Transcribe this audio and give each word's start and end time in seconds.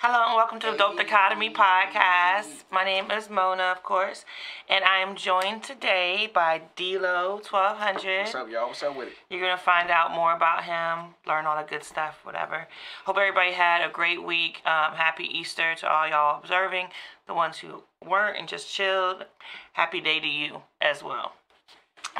Hello 0.00 0.26
and 0.28 0.36
welcome 0.36 0.60
to 0.60 0.70
the 0.70 0.76
Dope 0.76 0.96
Dichotomy 0.96 1.50
podcast. 1.50 2.62
My 2.70 2.84
name 2.84 3.10
is 3.10 3.28
Mona, 3.28 3.64
of 3.64 3.82
course, 3.82 4.24
and 4.68 4.84
I 4.84 4.98
am 4.98 5.16
joined 5.16 5.64
today 5.64 6.30
by 6.32 6.62
Delo 6.76 7.40
1200. 7.42 8.20
What's 8.20 8.34
up, 8.36 8.48
y'all? 8.48 8.68
What's 8.68 8.82
up 8.84 8.96
with 8.96 9.08
it? 9.08 9.14
You're 9.28 9.40
gonna 9.40 9.56
find 9.56 9.90
out 9.90 10.12
more 10.14 10.32
about 10.36 10.62
him, 10.62 11.14
learn 11.26 11.46
all 11.46 11.56
the 11.60 11.68
good 11.68 11.82
stuff, 11.82 12.20
whatever. 12.22 12.68
Hope 13.06 13.16
everybody 13.18 13.50
had 13.50 13.84
a 13.84 13.92
great 13.92 14.22
week. 14.22 14.62
Um, 14.64 14.94
happy 14.94 15.24
Easter 15.24 15.74
to 15.74 15.90
all 15.90 16.06
y'all 16.08 16.40
observing. 16.40 16.90
The 17.26 17.34
ones 17.34 17.58
who 17.58 17.82
weren't 18.06 18.38
and 18.38 18.46
just 18.46 18.72
chilled, 18.72 19.24
happy 19.72 20.00
day 20.00 20.20
to 20.20 20.28
you 20.28 20.62
as 20.80 21.02
well. 21.02 21.32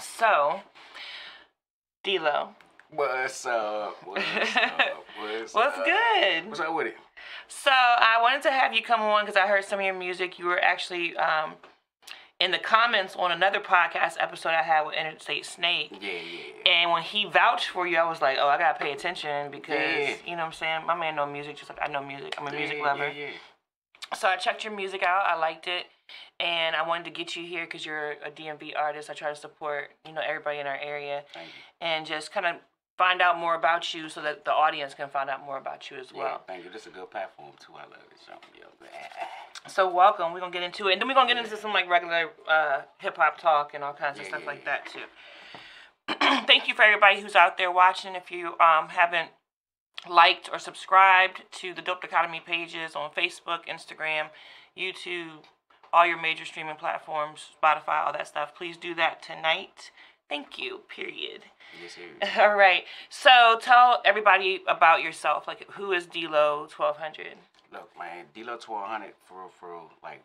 So, 0.01 0.63
Delo, 2.03 2.57
What's 2.91 3.45
up? 3.45 3.97
What's 4.03 4.25
up? 4.57 5.05
What's, 5.21 5.55
what's 5.55 5.79
up? 5.79 5.85
good? 5.85 6.49
What's 6.49 6.61
up 6.61 6.75
with 6.75 6.87
it? 6.87 6.97
So 7.49 7.71
I 7.73 8.19
wanted 8.21 8.43
to 8.43 8.51
have 8.51 8.75
you 8.75 8.83
come 8.83 9.01
on 9.01 9.25
because 9.25 9.37
I 9.37 9.47
heard 9.47 9.65
some 9.65 9.79
of 9.79 9.85
your 9.85 9.95
music. 9.95 10.39
You 10.39 10.47
were 10.47 10.61
actually 10.63 11.17
um, 11.17 11.55
in 12.41 12.51
the 12.51 12.59
comments 12.59 13.17
on 13.17 13.33
another 13.33 13.59
podcast 13.59 14.17
episode 14.21 14.51
I 14.51 14.63
had 14.63 14.83
with 14.87 14.95
Interstate 14.95 15.47
Snake. 15.47 15.89
Yeah, 16.01 16.11
yeah. 16.11 16.71
And 16.73 16.91
when 16.93 17.03
he 17.03 17.25
vouched 17.25 17.69
for 17.69 17.87
you, 17.87 17.97
I 17.97 18.09
was 18.09 18.21
like, 18.21 18.37
oh, 18.41 18.49
I 18.49 18.59
gotta 18.59 18.79
pay 18.79 18.93
attention 18.93 19.51
because 19.51 19.75
Yeah. 19.79 20.15
you 20.27 20.33
know 20.33 20.43
what 20.43 20.47
I'm 20.47 20.53
saying. 20.53 20.87
My 20.87 20.95
man 20.95 21.17
know 21.17 21.27
music 21.27 21.57
just 21.57 21.71
like 21.71 21.79
I 21.83 21.89
know 21.91 22.03
music. 22.05 22.35
I'm 22.39 22.47
a 22.47 22.53
music 22.53 22.79
lover. 22.83 23.09
Yeah, 23.09 23.27
yeah. 23.27 24.17
So 24.17 24.29
I 24.29 24.37
checked 24.37 24.65
your 24.65 24.75
music 24.75 25.03
out. 25.03 25.25
I 25.27 25.35
liked 25.39 25.69
it, 25.69 25.85
and 26.41 26.75
I 26.77 26.87
wanted 26.87 27.05
to 27.05 27.11
get 27.11 27.37
you 27.37 27.45
here 27.47 27.65
because 27.65 27.85
you're 27.85 28.13
a 28.25 28.31
DMV 28.31 28.75
artist. 28.77 29.11
I 29.11 29.15
try 29.15 29.29
to 29.31 29.37
support 29.37 29.91
you 30.07 30.13
know 30.13 30.23
everybody 30.27 30.59
in 30.59 30.67
our 30.67 30.79
area, 30.83 31.25
and 31.81 32.07
just 32.07 32.31
kind 32.33 32.47
of 32.47 32.57
find 32.99 33.23
out 33.23 33.39
more 33.39 33.55
about 33.55 33.95
you 33.95 34.09
so 34.09 34.21
that 34.21 34.45
the 34.45 34.53
audience 34.53 34.93
can 34.93 35.09
find 35.09 35.31
out 35.31 35.47
more 35.47 35.57
about 35.57 35.91
you 35.91 35.97
as 35.97 36.09
Yeah, 36.13 36.19
well. 36.19 36.43
thank 36.47 36.65
you. 36.65 36.71
This 36.71 36.83
is 36.83 36.89
a 36.89 36.91
good 36.91 37.11
platform 37.11 37.53
too. 37.65 37.73
I 37.75 37.83
love 37.85 37.93
it. 38.11 38.19
Yeah. 38.29 38.35
So 39.67 39.93
welcome. 39.93 40.33
We're 40.33 40.41
gonna 40.41 40.53
get 40.53 40.63
into 40.63 40.89
it, 40.89 40.93
and 40.93 41.01
then 41.03 41.09
we're 41.09 41.15
gonna 41.15 41.29
get 41.35 41.43
into 41.45 41.57
some 41.57 41.73
like 41.75 41.89
regular 41.91 42.31
uh, 42.49 42.83
hip 43.01 43.17
hop 43.17 43.39
talk 43.39 43.75
and 43.75 43.85
all 43.85 43.93
kinds 43.93 44.19
of 44.19 44.23
Yeah, 44.25 44.29
stuff 44.31 44.41
yeah, 44.43 44.47
like 44.47 44.65
yeah. 44.65 44.77
that 44.79 44.87
too. 44.87 46.45
Thank 46.47 46.69
you 46.69 46.75
for 46.75 46.83
everybody 46.83 47.21
who's 47.21 47.35
out 47.37 47.59
there 47.59 47.71
watching. 47.71 48.15
If 48.15 48.31
you 48.31 48.59
um, 48.61 48.89
haven't 48.89 49.31
liked 50.09 50.49
or 50.51 50.59
subscribed 50.59 51.43
to 51.53 51.75
the 51.75 51.83
Dope 51.83 52.01
Dichotomy 52.01 52.41
pages 52.41 52.95
on 52.97 53.11
Facebook, 53.11 53.67
Instagram, 53.69 54.29
YouTube, 54.77 55.43
all 55.93 56.07
your 56.07 56.21
major 56.21 56.45
streaming 56.47 56.77
platforms, 56.77 57.51
Spotify, 57.63 58.07
all 58.07 58.13
that 58.13 58.29
stuff, 58.29 58.55
please 58.55 58.77
do 58.79 58.95
that 58.95 59.23
tonight. 59.23 59.91
Thank 60.29 60.59
you. 60.59 60.81
Period. 60.95 61.43
Yes, 61.83 61.95
serious. 61.95 62.37
All 62.39 62.57
right. 62.57 62.85
So 63.09 63.59
tell 63.61 64.01
everybody 64.05 64.63
about 64.69 65.03
yourself. 65.03 65.47
Like, 65.47 65.69
who 65.73 65.93
is 65.93 66.07
Delo 66.07 66.67
Twelve 66.71 66.97
Hundred? 66.97 67.37
Look, 67.73 67.91
man, 67.99 68.25
Delo 68.35 68.53
1200, 68.53 69.13
for 69.27 69.41
real, 69.41 69.51
for 69.61 69.71
real, 69.73 69.91
like, 70.03 70.23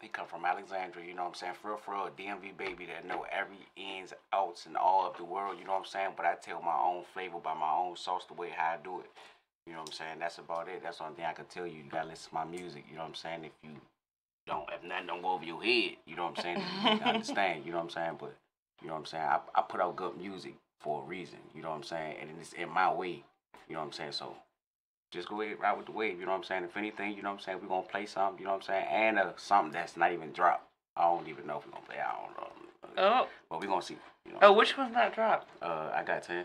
he 0.00 0.08
come 0.08 0.26
from 0.26 0.44
Alexandria, 0.46 1.04
you 1.04 1.14
know 1.14 1.22
what 1.22 1.28
I'm 1.28 1.34
saying? 1.34 1.52
For 1.60 1.68
real, 1.68 1.76
for 1.76 1.92
real, 1.92 2.06
a 2.06 2.10
DMV 2.10 2.56
baby 2.56 2.86
that 2.86 3.06
know 3.06 3.26
every 3.30 3.58
ins, 3.76 4.14
outs, 4.32 4.64
and 4.64 4.76
all 4.76 5.06
of 5.06 5.16
the 5.18 5.24
world, 5.24 5.58
you 5.58 5.66
know 5.66 5.72
what 5.72 5.80
I'm 5.80 5.84
saying? 5.84 6.10
But 6.16 6.24
I 6.24 6.34
tell 6.40 6.62
my 6.62 6.78
own 6.82 7.02
flavor 7.12 7.38
by 7.38 7.52
my 7.54 7.70
own 7.70 7.96
sauce, 7.96 8.24
the 8.26 8.34
way 8.34 8.48
how 8.56 8.74
I 8.74 8.76
do 8.82 9.00
it. 9.00 9.10
You 9.66 9.74
know 9.74 9.80
what 9.80 9.88
I'm 9.88 9.92
saying? 9.92 10.16
That's 10.18 10.38
about 10.38 10.68
it. 10.68 10.82
That's 10.82 10.98
the 10.98 11.04
only 11.04 11.16
thing 11.16 11.26
I 11.26 11.32
can 11.34 11.44
tell 11.44 11.66
you. 11.66 11.82
You 11.84 11.90
gotta 11.90 12.08
listen 12.08 12.30
to 12.30 12.34
my 12.36 12.44
music, 12.44 12.84
you 12.88 12.96
know 12.96 13.02
what 13.02 13.08
I'm 13.10 13.14
saying? 13.16 13.44
If 13.44 13.52
you 13.62 13.70
don't, 14.46 14.68
if 14.72 14.82
nothing 14.82 15.08
don't 15.08 15.20
go 15.22 15.32
over 15.32 15.44
your 15.44 15.62
head, 15.62 15.96
you 16.06 16.16
know 16.16 16.24
what 16.26 16.38
I'm 16.38 16.42
saying? 16.42 16.62
You 16.84 17.04
understand, 17.04 17.66
you 17.66 17.72
know 17.72 17.78
what 17.78 17.84
I'm 17.84 17.90
saying? 17.90 18.16
But, 18.18 18.34
you 18.80 18.88
know 18.88 18.94
what 18.94 19.00
I'm 19.00 19.06
saying? 19.06 19.24
I, 19.24 19.40
I 19.54 19.62
put 19.62 19.80
out 19.80 19.96
good 19.96 20.16
music 20.16 20.54
for 20.80 21.02
a 21.02 21.04
reason, 21.06 21.38
you 21.54 21.62
know 21.62 21.70
what 21.70 21.76
I'm 21.76 21.82
saying? 21.82 22.16
And 22.20 22.30
it's 22.40 22.52
in 22.52 22.68
my 22.68 22.92
way, 22.92 23.24
you 23.68 23.74
know 23.74 23.80
what 23.80 23.86
I'm 23.86 23.92
saying? 23.92 24.12
So, 24.12 24.36
just 25.10 25.28
go 25.28 25.40
ahead, 25.40 25.58
ride 25.60 25.76
with 25.76 25.86
the 25.86 25.92
wave. 25.92 26.18
You 26.20 26.26
know 26.26 26.32
what 26.32 26.38
I'm 26.38 26.44
saying? 26.44 26.64
If 26.64 26.76
anything, 26.76 27.16
you 27.16 27.22
know 27.22 27.30
what 27.30 27.38
I'm 27.38 27.40
saying, 27.40 27.58
we're 27.62 27.68
gonna 27.68 27.82
play 27.82 28.06
something, 28.06 28.38
you 28.38 28.44
know 28.44 28.52
what 28.52 28.62
I'm 28.62 28.66
saying? 28.66 28.86
And 28.90 29.18
uh, 29.18 29.32
something 29.36 29.72
that's 29.72 29.96
not 29.96 30.12
even 30.12 30.32
dropped. 30.32 30.64
I 30.96 31.02
don't 31.02 31.26
even 31.28 31.46
know 31.46 31.58
if 31.58 31.66
we're 31.66 31.72
gonna 31.72 31.86
play. 31.86 31.96
I 31.98 32.12
don't 32.20 32.36
know. 32.36 32.52
Oh, 32.96 33.28
But 33.48 33.60
we're 33.60 33.66
gonna 33.68 33.82
see. 33.82 33.96
You 34.26 34.32
know. 34.32 34.38
oh, 34.42 34.52
which 34.52 34.76
one's 34.76 34.92
not 34.92 35.14
dropped? 35.14 35.48
Uh, 35.62 35.90
I 35.94 36.02
got 36.02 36.22
ten. 36.24 36.44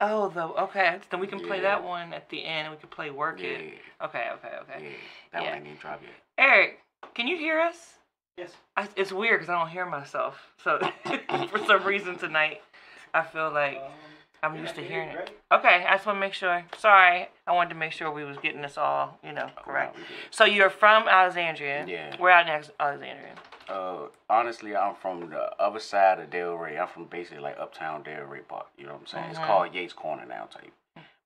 Oh, 0.00 0.28
the 0.28 0.42
okay. 0.64 0.98
Then 1.10 1.20
we 1.20 1.28
can 1.28 1.38
play 1.38 1.58
Yeah. 1.58 1.76
that 1.78 1.84
one 1.84 2.12
at 2.12 2.28
the 2.28 2.44
end, 2.44 2.66
and 2.66 2.74
we 2.74 2.80
can 2.80 2.88
play 2.88 3.10
"Work 3.10 3.40
Yeah, 3.40 3.50
It." 3.50 3.78
Okay, 4.02 4.28
okay, 4.32 4.48
yeah. 4.52 4.60
okay. 4.62 4.86
That 5.32 5.42
Yeah. 5.42 5.48
one 5.50 5.58
ain't 5.58 5.66
even 5.66 5.78
dropped 5.78 6.02
yet. 6.02 6.12
Eric, 6.38 6.80
can 7.14 7.28
you 7.28 7.36
hear 7.36 7.60
us? 7.60 7.98
Yes. 8.38 8.52
I, 8.76 8.88
it's 8.96 9.12
weird 9.12 9.40
because 9.40 9.50
I 9.52 9.58
don't 9.58 9.68
hear 9.68 9.86
myself. 9.86 10.36
So 10.62 10.78
for 11.50 11.58
some 11.66 11.84
reason 11.84 12.16
tonight, 12.18 12.62
I 13.14 13.22
feel 13.22 13.50
like 13.52 13.76
Um, 13.76 13.92
I'm 14.42 14.56
used 14.56 14.74
to 14.76 14.82
hearing 14.82 15.10
hear 15.10 15.20
it. 15.20 15.30
right? 15.50 15.60
Okay, 15.60 15.84
I 15.86 15.94
just 15.94 16.06
want 16.06 16.16
to 16.16 16.20
make 16.20 16.32
sure. 16.34 16.64
Sorry, 16.78 17.28
I 17.46 17.52
wanted 17.52 17.68
to 17.70 17.74
make 17.76 17.92
sure 17.92 18.10
we 18.10 18.24
was 18.24 18.38
getting 18.38 18.62
this 18.62 18.78
all, 18.78 19.18
you 19.22 19.32
know, 19.32 19.50
Oh, 19.56 19.62
correct. 19.62 19.96
wow. 19.96 20.02
So 20.30 20.44
you're 20.44 20.70
from 20.70 21.06
Alexandria. 21.08 21.84
Yeah. 21.86 22.16
We're 22.18 22.30
out 22.30 22.46
next 22.46 22.70
Alexandria. 22.80 23.34
Uh, 23.68 24.08
honestly, 24.28 24.74
I'm 24.74 24.94
from 24.96 25.30
the 25.30 25.52
other 25.62 25.78
side 25.78 26.18
of 26.18 26.30
Del 26.30 26.54
Ray. 26.56 26.76
I'm 26.78 26.88
from 26.88 27.04
basically 27.04 27.38
like 27.42 27.58
uptown 27.60 28.02
Del 28.02 28.22
Ray 28.24 28.40
Park. 28.40 28.66
You 28.76 28.86
know 28.86 28.92
what 28.94 29.00
I'm 29.02 29.06
saying? 29.06 29.30
It's 29.30 29.38
Mhm. 29.38 29.46
called 29.46 29.74
Yates 29.74 29.92
Corner 29.92 30.24
now, 30.26 30.46
type. 30.50 30.72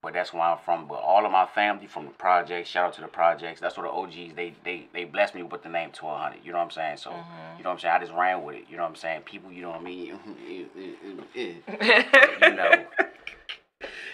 But 0.06 0.12
that's 0.14 0.32
where 0.32 0.44
I'm 0.44 0.58
from. 0.64 0.86
But 0.86 1.00
all 1.00 1.26
of 1.26 1.32
my 1.32 1.46
family 1.46 1.88
from 1.88 2.04
the 2.04 2.12
projects. 2.12 2.68
Shout 2.68 2.84
out 2.86 2.92
to 2.94 3.00
the 3.00 3.08
projects. 3.08 3.60
That's 3.60 3.76
what 3.76 3.82
the 3.82 3.90
OGs 3.90 4.34
they 4.36 4.54
they 4.62 4.86
they 4.92 5.02
blessed 5.02 5.34
me 5.34 5.42
with 5.42 5.64
the 5.64 5.68
name 5.68 5.90
1200. 5.90 6.44
You 6.44 6.52
know 6.52 6.58
what 6.58 6.64
I'm 6.66 6.70
saying? 6.70 6.98
So 6.98 7.10
Mhm. 7.10 7.58
you 7.58 7.64
know 7.64 7.70
what 7.70 7.74
I'm 7.74 7.78
saying. 7.80 7.94
I 7.96 7.98
just 7.98 8.12
ran 8.12 8.44
with 8.44 8.54
it. 8.54 8.66
You 8.70 8.76
know 8.76 8.84
what 8.84 8.90
I'm 8.90 8.94
saying? 8.94 9.22
People, 9.22 9.50
you 9.50 9.62
know 9.62 9.70
what 9.70 9.80
I 9.80 9.82
mean? 9.82 10.06
you 10.06 10.70
you 11.34 12.54
know. 12.54 12.70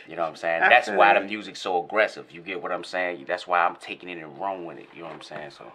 You 0.08 0.16
know 0.16 0.22
what 0.22 0.30
I'm 0.30 0.36
saying? 0.36 0.62
That's 0.68 0.88
why 0.88 1.12
the 1.14 1.20
you. 1.20 1.26
music's 1.28 1.60
so 1.60 1.84
aggressive. 1.84 2.32
You 2.32 2.40
get 2.40 2.60
what 2.62 2.72
I'm 2.72 2.84
saying? 2.84 3.24
That's 3.28 3.46
why 3.46 3.60
I'm 3.64 3.76
taking 3.76 4.08
it 4.08 4.16
and 4.18 4.36
run 4.38 4.64
with 4.64 4.78
it. 4.78 4.88
You 4.94 5.02
know 5.02 5.08
what 5.08 5.14
I'm 5.16 5.22
saying? 5.22 5.50
So 5.50 5.70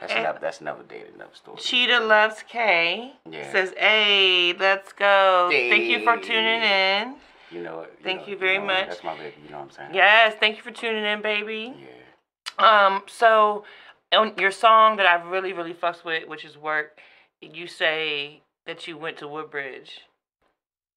that's 0.00 0.12
And- 0.12 0.20
another 0.22 0.38
that's 0.40 0.60
another 0.62 0.82
day, 0.82 1.04
another 1.14 1.34
story. 1.34 1.58
Cheetah 1.58 2.00
loves 2.00 2.42
K. 2.48 3.12
Yeah. 3.30 3.52
Says, 3.52 3.74
"Hey, 3.76 4.54
let's 4.54 4.92
go. 4.94 5.48
Thank 5.52 5.84
you 5.84 6.02
for 6.04 6.16
tuning 6.16 6.62
in. 6.62 7.16
You 7.50 7.62
know 7.62 7.80
it. 7.80 7.98
Thank 8.02 8.22
know- 8.22 8.26
you 8.28 8.38
very 8.38 8.58
know, 8.58 8.66
much. 8.66 8.88
That's 8.88 9.04
my 9.04 9.16
baby. 9.16 9.34
You 9.44 9.50
know 9.50 9.58
what 9.58 9.64
I'm 9.64 9.70
saying? 9.70 9.94
Yes, 9.94 10.34
thank 10.40 10.56
you 10.56 10.62
for 10.62 10.70
tuning 10.70 11.04
in, 11.04 11.22
baby. 11.22 11.74
Yeah. 11.78 12.86
Um, 12.86 13.02
so 13.06 13.64
on 14.12 14.34
your 14.38 14.50
song 14.50 14.96
that 14.96 15.06
I've 15.06 15.26
really, 15.26 15.52
really 15.52 15.74
fucks 15.74 16.04
with, 16.04 16.28
which 16.28 16.44
is 16.44 16.56
"Work," 16.56 16.98
you 17.40 17.66
say 17.66 18.42
that 18.66 18.86
you 18.86 18.96
went 18.96 19.18
to 19.18 19.28
Woodbridge. 19.28 20.00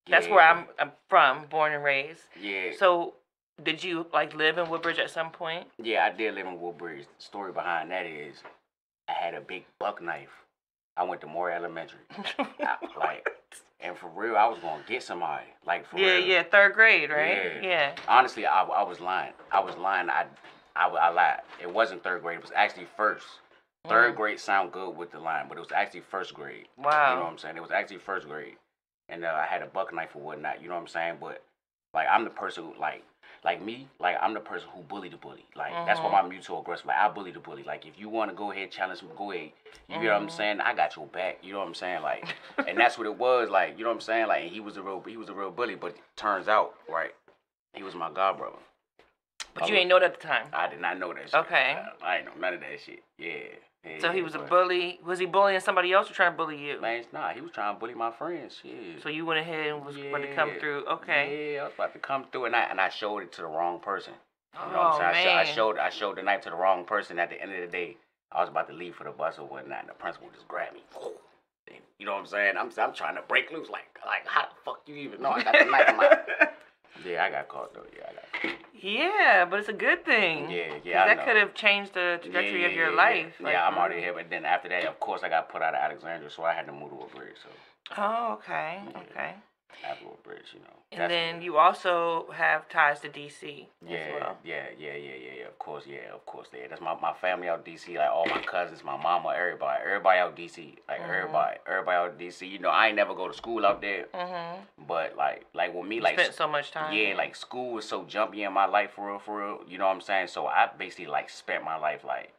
That's 0.09 0.27
where 0.27 0.39
I'm, 0.41 0.67
I'm 0.79 0.91
from, 1.09 1.47
born 1.49 1.73
and 1.73 1.83
raised. 1.83 2.21
Yeah. 2.41 2.71
So, 2.77 3.15
did 3.61 3.83
you 3.83 4.05
like 4.13 4.33
live 4.33 4.57
in 4.57 4.69
Woodbridge 4.69 4.99
at 4.99 5.09
some 5.09 5.31
point? 5.31 5.67
Yeah, 5.83 6.05
I 6.05 6.15
did 6.15 6.33
live 6.35 6.47
in 6.47 6.61
Woodbridge. 6.61 7.05
The 7.17 7.23
story 7.23 7.51
behind 7.51 7.91
that 7.91 8.05
is 8.05 8.37
I 9.09 9.11
had 9.11 9.33
a 9.33 9.41
big 9.41 9.65
buck 9.79 10.01
knife. 10.01 10.29
I 10.95 11.03
went 11.03 11.19
to 11.21 11.27
Moore 11.27 11.51
Elementary. 11.51 11.99
I, 12.39 12.77
like, 12.97 13.27
and 13.79 13.97
for 13.97 14.07
real, 14.09 14.35
I 14.35 14.47
was 14.47 14.59
gonna 14.59 14.83
get 14.87 15.03
somebody. 15.03 15.45
Like 15.65 15.85
for 15.87 15.99
yeah, 15.99 16.15
real. 16.15 16.25
yeah, 16.25 16.43
third 16.43 16.73
grade, 16.73 17.09
right? 17.09 17.61
Yeah. 17.61 17.67
Yeah. 17.69 17.95
Honestly, 18.07 18.45
I, 18.45 18.63
I 18.63 18.83
was 18.83 18.99
lying. 18.99 19.33
I 19.51 19.59
was 19.59 19.75
lying. 19.77 20.09
I, 20.09 20.25
I, 20.75 20.87
I 20.87 21.09
lied. 21.09 21.41
It 21.61 21.71
wasn't 21.71 22.03
third 22.03 22.21
grade. 22.21 22.37
It 22.37 22.41
was 22.43 22.51
actually 22.55 22.87
first. 22.95 23.25
Third 23.87 24.13
Mm. 24.13 24.17
grade 24.17 24.39
sound 24.39 24.73
good 24.73 24.97
with 24.97 25.11
the 25.11 25.19
line, 25.19 25.45
but 25.47 25.57
it 25.57 25.61
was 25.61 25.71
actually 25.71 26.01
first 26.01 26.33
grade. 26.33 26.67
Wow. 26.77 27.11
You 27.11 27.15
know 27.19 27.23
what 27.23 27.31
I'm 27.31 27.37
saying? 27.37 27.55
It 27.55 27.61
was 27.61 27.71
actually 27.71 27.99
first 27.99 28.27
grade, 28.27 28.55
and 29.07 29.23
uh, 29.23 29.29
I 29.41 29.45
had 29.45 29.61
a 29.61 29.67
buck 29.67 29.93
knife 29.93 30.13
or 30.15 30.21
whatnot. 30.21 30.61
You 30.61 30.67
know 30.67 30.75
what 30.75 30.81
I'm 30.81 30.87
saying? 30.87 31.17
But 31.21 31.41
like, 31.93 32.07
I'm 32.11 32.25
the 32.25 32.29
person 32.29 32.65
who 32.65 32.73
like, 32.81 33.03
like 33.47 33.63
me, 33.63 33.87
like 34.01 34.17
I'm 34.21 34.33
the 34.33 34.41
person 34.41 34.67
who 34.75 34.81
bully 34.81 35.07
the 35.07 35.15
bully. 35.15 35.45
Like 35.55 35.71
that's 35.85 36.01
why 36.01 36.11
my 36.11 36.27
mutual 36.27 36.59
aggressive. 36.59 36.85
Like 36.85 36.97
I 36.97 37.07
bully 37.07 37.31
the 37.31 37.39
bully. 37.39 37.63
Like 37.63 37.85
if 37.85 37.97
you 37.97 38.09
want 38.09 38.29
to 38.29 38.35
go 38.35 38.51
ahead 38.51 38.71
challenge 38.71 39.01
me, 39.01 39.07
go 39.17 39.31
ahead. 39.31 39.51
You 39.87 39.99
know 39.99 40.07
what 40.07 40.15
I'm 40.23 40.27
Mhm. 40.27 40.31
saying? 40.31 40.59
I 40.59 40.73
got 40.73 40.97
your 40.97 41.05
back. 41.05 41.37
You 41.41 41.53
know 41.53 41.59
what 41.59 41.67
I'm 41.69 41.73
saying? 41.73 42.01
Like, 42.01 42.25
and 42.67 42.77
that's 42.77 42.97
what 42.97 43.07
it 43.07 43.15
was. 43.17 43.49
Like 43.49 43.77
you 43.77 43.85
know 43.85 43.89
what 43.89 43.95
I'm 43.95 44.01
saying? 44.01 44.27
Like 44.27 44.43
he 44.51 44.59
was 44.59 44.75
a 44.75 44.81
real, 44.81 45.01
he 45.07 45.15
was 45.15 45.29
a 45.29 45.33
real 45.33 45.49
bully. 45.49 45.75
But 45.75 45.95
turns 46.17 46.49
out, 46.49 46.73
right, 46.89 47.11
he 47.73 47.83
was 47.83 47.95
my 47.95 48.11
god 48.11 48.37
brother. 48.37 48.57
But 49.53 49.69
you 49.69 49.75
ain't 49.75 49.87
know 49.87 49.97
that 49.99 50.11
at 50.13 50.19
the 50.19 50.27
time. 50.27 50.47
I 50.51 50.67
did 50.67 50.81
not 50.81 50.99
know 50.99 51.13
that 51.13 51.23
shit. 51.29 51.33
Okay. 51.35 51.77
I, 52.03 52.05
I 52.05 52.15
ain't 52.17 52.25
know 52.25 52.33
none 52.37 52.53
of 52.55 52.59
that 52.59 52.81
shit. 52.85 53.01
Yeah. 53.17 53.55
Yeah 53.85 53.99
So 53.99 54.11
he 54.11 54.21
was 54.21 54.35
a 54.35 54.39
but- 54.39 54.49
bully. 54.49 54.99
Was 55.05 55.19
he 55.19 55.25
bullying 55.25 55.59
somebody 55.59 55.93
else 55.93 56.09
or 56.09 56.13
trying 56.13 56.31
to 56.33 56.37
bully 56.37 56.57
you? 56.57 56.79
Man, 56.81 56.99
it's 56.99 57.13
not. 57.13 57.35
He 57.35 57.41
was 57.41 57.51
trying 57.51 57.75
to 57.75 57.79
bully 57.79 57.93
my 57.93 58.11
friends. 58.11 58.59
Shit. 58.61 59.01
So 59.03 59.09
you 59.09 59.25
went 59.25 59.39
ahead 59.39 59.67
and 59.67 59.85
was 59.85 59.95
about 59.95 60.19
to 60.21 60.33
come 60.35 60.49
Yeah. 60.49 60.59
through. 60.59 60.85
Okay. 60.87 61.53
Yeah, 61.55 61.61
I 61.61 61.63
was 61.65 61.73
about 61.75 61.93
to 61.93 61.99
come 61.99 62.25
through, 62.31 62.45
and 62.45 62.55
I 62.55 62.61
and 62.63 62.79
I 62.81 62.89
showed 62.89 63.19
it 63.23 63.31
to 63.33 63.41
the 63.41 63.47
wrong 63.47 63.79
person. 63.79 64.13
You 64.53 64.59
know 64.59 64.65
Oh 64.65 64.69
what 64.97 65.01
I'm 65.01 65.09
oh, 65.11 65.13
saying? 65.13 65.27
I, 65.27 65.43
man. 65.43 65.45
sho- 65.45 65.51
I 65.51 65.55
showed 65.55 65.77
I 65.77 65.89
showed 65.89 66.17
the 66.17 66.23
knife 66.23 66.41
to 66.41 66.49
the 66.49 66.55
wrong 66.55 66.85
person. 66.85 67.19
At 67.19 67.29
the 67.29 67.41
end 67.41 67.53
of 67.53 67.61
the 67.61 67.67
day, 67.67 67.97
I 68.31 68.41
was 68.41 68.49
about 68.49 68.67
to 68.69 68.73
leave 68.73 68.95
for 68.95 69.03
the 69.03 69.11
bus 69.11 69.37
or 69.39 69.45
whatnot, 69.47 69.81
and 69.81 69.89
the 69.89 69.93
principal 69.93 70.29
just 70.33 70.47
grabbed 70.47 70.73
me. 70.73 70.83
And 71.69 71.77
You 71.99 72.05
know 72.05 72.13
what 72.13 72.19
I'm 72.21 72.25
saying? 72.27 72.55
I'm 72.57 72.71
I'm 72.79 72.93
trying 72.93 73.15
to 73.15 73.21
break 73.21 73.51
loose. 73.51 73.69
Like 73.69 73.87
like 74.05 74.25
how 74.25 74.43
the 74.43 74.55
fuck 74.65 74.81
you 74.87 74.95
even 74.95 75.21
know 75.21 75.31
I 75.31 75.43
got 75.43 75.53
the 75.57 75.65
knife 75.65 75.89
in 75.89 75.97
my? 75.97 76.17
Yeah, 77.05 77.23
I 77.23 77.29
got 77.29 77.47
caught 77.47 77.73
though. 77.73 77.85
Yeah, 77.95 78.03
I 78.09 78.13
got. 78.13 78.41
Caught. 78.41 78.51
yeah, 78.81 79.45
but 79.49 79.59
it's 79.59 79.69
a 79.69 79.73
good 79.73 80.03
thing. 80.05 80.49
Yeah, 80.49 80.75
yeah. 80.83 81.05
That 81.15 81.25
could 81.25 81.35
have 81.35 81.53
changed 81.53 81.93
the 81.93 82.19
trajectory 82.21 82.61
Yeah, 82.61 82.67
of 82.67 82.73
your 82.73 82.89
yeah, 82.91 82.95
life. 82.95 83.33
Yeah, 83.39 83.45
like, 83.45 83.53
yeah 83.53 83.67
I'm 83.67 83.73
for 83.73 83.79
already 83.79 84.01
here, 84.01 84.13
but 84.13 84.29
then 84.29 84.45
after 84.45 84.69
that, 84.69 84.85
of 84.85 84.99
course, 84.99 85.21
I 85.23 85.29
got 85.29 85.49
put 85.49 85.61
out 85.61 85.73
of 85.75 85.79
Alexandria, 85.81 86.29
so 86.29 86.43
I 86.43 86.53
had 86.53 86.65
to 86.67 86.71
move 86.71 86.89
to 86.91 86.95
a 87.01 87.15
bridge. 87.15 87.35
So 87.43 87.49
Oh, 87.97 88.33
okay, 88.33 88.79
Yeah. 88.91 88.99
okay. 89.11 89.33
After 89.87 90.05
Woodbridge, 90.05 90.53
you 90.53 90.59
know. 90.59 90.65
And 90.91 91.11
then 91.11 91.41
you 91.41 91.57
also 91.57 92.31
have 92.33 92.67
ties 92.69 92.99
to 93.01 93.09
DC 93.09 93.67
Yeah, 93.85 93.97
as 93.97 94.13
well. 94.21 94.37
yeah, 94.43 94.63
yeah, 94.79 94.93
yeah, 94.93 94.95
yeah, 94.95 95.33
yeah. 95.39 95.47
Of 95.47 95.59
course, 95.59 95.83
yeah, 95.85 96.13
of 96.13 96.25
course. 96.25 96.47
Yeah, 96.53 96.67
that's 96.69 96.81
my, 96.81 96.95
my 96.99 97.13
family 97.13 97.47
out 97.49 97.65
DC. 97.65 97.95
Like 97.95 98.09
all 98.09 98.25
my 98.25 98.41
cousins, 98.41 98.83
my 98.83 98.97
mama, 98.97 99.33
everybody, 99.37 99.81
everybody 99.85 100.19
out 100.19 100.35
DC. 100.35 100.75
Like 100.87 101.01
Mhm. 101.01 101.09
everybody, 101.17 101.57
everybody 101.67 101.95
out 101.97 102.17
DC. 102.17 102.47
You 102.49 102.59
know, 102.59 102.69
I 102.69 102.87
ain't 102.87 102.95
never 102.95 103.13
go 103.13 103.27
to 103.27 103.33
school 103.33 103.65
out 103.65 103.81
there, 103.81 104.05
Mm-hmm. 104.13 104.61
but 104.87 105.15
like, 105.17 105.45
like 105.53 105.73
with 105.73 105.85
me, 105.85 105.99
like, 105.99 106.17
Spent 106.19 106.33
so 106.33 106.47
much 106.47 106.71
time. 106.71 106.93
yeah, 106.95 107.13
like 107.15 107.35
school 107.35 107.73
was 107.73 107.87
so 107.87 108.03
jumpy 108.05 108.43
in 108.43 108.53
my 108.53 108.65
life 108.65 108.91
for 108.95 109.07
real, 109.09 109.19
for 109.19 109.39
real. 109.45 109.59
You 109.67 109.77
know 109.77 109.85
what 109.87 109.93
I'm 109.95 110.01
saying? 110.01 110.27
So 110.27 110.47
I 110.47 110.69
basically 110.77 111.07
like 111.07 111.29
spent 111.29 111.63
my 111.63 111.75
life 111.77 112.03
like, 112.05 112.31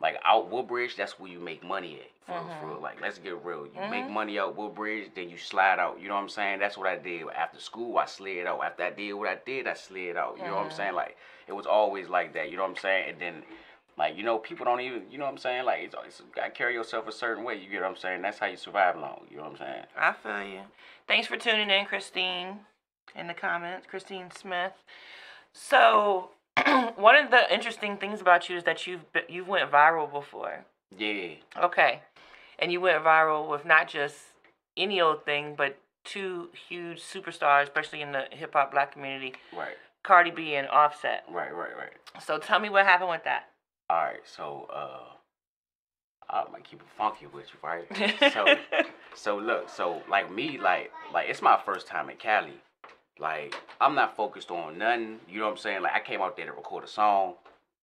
like 0.00 0.18
out 0.24 0.50
Woodbridge. 0.50 0.96
That's 0.96 1.18
where 1.18 1.30
you 1.30 1.40
make 1.40 1.64
money 1.64 2.00
at. 2.00 2.10
For 2.26 2.32
real, 2.32 2.50
for 2.60 2.66
real. 2.68 2.80
Like 2.80 3.00
let's 3.00 3.18
get 3.18 3.44
real. 3.44 3.66
You 3.66 3.80
make 3.90 4.06
Mhm. 4.06 4.10
money 4.10 4.38
out 4.38 4.56
Woodbridge, 4.56 5.10
then 5.14 5.28
you 5.30 5.38
slide 5.38 5.78
out. 5.78 6.00
You 6.00 6.08
know 6.08 6.14
what 6.14 6.20
I'm 6.22 6.28
saying? 6.28 6.58
That's 6.58 6.76
what 6.76 6.86
I 6.86 6.96
did. 6.96 7.26
After 7.28 7.58
school, 7.58 7.98
I 7.98 8.04
slid 8.06 8.46
out. 8.46 8.62
After 8.62 8.84
I 8.84 8.90
did 8.90 9.12
what 9.14 9.28
I 9.28 9.36
did, 9.44 9.66
I 9.66 9.74
slid 9.74 10.16
out. 10.16 10.36
You 10.38 10.44
know 10.44 10.56
what 10.56 10.66
I'm 10.66 10.70
saying? 10.70 10.94
Like 10.94 11.16
it 11.46 11.52
was 11.52 11.66
always 11.66 12.08
like 12.08 12.34
that. 12.34 12.50
You 12.50 12.56
know 12.56 12.62
what 12.64 12.70
I'm 12.70 12.76
saying? 12.76 13.10
And 13.10 13.18
then. 13.20 13.42
Like 13.96 14.16
you 14.16 14.22
know, 14.22 14.38
people 14.38 14.64
don't 14.64 14.80
even. 14.80 15.10
You 15.10 15.18
know 15.18 15.24
what 15.24 15.32
I'm 15.32 15.38
saying? 15.38 15.64
Like 15.64 15.80
it's, 15.82 15.96
it's 16.06 16.22
gotta 16.32 16.50
carry 16.52 16.72
yourself 16.74 17.08
a 17.08 17.12
certain 17.12 17.42
way. 17.42 17.56
You 17.56 17.68
get 17.68 17.80
what 17.80 17.90
I'm 17.90 17.96
saying? 17.96 18.22
That's 18.22 18.38
how 18.38 18.46
you 18.46 18.56
survive 18.56 18.94
long. 18.96 19.22
You 19.28 19.38
know 19.38 19.42
what 19.42 19.52
I'm 19.52 19.58
saying? 19.58 19.84
I 19.96 20.12
feel 20.12 20.42
you. 20.48 20.60
Thanks 21.08 21.26
for 21.26 21.36
tuning 21.36 21.68
in, 21.68 21.84
Christine, 21.84 22.60
in 23.16 23.26
the 23.26 23.34
comments, 23.34 23.88
Christine 23.90 24.30
Smith. 24.30 24.70
So, 25.52 26.30
one 26.96 27.16
of 27.16 27.30
the 27.30 27.52
interesting 27.52 27.96
things 27.96 28.20
about 28.20 28.48
you 28.48 28.56
is 28.56 28.64
that 28.64 28.86
you've 28.86 29.10
been, 29.12 29.22
you've 29.28 29.48
went 29.48 29.70
viral 29.70 30.10
before. 30.10 30.64
Yeah. 30.96 31.34
Okay, 31.56 32.00
and 32.58 32.72
you 32.72 32.80
went 32.80 33.02
viral 33.04 33.48
with 33.48 33.64
not 33.64 33.88
just 33.88 34.16
any 34.76 35.00
old 35.00 35.24
thing, 35.24 35.54
but 35.56 35.78
two 36.04 36.48
huge 36.68 37.02
superstars, 37.02 37.64
especially 37.64 38.00
in 38.00 38.12
the 38.12 38.24
hip 38.30 38.52
hop 38.54 38.72
black 38.72 38.92
community, 38.92 39.34
Right. 39.56 39.76
Cardi 40.02 40.30
B 40.30 40.54
and 40.54 40.68
Offset. 40.68 41.24
Right. 41.30 41.54
Right. 41.54 41.76
Right. 41.76 42.22
So 42.22 42.38
tell 42.38 42.58
me 42.60 42.70
what 42.70 42.86
happened 42.86 43.10
with 43.10 43.24
that. 43.24 43.48
All 43.90 43.96
right, 43.96 44.20
so 44.24 44.68
uh, 44.70 45.00
I 46.30 46.44
might 46.52 46.64
keep 46.64 46.80
it 46.80 46.86
funky 46.96 47.26
with 47.26 47.46
you, 47.52 47.58
right? 47.62 47.86
so, 48.32 48.54
so 49.14 49.38
look, 49.38 49.70
so 49.70 50.02
like 50.10 50.30
me, 50.30 50.58
like, 50.58 50.90
like 51.12 51.28
it's 51.30 51.40
my 51.40 51.58
first 51.64 51.86
time 51.86 52.10
in 52.10 52.16
Cali. 52.16 52.52
Like, 53.20 53.54
I'm 53.80 53.94
not 53.94 54.16
focused 54.16 54.50
on 54.50 54.78
nothing. 54.78 55.20
You 55.28 55.40
know 55.40 55.46
what 55.46 55.52
I'm 55.52 55.56
saying? 55.58 55.82
Like, 55.82 55.94
I 55.94 56.00
came 56.00 56.20
out 56.20 56.36
there 56.36 56.46
to 56.46 56.52
record 56.52 56.84
a 56.84 56.88
song 56.88 57.34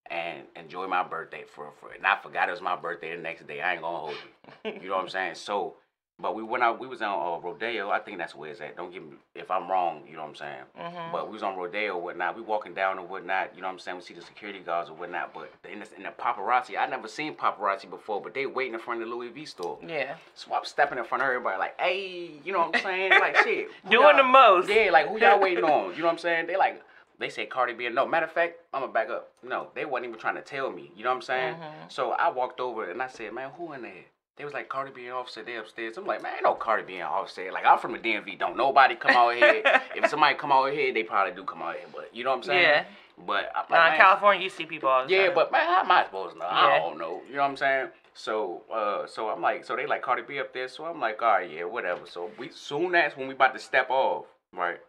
and 0.10 0.44
enjoy 0.56 0.88
my 0.88 1.04
birthday 1.04 1.44
for 1.44 1.72
for, 1.80 1.92
and 1.92 2.06
I 2.06 2.18
forgot 2.22 2.48
it 2.48 2.52
was 2.52 2.62
my 2.62 2.76
birthday 2.76 3.16
the 3.16 3.22
next 3.22 3.48
day. 3.48 3.62
I 3.62 3.74
ain't 3.74 3.82
gonna 3.82 3.98
hold 3.98 4.16
you. 4.64 4.72
You 4.82 4.90
know 4.90 4.96
what 4.96 5.04
I'm 5.04 5.10
saying? 5.10 5.36
So, 5.36 5.76
but 6.20 6.34
we 6.36 6.44
went 6.44 6.64
out. 6.64 6.80
We 6.80 6.88
was 6.88 7.02
on 7.02 7.10
uh, 7.12 7.40
Rodeo. 7.42 7.90
I 7.90 8.00
think 8.00 8.18
that's 8.18 8.34
where 8.34 8.50
it's 8.50 8.62
at. 8.62 8.78
Don't 8.78 8.92
give 8.92 9.04
me 9.04 9.18
if 9.36 9.52
I'm 9.52 9.70
wrong. 9.70 10.04
You 10.10 10.16
know 10.16 10.22
what 10.24 10.30
I'm 10.30 10.36
saying? 10.36 10.64
Mhm. 10.80 11.12
But 11.12 11.28
we 11.28 11.34
was 11.34 11.44
on 11.44 11.58
Rodeo 11.58 11.96
or 11.96 12.02
whatnot. 12.02 12.36
We 12.36 12.42
walking 12.42 12.74
down 12.74 13.00
or 13.00 13.06
whatnot. 13.06 13.54
You 13.56 13.62
know 13.62 13.68
what 13.68 13.74
I'm 13.74 13.80
saying? 13.80 13.98
We 13.98 14.04
see 14.04 14.14
the 14.14 14.22
security 14.22 14.60
guards 14.60 14.90
or 14.90 14.94
whatnot. 14.94 15.34
But 15.34 15.50
in 15.72 15.80
the, 15.80 15.88
in 15.98 16.04
the 16.04 16.10
paparazzi, 16.10 16.78
I 16.78 16.86
never 16.88 17.08
seen 17.08 17.36
paparazzi 17.36 17.90
before. 17.90 18.22
But 18.22 18.34
they 18.34 18.46
waiting 18.46 18.74
in 18.76 18.80
front 18.80 19.02
of 19.02 19.10
the 19.10 19.14
Louis 19.16 19.30
V 19.30 19.46
store. 19.46 19.78
yeah, 19.86 20.16
So 20.36 20.54
I'm 20.54 20.64
stepping 20.66 20.98
in 20.98 21.04
front 21.06 21.22
of 21.24 21.28
everybody 21.30 21.58
like, 21.58 21.80
hey, 21.80 22.32
you 22.44 22.54
know 22.54 22.60
what 22.60 22.76
I'm 22.78 22.82
saying? 22.82 23.12
Like 23.12 23.36
shit. 23.44 23.68
doing 23.90 24.16
the 24.18 24.24
most. 24.24 24.70
Yeah, 24.70 24.90
like 24.92 25.08
who 25.10 25.20
y'all 25.20 25.40
waiting 25.40 25.64
on? 25.66 25.92
You 25.96 26.00
know 26.00 26.06
what 26.06 26.12
I'm 26.14 26.18
saying? 26.20 26.48
They 26.48 26.56
like. 26.58 26.82
They 27.18 27.30
say 27.30 27.46
Cardi 27.46 27.74
B. 27.74 27.88
No, 27.88 28.06
matter 28.06 28.26
of 28.26 28.32
fact, 28.34 28.56
I'm 28.74 28.82
gonna 28.82 28.92
back 28.92 29.10
up. 29.10 29.32
No, 29.42 29.68
they 29.74 29.86
wasn't 29.86 30.08
even 30.10 30.20
trying 30.20 30.36
to 30.36 30.42
tell 30.42 30.70
me. 30.70 30.92
You 30.98 31.06
know 31.06 31.12
what 31.12 31.16
I'm 31.16 31.22
saying? 31.22 31.56
Mhm. 31.56 31.90
So 31.90 32.12
I 32.12 32.28
walked 32.30 32.60
over 32.60 32.90
and 32.92 33.02
I 33.02 33.08
said, 33.08 33.32
man, 33.34 33.52
who 33.58 33.72
in 33.72 33.84
there? 33.84 34.04
They 34.38 34.44
was 34.44 34.54
like 34.54 34.68
Cardi 34.68 34.92
B 34.94 35.06
and 35.06 35.14
Offset. 35.14 35.46
They 35.46 35.56
upstairs. 35.56 35.98
I'm 35.98 36.06
like, 36.06 36.22
man, 36.22 36.34
ain't 36.34 36.44
no 36.44 36.56
Cardi 36.56 36.84
B 36.84 36.96
and 36.96 37.04
Offset. 37.04 37.54
Like 37.54 37.66
I'm 37.66 37.80
from 37.80 37.94
the 37.94 38.00
DMV. 38.00 38.38
Don't 38.38 38.58
nobody 38.58 38.96
come 38.96 39.16
out 39.16 39.34
here. 39.34 39.64
if 39.96 40.10
somebody 40.10 40.36
come 40.36 40.52
out 40.52 40.72
here, 40.74 40.94
they 40.94 41.04
probably 41.04 41.34
do 41.34 41.44
come 41.44 41.62
out 41.62 41.76
here. 41.76 41.86
But 41.94 42.14
you 42.14 42.26
know 42.26 42.32
what 42.32 42.38
I'm 42.38 42.44
saying? 42.44 42.62
Yeah. 42.62 42.86
But 43.26 43.50
I'm 43.56 43.62
like, 43.62 43.70
Now 43.70 43.86
in 43.86 43.92
man, 43.94 44.00
California, 44.02 44.44
you 44.44 44.50
see 44.50 44.66
people 44.66 44.90
all 44.90 45.08
the 45.08 45.14
yeah, 45.14 45.28
time. 45.28 45.36
but 45.36 45.52
man, 45.54 45.66
how 45.66 45.82
am 45.82 45.92
I 45.92 46.04
supposed 46.04 46.34
to 46.34 46.40
know? 46.40 46.48
I 46.50 46.80
don't 46.80 46.98
know. 46.98 47.22
You 47.30 47.38
know 47.38 47.44
what 47.44 47.50
I'm 47.52 47.58
saying? 47.58 47.88
So, 48.14 48.64
uh, 48.74 49.08
so 49.08 49.30
I'm 49.30 49.42
like, 49.42 49.64
so 49.64 49.76
they 49.76 49.86
like 49.86 50.02
Cardi 50.02 50.24
B 50.28 50.40
up 50.40 50.54
there. 50.54 50.68
So 50.68 50.84
I'm 50.84 51.00
like, 51.00 51.22
all 51.22 51.30
right, 51.30 51.50
yeah, 51.50 51.64
whatever. 51.64 52.02
So 52.06 52.30
we 52.38 52.50
soon 52.50 52.94
as 52.96 53.16
when 53.16 53.30
we 53.30 53.34
about 53.34 53.54
to 53.54 53.60
step 53.60 53.90
off, 53.90 54.26
right? 54.52 54.80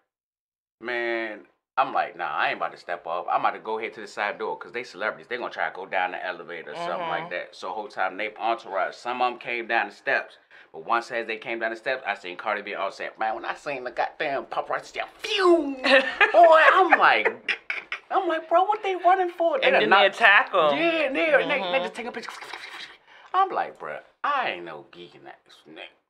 Man, 0.80 1.40
I'm 1.78 1.92
like, 1.92 2.16
nah, 2.16 2.30
I 2.34 2.48
ain't 2.48 2.56
about 2.56 2.72
to 2.72 2.78
step 2.78 3.06
off. 3.06 3.26
I'm 3.30 3.40
about 3.40 3.50
to 3.52 3.58
go 3.58 3.78
ahead 3.78 3.92
to 3.94 4.00
the 4.00 4.06
side 4.06 4.38
door 4.38 4.56
because 4.58 4.72
they 4.72 4.82
celebrities. 4.82 5.26
They 5.28 5.36
gonna 5.36 5.50
try 5.50 5.68
to 5.68 5.74
go 5.76 5.84
down 5.84 6.12
the 6.12 6.24
elevator 6.26 6.70
or 6.72 6.74
something 6.74 7.00
Mhm. 7.00 7.08
like 7.10 7.30
that. 7.30 7.54
So 7.54 7.70
whole 7.70 7.88
time 7.88 8.16
they 8.16 8.34
entourage. 8.36 8.94
Some 8.94 9.20
of 9.20 9.32
them 9.32 9.38
came 9.38 9.66
down 9.66 9.88
the 9.88 9.94
steps. 9.94 10.38
But 10.72 10.84
once 10.86 11.10
as 11.10 11.26
they 11.26 11.36
came 11.36 11.58
down 11.58 11.70
the 11.70 11.76
steps, 11.76 12.02
I 12.06 12.14
seen 12.14 12.36
Cardi 12.38 12.62
B 12.62 12.74
Offset. 12.74 13.18
Man, 13.18 13.34
when 13.34 13.44
I 13.44 13.54
seen 13.54 13.84
the 13.84 13.90
goddamn 13.90 14.46
paparazzi, 14.46 14.86
step, 14.86 15.08
phew, 15.18 15.76
boy, 15.84 16.60
I'm 16.72 16.98
like, 16.98 17.58
I'm 18.10 18.26
like, 18.26 18.48
bro, 18.48 18.64
what 18.64 18.82
they 18.82 18.96
running 18.96 19.30
for? 19.30 19.58
and 19.62 19.74
then 19.74 19.88
knocked- 19.90 20.00
they 20.18 20.24
attack 20.24 20.52
them. 20.52 20.76
yeah, 20.78 20.82
and 21.06 21.16
they, 21.16 21.32
and 21.34 21.50
they, 21.50 21.60
they 21.72 21.78
just 21.80 21.94
take 21.94 22.06
a 22.06 22.12
picture. 22.12 22.30
I'm 23.34 23.50
like, 23.50 23.78
bruh, 23.78 24.00
I 24.24 24.52
ain't 24.52 24.64
no 24.64 24.86
geek 24.92 25.14
in 25.14 25.24
that 25.24 25.40
snake. 25.64 25.76
bruh. 25.76 26.05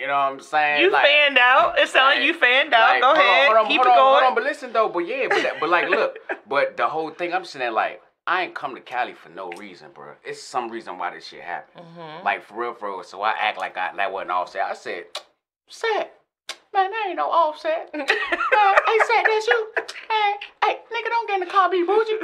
You 0.00 0.06
know 0.06 0.12
what 0.14 0.18
I'm 0.32 0.40
saying? 0.40 0.80
You 0.82 0.90
like, 0.90 1.04
fanned 1.04 1.38
out. 1.38 1.78
It 1.78 1.88
sounds 1.88 2.16
like 2.16 2.24
you 2.24 2.32
fanned 2.34 2.72
out. 2.72 2.88
like, 2.88 3.02
Go 3.02 3.08
on, 3.10 3.16
ahead. 3.16 3.46
hold 3.48 3.58
on, 3.58 3.66
Keep 3.68 3.76
hold 3.82 3.86
it 3.86 3.90
on, 3.90 3.96
going. 3.96 4.14
Hold 4.14 4.24
on, 4.24 4.34
but 4.34 4.44
listen 4.44 4.72
though, 4.72 4.88
but 4.88 5.00
yeah, 5.00 5.26
but, 5.28 5.42
that, 5.42 5.60
but 5.60 5.68
like, 5.68 5.88
look, 5.90 6.18
but 6.48 6.76
the 6.76 6.88
whole 6.88 7.10
thing 7.10 7.34
I'm 7.34 7.44
saying, 7.44 7.72
like, 7.74 8.00
I 8.26 8.44
ain't 8.44 8.54
come 8.54 8.74
to 8.74 8.80
Cali 8.80 9.12
for 9.14 9.28
no 9.28 9.50
reason, 9.52 9.88
bro. 9.94 10.12
It's 10.24 10.42
some 10.42 10.70
reason 10.70 10.96
why 10.98 11.10
this 11.14 11.26
shit 11.26 11.40
happened. 11.42 11.84
Mhm. 11.98 12.24
Like 12.24 12.42
for 12.44 12.54
real, 12.54 12.74
for 12.74 12.88
real. 12.90 13.02
So 13.02 13.20
I 13.22 13.34
act 13.38 13.58
like 13.58 13.76
I, 13.76 13.90
that 13.96 14.12
wasn't 14.12 14.30
offset. 14.30 14.62
I 14.62 14.74
said, 14.74 15.04
set. 15.68 16.14
Man, 16.72 16.90
that 16.90 17.04
ain't 17.08 17.16
no 17.16 17.28
offset. 17.28 17.90
Man, 17.94 18.06
hey, 18.06 18.98
set, 19.06 19.24
that's 19.26 19.46
you. 19.48 19.68
Hey, 20.08 20.32
hey, 20.64 20.78
nigga, 20.92 21.08
don't 21.08 21.28
get 21.28 21.40
in 21.42 21.48
the 21.48 21.52
car, 21.52 21.68
be 21.70 21.82
bougie. 21.84 22.18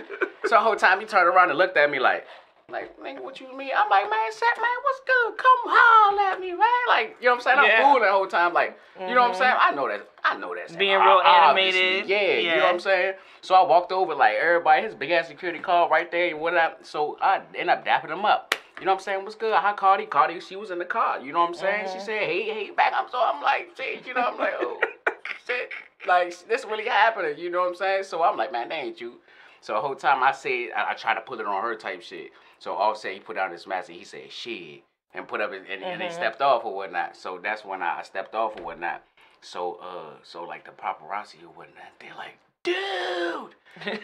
So 0.44 0.50
the 0.50 0.60
whole 0.60 0.76
time 0.76 1.00
he 1.00 1.06
turned 1.06 1.26
around 1.28 1.50
and 1.50 1.58
looked 1.58 1.76
at 1.76 1.90
me 1.90 1.98
like, 1.98 2.24
like, 2.68 2.98
nigga, 2.98 3.22
what 3.22 3.40
you 3.40 3.46
mean? 3.56 3.70
I'm 3.76 3.88
like, 3.88 4.10
man, 4.10 4.32
set, 4.32 4.56
man, 4.56 4.66
what's 4.82 5.00
good? 5.06 5.38
Come 5.38 5.58
holler 5.66 6.32
at 6.32 6.40
me, 6.40 6.50
man. 6.50 6.58
Like, 6.88 7.16
you 7.20 7.26
know 7.26 7.32
what 7.32 7.36
I'm 7.36 7.42
saying? 7.42 7.58
I'm 7.60 7.64
Yeah. 7.66 7.82
fooling 7.82 8.02
the 8.02 8.10
whole 8.10 8.26
time. 8.26 8.52
Like, 8.52 8.78
you 8.98 9.14
know 9.14 9.22
what 9.22 9.28
I'm 9.28 9.34
Mhm. 9.34 9.38
saying? 9.38 9.56
I 9.60 9.70
know 9.72 9.88
that. 9.88 10.08
I 10.24 10.36
know 10.36 10.54
that. 10.54 10.76
Being 10.76 10.98
real 10.98 11.22
Obviously, 11.24 11.80
animated. 11.80 12.08
Yeah, 12.08 12.38
you 12.38 12.60
know 12.60 12.64
what 12.66 12.74
I'm 12.74 12.80
saying? 12.80 13.14
So 13.42 13.54
I 13.54 13.62
walked 13.62 13.92
over 13.92 14.14
like 14.16 14.34
everybody, 14.36 14.82
his 14.82 14.96
big 14.96 15.12
ass 15.12 15.28
security 15.28 15.60
car 15.60 15.88
right 15.88 16.10
there 16.10 16.28
and 16.30 16.40
what 16.40 16.54
whatnot. 16.54 16.84
So 16.84 17.16
I 17.20 17.42
end 17.54 17.70
up 17.70 17.84
dapping 17.86 18.10
him 18.10 18.24
up. 18.24 18.56
You 18.80 18.84
know 18.84 18.92
what 18.92 18.98
I'm 18.98 19.04
saying? 19.04 19.22
What's 19.22 19.36
good? 19.36 19.54
Hi, 19.54 19.72
Cardi. 19.72 20.06
Cardi, 20.06 20.40
she 20.40 20.56
was 20.56 20.70
in 20.72 20.78
the 20.78 20.84
car. 20.84 21.20
You 21.20 21.32
know 21.32 21.40
what 21.40 21.48
I'm 21.48 21.54
saying? 21.54 21.88
She 21.92 21.98
Mhm. 21.98 22.02
said, 22.02 22.22
hey, 22.24 22.42
hey, 22.42 22.70
back 22.72 22.92
up. 22.92 23.10
So 23.10 23.22
I'm 23.22 23.40
like, 23.40 23.70
shit, 23.76 24.04
you 24.06 24.12
know, 24.12 24.22
I'm 24.22 24.38
like, 24.38 24.54
oh, 24.58 24.80
shit. 25.46 25.70
Like, 26.06 26.36
this 26.48 26.64
really 26.64 26.86
happening. 26.86 27.38
You 27.38 27.48
know 27.48 27.60
what 27.60 27.68
I'm 27.68 27.74
saying? 27.76 28.04
So 28.04 28.22
I'm 28.24 28.36
like, 28.36 28.50
man, 28.50 28.68
that 28.70 28.74
ain't 28.74 29.00
you. 29.00 29.20
So 29.60 29.74
the 29.74 29.80
whole 29.80 29.94
time 29.94 30.22
I 30.22 30.32
said, 30.32 30.70
I, 30.76 30.90
I 30.90 30.94
tried 30.94 31.14
to 31.14 31.20
put 31.22 31.40
it 31.40 31.46
on 31.46 31.62
her 31.62 31.74
type 31.74 32.02
shit. 32.02 32.32
So 32.58 32.74
Offset, 32.74 33.12
he 33.14 33.20
put 33.20 33.36
down 33.36 33.50
his 33.52 33.66
mask 33.66 33.88
and 33.88 33.98
he 33.98 34.04
said, 34.04 34.30
shit. 34.30 34.82
And 35.14 35.26
put 35.26 35.40
up 35.40 35.52
his, 35.52 35.62
and, 35.70 35.82
and 35.82 36.00
they 36.00 36.06
Mhm. 36.08 36.12
stepped 36.14 36.42
off 36.42 36.64
or 36.64 36.74
whatnot. 36.74 37.16
So 37.16 37.38
that's 37.42 37.64
when 37.64 37.82
I, 37.82 38.00
I 38.00 38.02
stepped 38.02 38.34
off 38.34 38.58
or 38.58 38.62
whatnot. 38.64 39.02
So, 39.40 39.74
uh, 39.82 40.16
so 40.22 40.42
like 40.44 40.64
the 40.64 40.72
paparazzi 40.72 41.42
or 41.42 41.48
whatnot, 41.54 41.92
they're 42.00 42.14
like, 42.16 42.36
dude, 42.64 43.54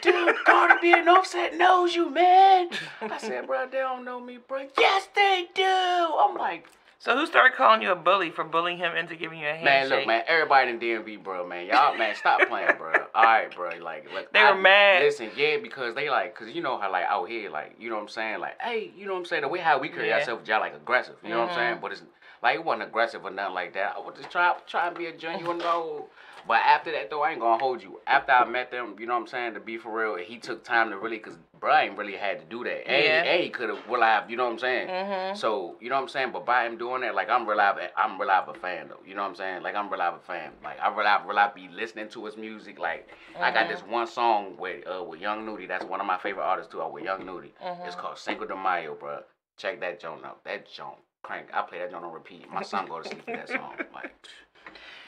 dude, 0.01 0.37
Cardi 0.45 0.75
B 0.81 0.93
and 0.93 1.09
Offset 1.09 1.57
knows 1.57 1.95
you, 1.95 2.09
man. 2.11 2.71
I 3.11 3.19
said, 3.19 3.47
bro, 3.49 3.67
they 3.71 3.79
don't 3.79 4.05
know 4.05 4.21
me, 4.21 4.39
bro. 4.47 4.69
Yes, 4.79 5.09
they 5.15 5.49
do. 5.55 5.65
I'm 5.65 6.37
like, 6.37 6.67
So 7.03 7.17
who 7.17 7.27
started 7.27 7.57
calling 7.57 7.83
you 7.83 7.91
a 7.91 7.97
bully 7.97 8.31
for 8.31 8.45
bullying 8.45 8.79
him 8.79 8.95
into 8.95 9.17
giving 9.17 9.41
you 9.41 9.47
a 9.49 9.55
handshake? 9.55 9.65
man, 9.65 9.89
look, 9.89 10.07
man, 10.07 10.23
everybody 10.29 10.71
in 10.71 10.79
DMV, 10.79 11.21
bro, 11.25 11.45
man, 11.45 11.67
y'all, 11.67 11.99
man, 11.99 12.15
stop 12.15 12.41
playing, 12.49 12.77
bro. 12.79 12.93
All 13.17 13.25
right, 13.25 13.53
bro, 13.53 13.71
like, 13.83 14.07
look, 14.15 14.33
They 14.33 14.39
I- 14.39 14.53
were 14.53 14.61
mad. 14.61 15.03
Listen, 15.03 15.29
yeah, 15.37 15.57
because 15.61 15.97
they 15.97 16.09
like, 16.11 16.33
cause 16.37 16.51
you 16.53 16.63
know 16.63 16.79
how 16.79 16.93
like 16.93 17.05
out 17.07 17.29
here, 17.29 17.51
like, 17.51 17.75
you 17.77 17.89
know 17.91 17.97
what 17.97 18.03
I'm 18.03 18.09
saying, 18.09 18.39
like, 18.39 18.55
hey, 18.63 18.93
you 18.97 19.05
know 19.07 19.15
what 19.15 19.19
I'm 19.19 19.25
saying, 19.25 19.43
the 19.43 19.49
way 19.49 19.59
how 19.59 19.81
we 19.81 19.89
carry 19.89 20.11
Yeah. 20.11 20.19
ourselves, 20.19 20.49
y'all 20.49 20.61
like 20.61 20.77
aggressive, 20.77 21.17
you 21.25 21.31
know 21.31 21.41
what 21.41 21.49
I'm 21.49 21.55
saying, 21.57 21.77
Mhm. 21.79 21.81
but 21.81 21.91
it's 21.91 22.03
like 22.41 22.55
it 22.55 22.65
wasn't 22.65 22.85
aggressive 22.85 23.25
or 23.25 23.31
nothing 23.33 23.55
like 23.55 23.75
that. 23.75 23.95
I 23.97 23.99
was 23.99 24.15
just 24.17 24.31
try 24.31 24.55
try 24.69 24.87
and 24.87 24.97
be 24.97 25.07
a 25.07 25.13
genuine 25.13 25.59
though. 25.59 26.09
But 26.47 26.61
after 26.67 26.91
that 26.93 27.11
though, 27.11 27.23
I 27.23 27.31
ain't 27.33 27.41
gonna 27.41 27.59
hold 27.63 27.83
you. 27.83 28.01
After 28.07 28.33
I 28.33 28.45
met 28.45 28.71
them, 28.71 28.97
you 28.99 29.07
know 29.07 29.15
what 29.15 29.21
I'm 29.21 29.27
saying, 29.29 29.55
to 29.55 29.61
be 29.61 29.79
for 29.79 29.91
real, 29.97 30.17
he 30.17 30.39
took 30.39 30.65
time 30.65 30.91
to 30.91 30.99
really, 30.99 31.19
cause 31.19 31.39
Brian 31.61 31.97
really 31.97 32.17
had 32.17 32.41
to 32.41 32.45
do 32.47 32.65
that. 32.65 32.89
And, 32.89 33.05
Yeah. 33.05 33.23
and 33.33 33.43
he 33.45 33.49
could 33.51 33.69
have, 33.69 33.87
well, 33.89 34.03
I, 34.03 34.25
you 34.29 34.37
know 34.37 34.45
what 34.47 34.53
I'm 34.53 34.59
saying. 34.59 34.89
Mhm. 34.89 35.37
So 35.37 35.77
you 35.81 35.89
know 35.89 35.97
what 35.97 36.03
I'm 36.03 36.09
saying, 36.09 36.33
but 36.33 36.45
by 36.45 36.67
him 36.67 36.77
doing 36.77 37.03
that, 37.03 37.15
like 37.15 37.31
I'm 37.31 37.47
reliable, 37.49 37.83
I'm 37.97 38.21
reliable 38.21 38.55
fan 38.55 38.89
though. 38.89 38.99
You 39.07 39.15
know 39.15 39.23
what 39.23 39.29
I'm 39.29 39.35
saying? 39.37 39.63
Like 39.63 39.75
I'm 39.77 39.89
reliable 39.89 40.21
fan. 40.21 40.51
Like 40.65 40.81
I 40.81 40.89
reliable, 40.95 41.29
reliable 41.29 41.55
be 41.55 41.69
listening 41.69 42.09
to 42.11 42.25
his 42.25 42.37
music. 42.37 42.79
Like 42.79 43.09
I 43.41 43.51
got 43.53 43.67
Mhm. 43.67 43.69
this 43.69 43.83
one 43.85 44.07
song 44.07 44.57
with 44.59 44.87
uh 44.87 45.03
with 45.05 45.21
Young 45.21 45.47
Nudy. 45.47 45.67
That's 45.67 45.85
one 45.85 46.01
of 46.01 46.07
my 46.07 46.19
favorite 46.19 46.45
artists 46.45 46.71
too. 46.73 46.83
uh, 46.83 46.89
With 46.89 47.05
Young 47.05 47.25
Nudy, 47.25 47.53
it's 47.85 47.95
Mhm. 47.95 47.99
called 47.99 48.19
Cinco 48.19 48.45
de 48.45 48.57
Mayo, 48.57 48.95
bro. 48.95 49.23
Check 49.57 49.79
that 49.81 50.01
joint 50.01 50.25
out. 50.25 50.43
That 50.45 50.67
joint 50.69 50.99
crank. 51.23 51.47
I 51.55 51.63
play 51.63 51.79
that 51.79 51.91
joint 51.93 52.05
on 52.05 52.13
repeat. 52.13 52.51
My 52.51 52.63
son 52.63 52.87
go 52.87 53.01
to 53.01 53.09
sleep 53.09 53.25
to 53.27 53.33
that 53.33 53.49
song. 53.49 53.75
Like, 53.95 54.13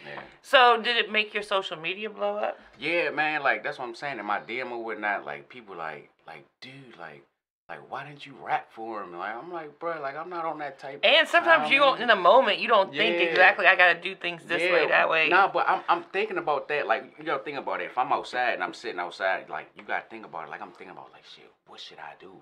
yeah. 0.04 0.20
So 0.42 0.80
did 0.82 0.96
it 0.96 1.10
make 1.10 1.34
your 1.34 1.42
social 1.42 1.76
media 1.76 2.10
blow 2.10 2.36
up? 2.36 2.58
Yeah, 2.78 3.10
man, 3.10 3.42
like 3.42 3.62
that's 3.62 3.78
what 3.78 3.88
I'm 3.88 3.94
saying. 3.94 4.18
In 4.18 4.26
my 4.26 4.40
DM 4.40 4.70
or 4.70 4.84
whatnot, 4.84 5.24
like 5.24 5.48
people 5.48 5.76
like, 5.76 6.10
like, 6.26 6.44
dude, 6.60 6.98
like, 6.98 7.24
like, 7.68 7.90
why 7.90 8.06
didn't 8.06 8.26
you 8.26 8.34
rap 8.44 8.70
for 8.70 9.02
him? 9.02 9.16
Like, 9.16 9.34
I'm 9.34 9.50
like, 9.50 9.78
bro, 9.78 9.98
like, 10.02 10.16
I'm 10.16 10.28
not 10.28 10.44
on 10.44 10.58
that 10.58 10.78
type. 10.78 11.00
And 11.02 11.26
sometimes 11.26 11.70
you 11.70 11.78
don't, 11.78 11.98
in 11.98 12.08
the 12.08 12.16
moment, 12.16 12.58
you 12.58 12.68
don't 12.68 12.92
think 12.92 13.22
exactly. 13.22 13.64
I 13.66 13.74
gotta 13.74 13.98
do 13.98 14.14
things 14.14 14.42
this 14.44 14.60
way, 14.60 14.86
that 14.86 15.08
way. 15.08 15.28
Nah, 15.30 15.50
but 15.50 15.66
I'm 15.66 15.80
I'm 15.88 16.04
thinking 16.12 16.36
about 16.36 16.68
that. 16.68 16.86
Like, 16.86 17.14
you 17.18 17.24
gotta 17.24 17.42
think 17.42 17.56
about 17.56 17.80
it. 17.80 17.86
If 17.86 17.96
I'm 17.96 18.12
outside 18.12 18.54
and 18.54 18.62
I'm 18.62 18.74
sitting 18.74 19.00
outside, 19.00 19.48
like, 19.48 19.70
you 19.76 19.82
gotta 19.82 20.04
think 20.10 20.26
about 20.26 20.46
it. 20.46 20.50
Like, 20.50 20.60
I'm 20.60 20.72
thinking 20.72 20.90
about 20.90 21.10
like, 21.12 21.24
shit, 21.24 21.50
what 21.66 21.80
should 21.80 21.98
I 21.98 22.12
do? 22.20 22.32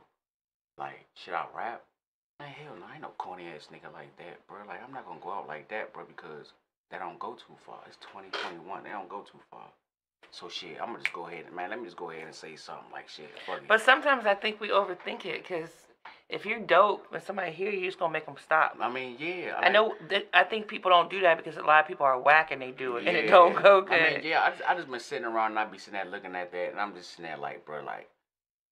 Like, 0.77 1.07
should 1.15 1.35
I 1.35 1.45
rap? 1.57 1.85
Man, 2.41 2.49
hell 2.49 2.75
no, 2.81 2.87
I 2.91 2.95
ain't 2.95 3.03
no 3.03 3.13
corny 3.19 3.47
ass 3.55 3.69
nigga 3.73 3.93
like 3.93 4.17
that, 4.17 4.45
bro. 4.49 4.59
Like, 4.67 4.83
I'm 4.83 4.93
not 4.93 5.07
gonna 5.07 5.21
go 5.21 5.31
out 5.31 5.47
like 5.47 5.69
that, 5.69 5.93
bro, 5.93 6.05
because 6.05 6.53
that 6.93 7.01
don't 7.01 7.19
go 7.19 7.33
too 7.33 7.57
far. 7.67 7.81
It's 7.87 7.97
2021. 7.97 8.85
They 8.85 8.91
don't 8.91 9.09
go 9.09 9.21
too 9.23 9.41
far. 9.51 9.67
So 10.31 10.49
shit, 10.49 10.79
I'm 10.81 10.89
gonna 10.89 10.99
just 11.01 11.13
go 11.13 11.27
ahead 11.27 11.45
and 11.47 11.57
man, 11.57 11.71
let 11.71 11.79
me 11.79 11.87
just 11.87 11.97
go 11.97 12.11
ahead 12.11 12.25
and 12.25 12.35
say 12.35 12.55
something 12.57 12.93
like 12.93 13.09
shit. 13.09 13.31
But 13.67 13.81
sometimes 13.81 14.25
I 14.27 14.35
think 14.35 14.61
we 14.61 14.69
overthink 14.69 15.27
it 15.27 15.43
because 15.43 15.71
if 16.29 16.47
you're 16.47 16.61
dope, 16.61 17.07
when 17.11 17.21
somebody 17.21 17.53
hear 17.53 17.71
you 17.71 17.85
just 17.87 17.99
gonna 17.99 18.13
make 18.13 18.25
them 18.25 18.37
stop. 18.43 18.77
I 18.81 18.91
mean, 18.91 19.17
yeah. 19.19 19.55
I 19.59 19.69
know 19.69 19.95
that 20.09 20.29
I 20.33 20.45
think 20.45 20.69
people 20.69 20.91
don't 20.91 21.11
do 21.11 21.21
that 21.21 21.37
because 21.37 21.57
a 21.59 21.63
lot 21.63 21.81
of 21.83 21.89
people 21.89 22.07
are 22.07 22.19
whack 22.19 22.51
and 22.51 22.63
they 22.63 22.71
do 22.71 22.97
it 22.97 23.07
and 23.07 23.17
it 23.17 23.25
Yeah. 23.27 23.31
don't 23.31 23.63
go 23.63 23.83
good. 23.83 23.93
I 23.93 24.11
mean, 24.15 24.21
yeah, 24.25 24.43
I 24.43 24.51
just, 24.51 24.63
I 24.71 24.75
just 24.75 24.91
been 24.91 25.01
sitting 25.01 25.27
around 25.27 25.51
and 25.53 25.59
I 25.59 25.65
be 25.67 25.79
sitting 25.79 25.95
there 25.95 26.05
looking 26.11 26.35
at 26.35 26.51
that, 26.53 26.71
and 26.71 26.81
I'm 26.81 26.95
just 26.95 27.11
sitting 27.11 27.25
there 27.25 27.37
like, 27.37 27.67
bro, 27.67 27.83
like, 27.83 28.09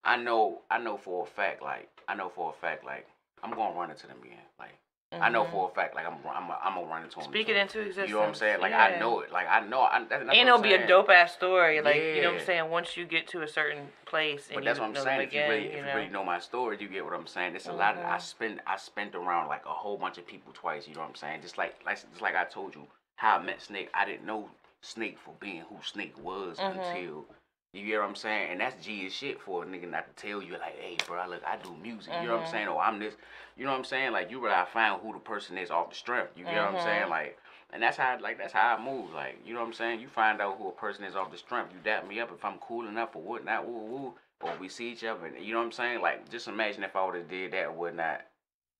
I 0.04 0.16
know, 0.16 0.60
I 0.70 0.78
know 0.78 0.96
for 0.96 1.24
a 1.24 1.26
fact, 1.26 1.62
like, 1.62 1.88
I 2.08 2.14
know 2.14 2.30
for 2.30 2.50
a 2.50 2.52
fact, 2.54 2.84
like, 2.84 3.06
I'm 3.42 3.50
gonna 3.52 3.78
run 3.78 3.90
into 3.90 4.06
them 4.06 4.16
again, 4.22 4.38
like, 4.58 4.78
I 5.12 5.28
know 5.28 5.44
Mhm. 5.44 5.50
for 5.50 5.68
a 5.68 5.74
fact, 5.74 5.96
like, 5.96 6.06
I'm, 6.06 6.18
I'm, 6.24 6.48
I'm 6.62 6.74
gonna 6.74 6.86
run 6.86 7.02
into 7.02 7.16
them. 7.16 7.24
Speak 7.24 7.48
it 7.48 7.56
into 7.56 7.80
existence. 7.80 8.08
You 8.08 8.14
know 8.14 8.20
what 8.20 8.28
I'm 8.28 8.34
saying? 8.34 8.60
Like, 8.60 8.72
I 8.72 8.96
know 9.00 9.20
it. 9.20 9.32
Like, 9.32 9.48
I 9.48 9.58
know. 9.58 9.80
I, 9.80 9.98
that, 9.98 10.08
that's 10.08 10.22
and 10.22 10.48
it'll 10.48 10.60
be 10.60 10.72
a 10.72 10.86
dope 10.86 11.10
ass 11.10 11.32
story, 11.32 11.80
like 11.80 11.96
you 11.96 12.22
know 12.22 12.32
what 12.32 12.40
I'm 12.40 12.46
saying. 12.46 12.70
Once 12.70 12.96
you 12.96 13.04
get 13.06 13.26
to 13.28 13.42
a 13.42 13.48
certain 13.48 13.88
place, 14.06 14.46
and 14.46 14.54
But 14.54 14.62
you 14.62 14.66
that's 14.66 14.78
what 14.78 14.86
I'm 14.86 14.94
saying. 14.94 15.20
If 15.22 15.32
you 15.32 15.40
really, 15.40 15.64
you 15.64 15.68
if 15.70 15.76
you 15.78 15.82
know. 15.82 15.94
really 15.96 16.08
know 16.10 16.24
my 16.24 16.38
story, 16.38 16.76
you 16.78 16.86
get 16.86 17.04
what 17.04 17.12
I'm 17.12 17.26
saying. 17.26 17.56
It's 17.56 17.66
a 17.66 17.72
lot. 17.72 17.96
Of, 17.96 18.02
I 18.04 18.16
Mhm. 18.18 18.20
spent, 18.20 18.60
I 18.68 18.76
spent 18.76 19.16
around 19.16 19.48
like 19.48 19.66
a 19.66 19.70
whole 19.70 19.98
bunch 19.98 20.16
of 20.16 20.26
people 20.28 20.52
twice. 20.52 20.86
You 20.86 20.94
know 20.94 21.00
what 21.00 21.08
I'm 21.08 21.16
saying? 21.16 21.42
Just 21.42 21.58
like, 21.58 21.74
like, 21.84 21.96
just 21.96 22.22
like 22.22 22.36
I 22.36 22.44
told 22.44 22.76
you, 22.76 22.86
how 23.16 23.36
I 23.36 23.42
met 23.42 23.60
Snake. 23.60 23.90
I 23.92 24.04
didn't 24.04 24.24
know 24.24 24.48
Snake 24.80 25.18
for 25.18 25.34
being 25.40 25.62
who 25.62 25.76
Snake 25.82 26.14
was 26.22 26.58
Mhm. 26.60 26.76
until 26.76 27.26
you 27.72 27.86
get 27.86 28.00
what 28.00 28.08
I'm 28.08 28.16
saying. 28.16 28.52
And 28.52 28.60
that's 28.60 28.84
G 28.84 29.06
as 29.06 29.12
shit 29.12 29.40
for 29.40 29.62
a 29.62 29.66
nigga 29.66 29.90
not 29.90 30.06
to 30.14 30.22
tell 30.26 30.42
you 30.42 30.52
like, 30.52 30.78
hey, 30.80 30.96
bro, 31.06 31.26
look, 31.28 31.42
I 31.46 31.56
do 31.62 31.74
music. 31.82 32.12
You 32.20 32.28
know 32.28 32.34
what 32.34 32.40
I'm 32.40 32.46
Mhm. 32.46 32.50
saying? 32.50 32.68
Or 32.68 32.80
I'm 32.82 32.98
this. 32.98 33.14
You 33.56 33.64
know 33.64 33.72
what 33.72 33.78
I'm 33.78 33.84
saying? 33.84 34.12
Like 34.12 34.30
you 34.30 34.40
really 34.40 34.54
find 34.72 35.00
who 35.00 35.12
the 35.12 35.18
person 35.18 35.56
is 35.58 35.70
off 35.70 35.90
the 35.90 35.96
strength. 35.96 36.32
You 36.36 36.44
get 36.44 36.54
what 36.60 36.68
I'm 36.68 36.74
Mhm. 36.76 36.82
saying? 36.82 37.08
Like. 37.08 37.38
And 37.72 37.80
that's 37.80 37.96
how, 37.96 38.18
like, 38.18 38.36
that's 38.36 38.52
how 38.52 38.74
I 38.76 38.80
move. 38.84 39.12
Like, 39.14 39.38
you 39.46 39.54
know 39.54 39.60
what 39.60 39.66
I'm 39.68 39.72
saying? 39.72 40.00
You 40.00 40.08
find 40.08 40.40
out 40.40 40.58
who 40.58 40.66
a 40.66 40.72
person 40.72 41.04
is 41.04 41.14
off 41.14 41.30
the 41.30 41.38
strength. 41.38 41.72
You 41.72 41.78
dap 41.84 42.04
me 42.04 42.18
up 42.18 42.32
if 42.32 42.44
I'm 42.44 42.58
cool 42.58 42.88
enough 42.88 43.14
or 43.14 43.22
whatnot, 43.22 43.64
woo 43.64 43.84
woo. 43.84 44.14
Or 44.40 44.52
we 44.58 44.68
see 44.68 44.90
each 44.90 45.04
other, 45.04 45.26
and 45.26 45.38
you 45.38 45.52
know 45.52 45.60
what 45.60 45.66
I'm 45.66 45.70
saying? 45.72 46.00
Like, 46.00 46.28
just 46.28 46.48
imagine 46.48 46.82
if 46.82 46.96
I 46.96 47.06
would 47.06 47.14
have 47.14 47.28
did 47.28 47.52
that 47.52 47.66
or 47.66 47.70
whatnot, 47.72 48.22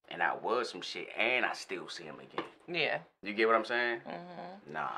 and 0.09 0.21
I 0.25 0.35
was 0.35 0.71
some 0.71 0.81
shit, 0.81 1.07
and 1.17 1.47
I 1.47 1.53
still 1.53 1.89
see 1.89 2.03
him 2.03 2.17
again. 2.19 2.45
Yeah. 2.67 2.99
You 3.23 3.33
get 3.33 3.47
what 3.47 3.55
I'm 3.55 3.65
saying? 3.65 4.01
hmm 4.01 4.73
Nah. 4.73 4.89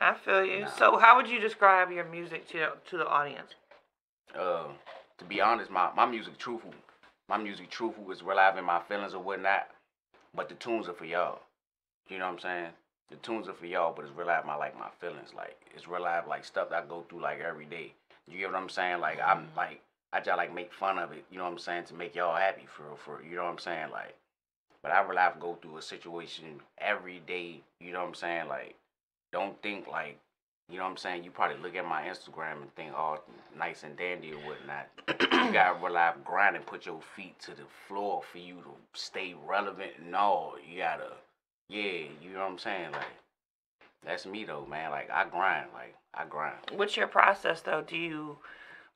I 0.00 0.14
feel 0.14 0.44
you. 0.44 0.60
Nah. 0.60 0.70
So, 0.70 0.98
how 0.98 1.16
would 1.16 1.28
you 1.28 1.40
describe 1.40 1.90
your 1.90 2.04
music 2.04 2.48
to 2.48 2.72
to 2.90 2.96
the 2.98 3.06
audience? 3.08 3.54
Uh, 4.38 4.64
to 5.18 5.24
be 5.24 5.40
honest, 5.40 5.70
my, 5.70 5.90
my 5.96 6.06
music 6.06 6.36
truthful. 6.38 6.74
My 7.28 7.36
music 7.38 7.70
truthful 7.70 8.10
is 8.12 8.22
reliving 8.22 8.64
my 8.64 8.80
feelings 8.80 9.14
or 9.14 9.22
whatnot, 9.22 9.68
but 10.34 10.48
the 10.48 10.54
tunes 10.54 10.88
are 10.88 10.92
for 10.92 11.04
y'all. 11.06 11.40
You 12.08 12.18
know 12.18 12.26
what 12.26 12.34
I'm 12.34 12.38
saying? 12.40 12.70
The 13.10 13.16
tunes 13.16 13.48
are 13.48 13.52
for 13.54 13.66
y'all, 13.66 13.92
but 13.94 14.04
it's 14.04 14.14
reliving 14.14 14.46
my 14.46 14.54
like 14.56 14.78
my 14.78 14.90
feelings. 15.00 15.30
Like 15.36 15.56
it's 15.74 15.88
relive 15.88 16.26
like 16.28 16.44
stuff 16.44 16.70
that 16.70 16.84
I 16.84 16.86
go 16.86 17.04
through 17.08 17.22
like 17.22 17.40
every 17.40 17.64
day. 17.64 17.92
You 18.28 18.38
get 18.38 18.52
what 18.52 18.60
I'm 18.60 18.68
saying? 18.68 19.00
Like 19.00 19.20
I'm 19.20 19.46
Mhm. 19.46 19.56
like 19.56 19.80
I 20.12 20.20
just 20.20 20.36
like 20.36 20.52
make 20.54 20.72
fun 20.72 20.98
of 20.98 21.12
it. 21.12 21.24
You 21.30 21.38
know 21.38 21.44
what 21.44 21.52
I'm 21.52 21.58
saying? 21.58 21.84
To 21.86 21.94
make 21.94 22.14
y'all 22.14 22.36
happy 22.36 22.66
for 22.66 22.96
for 22.96 23.22
you 23.22 23.36
know 23.36 23.44
what 23.44 23.50
I'm 23.52 23.58
saying? 23.58 23.90
Like, 23.90 24.14
but 24.82 24.92
I 24.92 25.00
relive 25.00 25.40
go 25.40 25.54
through 25.56 25.78
a 25.78 25.82
situation 25.82 26.60
every 26.78 27.20
day. 27.20 27.62
You 27.80 27.92
know 27.92 28.00
what 28.00 28.08
I'm 28.08 28.14
saying? 28.14 28.48
Like, 28.48 28.76
don't 29.32 29.60
think 29.62 29.86
like 29.86 30.18
you 30.68 30.78
know 30.78 30.84
what 30.84 30.90
I'm 30.90 30.96
saying? 30.96 31.22
You 31.22 31.30
probably 31.30 31.62
look 31.62 31.76
at 31.76 31.86
my 31.86 32.02
Instagram 32.02 32.62
and 32.62 32.74
think, 32.74 32.92
oh, 32.92 33.20
nice 33.56 33.84
and 33.84 33.96
dandy 33.96 34.32
or 34.32 34.38
whatnot. 34.38 34.88
you 35.08 35.52
gotta 35.52 35.78
rely 35.80 36.08
on 36.08 36.22
grind 36.24 36.56
and 36.56 36.66
put 36.66 36.86
your 36.86 37.00
feet 37.14 37.38
to 37.40 37.52
the 37.52 37.62
floor 37.86 38.22
for 38.32 38.38
you 38.38 38.56
to 38.56 38.70
stay 38.92 39.34
relevant. 39.46 39.92
No, 40.10 40.54
you 40.68 40.78
gotta, 40.78 41.12
yeah, 41.68 42.08
you 42.20 42.32
know 42.32 42.40
what 42.40 42.50
I'm 42.50 42.58
saying? 42.58 42.90
Like, 42.92 43.04
that's 44.04 44.26
me 44.26 44.44
though, 44.44 44.66
man. 44.66 44.90
Like, 44.90 45.08
I 45.08 45.24
grind. 45.28 45.68
Like, 45.72 45.94
I 46.14 46.24
grind. 46.24 46.56
What's 46.74 46.96
your 46.96 47.06
process 47.06 47.60
though? 47.60 47.84
Do 47.86 47.96
you 47.96 48.38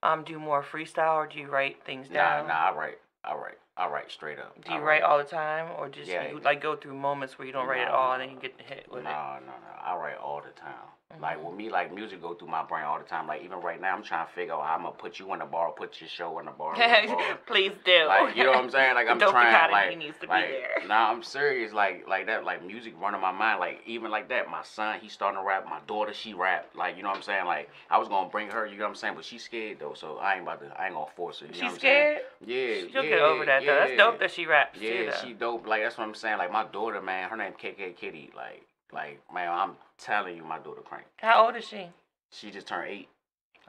um 0.02 0.24
do 0.24 0.40
more 0.40 0.62
freestyle 0.64 1.14
or 1.14 1.26
do 1.28 1.38
you 1.38 1.46
write 1.46 1.84
things 1.84 2.08
down? 2.08 2.48
Nah, 2.48 2.54
nah, 2.54 2.70
I 2.70 2.76
write. 2.76 2.98
I 3.24 3.34
write. 3.34 3.58
I 3.80 3.88
write 3.88 4.10
straight 4.10 4.38
up. 4.38 4.62
Do 4.62 4.72
I 4.72 4.76
you 4.76 4.82
write 4.82 5.02
all 5.02 5.16
the 5.16 5.24
time 5.24 5.68
or 5.78 5.88
just 5.88 6.10
Yeah. 6.10 6.28
you 6.28 6.40
like 6.40 6.60
go 6.60 6.76
through 6.76 6.94
moments 6.94 7.38
where 7.38 7.46
you 7.46 7.52
don't 7.52 7.66
write 7.66 7.80
at 7.80 7.88
all 7.88 8.12
and 8.12 8.20
then 8.20 8.30
you 8.30 8.36
get 8.36 8.60
hit 8.60 8.86
with 8.90 9.00
it? 9.00 9.04
No, 9.04 9.38
no, 9.40 9.46
no. 9.46 9.82
I 9.82 9.96
write 9.96 10.18
all 10.18 10.42
the 10.42 10.50
time. 10.50 10.74
Like 11.18 11.38
Mhm. 11.38 11.44
with 11.44 11.54
me, 11.56 11.68
like 11.70 11.92
music 11.92 12.22
go 12.22 12.34
through 12.34 12.48
my 12.48 12.62
brain 12.62 12.84
all 12.84 12.98
the 12.98 13.04
time. 13.04 13.26
Like 13.26 13.42
even 13.42 13.60
right 13.60 13.80
now, 13.80 13.94
I'm 13.94 14.02
trying 14.02 14.26
to 14.26 14.32
figure 14.32 14.54
out 14.54 14.64
how 14.64 14.74
I'm 14.76 14.82
gonna 14.82 14.94
put 14.94 15.18
you 15.18 15.32
in 15.32 15.40
the 15.40 15.44
bar, 15.44 15.72
put 15.72 16.00
your 16.00 16.08
show 16.08 16.38
in 16.38 16.46
the 16.46 16.52
bar. 16.52 16.74
in 16.80 17.06
the 17.08 17.12
bar. 17.14 17.38
Please 17.46 17.72
do. 17.84 18.04
Like 18.06 18.36
you 18.36 18.44
know 18.44 18.50
what 18.52 18.60
I'm 18.64 18.70
saying? 18.70 18.94
Like 18.94 19.08
I'm 19.10 19.18
Dope 19.18 19.32
trying 19.32 19.70
like 19.72 19.98
needs 19.98 20.14
to 20.20 20.20
be 20.22 20.26
like 20.28 20.48
there. 20.48 20.86
nah, 20.86 21.10
I'm 21.10 21.22
serious. 21.24 21.72
Like 21.72 22.06
like 22.06 22.26
that 22.26 22.44
like 22.44 22.64
music 22.64 22.94
running 23.00 23.20
my 23.20 23.32
mind. 23.32 23.58
Like 23.58 23.80
even 23.86 24.10
like 24.12 24.28
that, 24.28 24.48
my 24.48 24.62
son 24.62 25.00
he's 25.00 25.12
starting 25.12 25.40
to 25.40 25.44
rap. 25.46 25.66
My 25.68 25.80
daughter 25.88 26.14
she 26.14 26.32
rap. 26.32 26.68
Like 26.74 26.96
you 26.96 27.02
know 27.02 27.08
what 27.08 27.16
I'm 27.16 27.22
saying? 27.22 27.44
Like 27.44 27.68
I 27.90 27.98
was 27.98 28.08
gonna 28.08 28.28
bring 28.30 28.48
her. 28.50 28.64
You 28.66 28.76
know 28.78 28.84
what 28.84 28.90
I'm 28.90 28.94
saying? 28.94 29.14
But 29.16 29.24
she's 29.24 29.42
scared 29.42 29.78
though, 29.80 29.94
so 29.94 30.18
I 30.18 30.34
ain't 30.34 30.42
about 30.42 30.60
to. 30.60 30.80
I 30.80 30.86
ain't 30.86 30.94
gonna 30.94 31.10
force 31.16 31.40
her. 31.40 31.46
You 31.46 31.52
know 31.52 31.54
She's 31.56 31.62
what 31.62 31.72
I'm 31.72 31.80
saying? 31.80 32.18
scared. 32.18 32.22
Yeah, 32.46 32.88
She'll 32.92 33.04
yeah, 33.04 33.10
get 33.10 33.20
over 33.20 33.44
that 33.46 33.62
though. 33.66 33.74
That's 33.74 33.96
dope 33.96 34.20
that 34.20 34.30
she 34.30 34.46
raps. 34.46 34.78
Yeah, 34.80 35.10
though. 35.10 35.16
she 35.26 35.32
dope. 35.32 35.66
Like 35.66 35.82
that's 35.82 35.98
what 35.98 36.04
I'm 36.04 36.14
saying. 36.14 36.38
Like 36.38 36.52
my 36.52 36.64
daughter, 36.64 37.02
man, 37.02 37.28
her 37.28 37.36
name 37.36 37.52
KK 37.52 37.96
Kitty. 37.96 38.30
Like 38.36 38.62
like 38.92 39.20
man, 39.34 39.50
I'm 39.50 39.76
telling 40.02 40.36
you, 40.36 40.44
my 40.44 40.58
daughter 40.58 40.82
crank. 40.82 41.06
How 41.18 41.46
old 41.46 41.56
is 41.56 41.66
she? 41.66 41.88
She 42.30 42.50
just 42.50 42.66
turned 42.66 42.88
eight. 42.88 43.08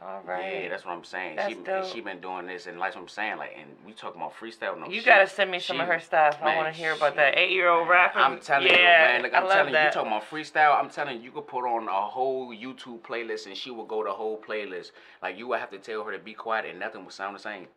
All 0.03 0.21
right. 0.25 0.63
Yeah, 0.63 0.69
that's 0.69 0.83
what 0.83 0.93
I'm 0.93 1.03
saying. 1.03 1.35
That's 1.35 1.53
she 1.53 1.59
dope. 1.63 1.85
she 1.85 2.01
been 2.01 2.19
doing 2.21 2.47
this, 2.47 2.65
and 2.65 2.79
like 2.79 2.95
what 2.95 3.01
I'm 3.01 3.07
saying, 3.07 3.37
like, 3.37 3.55
and 3.55 3.69
we 3.85 3.93
talking 3.93 4.19
about 4.19 4.33
freestyle. 4.35 4.79
No, 4.79 4.87
you 4.87 4.99
she- 4.99 5.05
gotta 5.05 5.27
send 5.27 5.51
me 5.51 5.59
some 5.59 5.79
of 5.79 5.87
her 5.87 5.99
stuff. 5.99 6.39
I 6.41 6.55
want 6.55 6.73
to 6.73 6.79
hear 6.79 6.93
about 6.93 7.13
she- 7.13 7.17
that 7.17 7.37
eight-year-old 7.37 7.87
rapping. 7.87 8.19
I'm 8.21 8.39
telling 8.39 8.67
yeah, 8.67 8.73
you, 8.73 9.13
man. 9.13 9.21
Look, 9.21 9.33
I'm 9.35 9.43
I 9.43 9.47
love 9.47 9.57
telling 9.57 9.73
that. 9.73 9.85
you 9.85 9.91
talking 9.91 10.11
about 10.11 10.23
freestyle. 10.27 10.79
I'm 10.79 10.89
telling 10.89 11.17
you, 11.17 11.23
you 11.25 11.31
could 11.31 11.45
put 11.45 11.65
on 11.65 11.87
a 11.87 11.91
whole 11.91 12.49
YouTube 12.51 13.01
playlist, 13.01 13.45
and 13.45 13.55
she 13.55 13.69
will 13.69 13.85
go 13.85 14.03
the 14.03 14.11
whole 14.11 14.39
playlist. 14.41 14.89
Like 15.21 15.37
you 15.37 15.47
would 15.49 15.59
have 15.59 15.69
to 15.69 15.77
tell 15.77 16.03
her 16.03 16.11
to 16.11 16.19
be 16.19 16.33
quiet, 16.33 16.65
and 16.65 16.79
nothing 16.79 17.05
would 17.05 17.13
sound 17.13 17.35
the 17.35 17.39
same. 17.39 17.67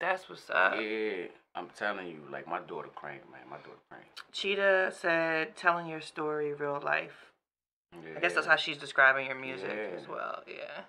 That's 0.00 0.28
what's 0.28 0.50
up. 0.50 0.74
yeah, 0.80 1.26
I'm 1.54 1.68
telling 1.78 2.08
you, 2.08 2.18
like 2.32 2.48
my 2.48 2.58
daughter 2.60 2.88
crank, 2.96 3.22
man. 3.30 3.42
My 3.48 3.58
daughter 3.58 3.78
crank. 3.88 4.06
Cheetah 4.32 4.92
said, 4.98 5.54
"Telling 5.56 5.86
your 5.86 6.00
story, 6.00 6.52
real 6.52 6.80
life." 6.84 7.30
Yeah. 8.02 8.16
I 8.16 8.20
guess 8.20 8.34
that's 8.34 8.46
how 8.46 8.56
she's 8.56 8.76
describing 8.78 9.26
your 9.26 9.36
music 9.36 9.70
Yeah. 9.76 9.98
as 9.98 10.08
well. 10.08 10.42
Yeah. 10.46 10.82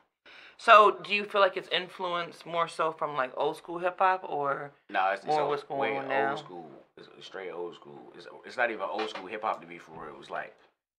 So, 0.57 0.91
do 1.03 1.13
you 1.13 1.25
feel 1.25 1.41
like 1.41 1.57
it's 1.57 1.67
influenced 1.69 2.45
more 2.45 2.67
so 2.67 2.91
from 2.91 3.15
like 3.15 3.31
old 3.35 3.57
school 3.57 3.77
hip 3.79 3.99
hop, 3.99 4.23
or 4.27 4.71
No, 4.89 5.09
it's, 5.11 5.19
it's 5.19 5.27
More 5.27 5.41
old, 5.41 5.49
what's 5.49 5.63
going 5.63 5.79
way 5.79 5.97
on 5.97 6.07
now. 6.07 6.29
old 6.29 6.39
school. 6.39 6.71
It's 6.97 7.09
straight 7.25 7.51
old 7.51 7.75
school. 7.75 8.13
It's, 8.15 8.27
it's 8.45 8.57
not 8.57 8.69
even 8.71 8.81
old 8.89 9.09
school 9.09 9.25
hip 9.27 9.41
hop 9.43 9.59
to 9.61 9.67
be 9.67 9.77
for 9.77 9.91
real. 10.05 10.17
was 10.17 10.29
like 10.29 10.55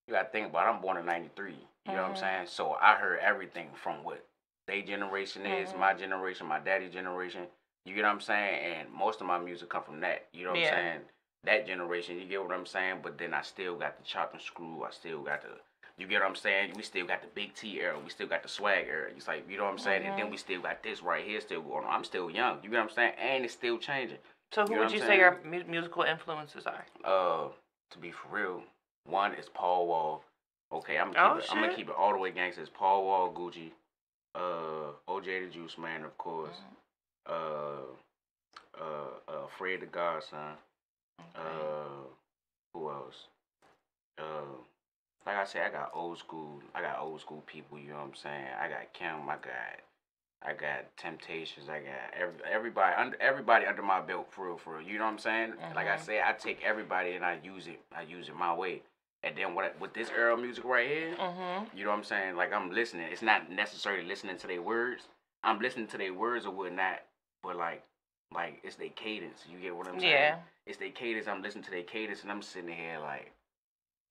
you 0.06 0.14
gotta 0.14 0.28
think 0.28 0.48
about. 0.50 0.66
It. 0.66 0.70
I'm 0.76 0.82
born 0.82 0.98
in 0.98 1.06
'93. 1.06 1.52
You 1.86 1.92
know 1.92 2.02
what 2.02 2.08
I'm 2.10 2.14
Mhm. 2.14 2.18
saying? 2.20 2.46
So 2.48 2.76
I 2.80 2.94
heard 2.96 3.18
everything 3.20 3.70
from 3.74 4.04
what 4.04 4.24
they 4.66 4.82
generation 4.82 5.46
is, 5.46 5.72
Mhm. 5.72 5.78
my 5.78 5.94
generation, 5.94 6.46
my 6.46 6.58
daddy 6.58 6.88
generation. 6.88 7.46
You 7.86 7.94
get 7.94 8.02
what 8.02 8.10
I'm 8.10 8.20
saying? 8.20 8.58
And 8.74 8.90
most 8.92 9.20
of 9.20 9.26
my 9.26 9.38
music 9.38 9.68
come 9.70 9.84
from 9.84 10.00
that. 10.00 10.26
You 10.32 10.44
know 10.44 10.50
what 10.50 10.60
Yeah. 10.60 10.66
I'm 10.68 10.74
saying? 10.74 11.08
That 11.44 11.66
generation. 11.66 12.18
You 12.18 12.26
get 12.26 12.42
what 12.42 12.52
I'm 12.52 12.66
saying? 12.66 13.00
But 13.02 13.16
then 13.16 13.32
I 13.32 13.42
still 13.42 13.76
got 13.76 13.96
the 13.96 14.02
chop 14.02 14.32
and 14.32 14.42
screw. 14.42 14.84
I 14.84 14.90
still 14.90 15.22
got 15.22 15.42
the. 15.42 15.60
You 15.98 16.06
get 16.06 16.20
what 16.20 16.28
I'm 16.28 16.36
saying? 16.36 16.72
We 16.76 16.82
still 16.82 17.06
got 17.06 17.22
the 17.22 17.28
big 17.34 17.54
T 17.54 17.80
era. 17.80 17.98
We 18.02 18.10
still 18.10 18.26
got 18.26 18.42
the 18.42 18.48
swag 18.48 18.86
era. 18.86 19.10
It's 19.16 19.26
like 19.26 19.48
you 19.48 19.56
know 19.56 19.64
what 19.64 19.72
I'm 19.72 19.78
saying? 19.78 20.04
And 20.04 20.18
then 20.18 20.26
Mhm. 20.26 20.30
we 20.32 20.36
still 20.36 20.60
got 20.60 20.82
this 20.82 21.02
right 21.02 21.24
here 21.24 21.40
still 21.40 21.62
going 21.62 21.86
on. 21.86 21.92
I'm 21.92 22.04
still 22.04 22.30
young. 22.30 22.62
You 22.62 22.68
get 22.68 22.76
what 22.78 22.82
I'm 22.90 22.90
saying? 22.90 23.14
And 23.18 23.44
it's 23.44 23.54
still 23.54 23.78
changing. 23.78 24.18
so 24.52 24.62
who 24.64 24.70
You 24.70 24.76
know 24.76 24.82
would 24.84 24.92
you 24.92 25.00
I'm 25.00 25.06
say 25.06 25.18
your 25.18 25.40
mu- 25.42 25.64
musical 25.64 26.02
influences 26.02 26.66
are? 26.66 26.84
Uh, 27.02 27.48
to 27.90 27.98
be 27.98 28.10
for 28.12 28.28
real, 28.28 28.62
one 29.04 29.34
is 29.34 29.48
Paul 29.48 29.86
Wall. 29.88 30.24
Okay, 30.70 30.98
I'm 30.98 31.10
Oh, 31.10 31.12
gonna, 31.12 31.34
keep 31.40 31.44
it, 31.44 31.52
I'm 31.52 31.60
gonna 31.62 31.74
keep 31.74 31.88
it 31.88 31.94
all 31.94 32.12
the 32.12 32.18
way 32.18 32.30
gangster. 32.30 32.60
It's 32.60 32.70
Paul 32.70 33.04
Wall, 33.04 33.32
Gucci, 33.32 33.72
uh, 34.34 34.92
OJ 35.08 35.40
da 35.40 35.48
Juiceman, 35.58 36.04
of 36.04 36.16
course. 36.18 36.58
Uh, 37.26 37.82
uh, 38.78 39.08
uh, 39.28 39.46
Fred 39.58 39.80
the 39.80 39.86
Godson. 39.86 40.56
Uh, 41.34 42.04
who 42.74 42.90
else? 42.90 43.26
Uh, 44.18 44.42
like 45.26 45.36
I 45.36 45.44
said, 45.44 45.62
I 45.66 45.70
got 45.70 45.90
old 45.94 46.18
school. 46.18 46.60
I 46.74 46.80
got 46.82 46.98
old 47.00 47.20
school 47.20 47.42
people. 47.46 47.78
You 47.78 47.90
know 47.90 47.96
what 47.96 48.04
I'm 48.08 48.14
saying? 48.14 48.46
I 48.60 48.68
got 48.68 48.92
Kim. 48.92 49.28
I 49.28 49.34
got. 49.36 49.80
I 50.42 50.52
got 50.52 50.84
Temptations. 50.98 51.68
I 51.68 51.78
got 51.80 52.14
every, 52.14 52.34
everybody 52.50 52.94
under 52.96 53.16
everybody 53.20 53.66
under 53.66 53.82
my 53.82 54.00
belt 54.00 54.28
for 54.30 54.46
real, 54.46 54.58
for 54.58 54.76
real. 54.76 54.86
You 54.86 54.98
know 54.98 55.04
what 55.06 55.12
I'm 55.12 55.18
saying? 55.18 55.54
Like 55.74 55.88
I 55.88 55.96
Mhm. 55.96 56.00
said, 56.00 56.22
I 56.26 56.32
take 56.34 56.62
everybody 56.62 57.12
and 57.12 57.24
I 57.24 57.38
use 57.42 57.66
it. 57.66 57.80
I 57.96 58.02
use 58.02 58.28
it 58.28 58.36
my 58.36 58.54
way. 58.54 58.82
And 59.24 59.34
then 59.36 59.54
what 59.54 59.74
with 59.80 59.94
this 59.94 60.10
era 60.10 60.34
of 60.34 60.40
music 60.40 60.64
right 60.64 60.86
here, 60.86 61.16
Mm-hmm. 61.16 61.76
you 61.76 61.84
know 61.84 61.90
what 61.90 61.96
I'm 61.96 62.04
saying? 62.04 62.36
Like 62.36 62.52
I'm 62.52 62.70
listening. 62.70 63.08
It's 63.10 63.22
not 63.22 63.50
necessarily 63.50 64.04
listening 64.06 64.36
to 64.38 64.46
their 64.46 64.62
words. 64.62 65.08
I'm 65.42 65.58
listening 65.58 65.86
to 65.88 65.98
their 65.98 66.12
words 66.14 66.44
or 66.46 66.52
whatnot. 66.52 67.00
But 67.42 67.56
like 67.56 67.82
like 68.32 68.60
it's 68.62 68.76
their 68.76 68.90
cadence. 68.90 69.42
You 69.50 69.58
get 69.58 69.74
what 69.74 69.88
I'm 69.88 69.98
saying? 69.98 70.12
Yeah. 70.12 70.36
It's 70.66 70.78
their 70.78 70.90
cadence. 70.90 71.26
I'm 71.26 71.42
listening 71.42 71.64
to 71.64 71.70
their 71.70 71.82
cadence, 71.82 72.22
and 72.22 72.30
I'm 72.30 72.42
sitting 72.42 72.70
here 72.70 72.98
like, 73.00 73.32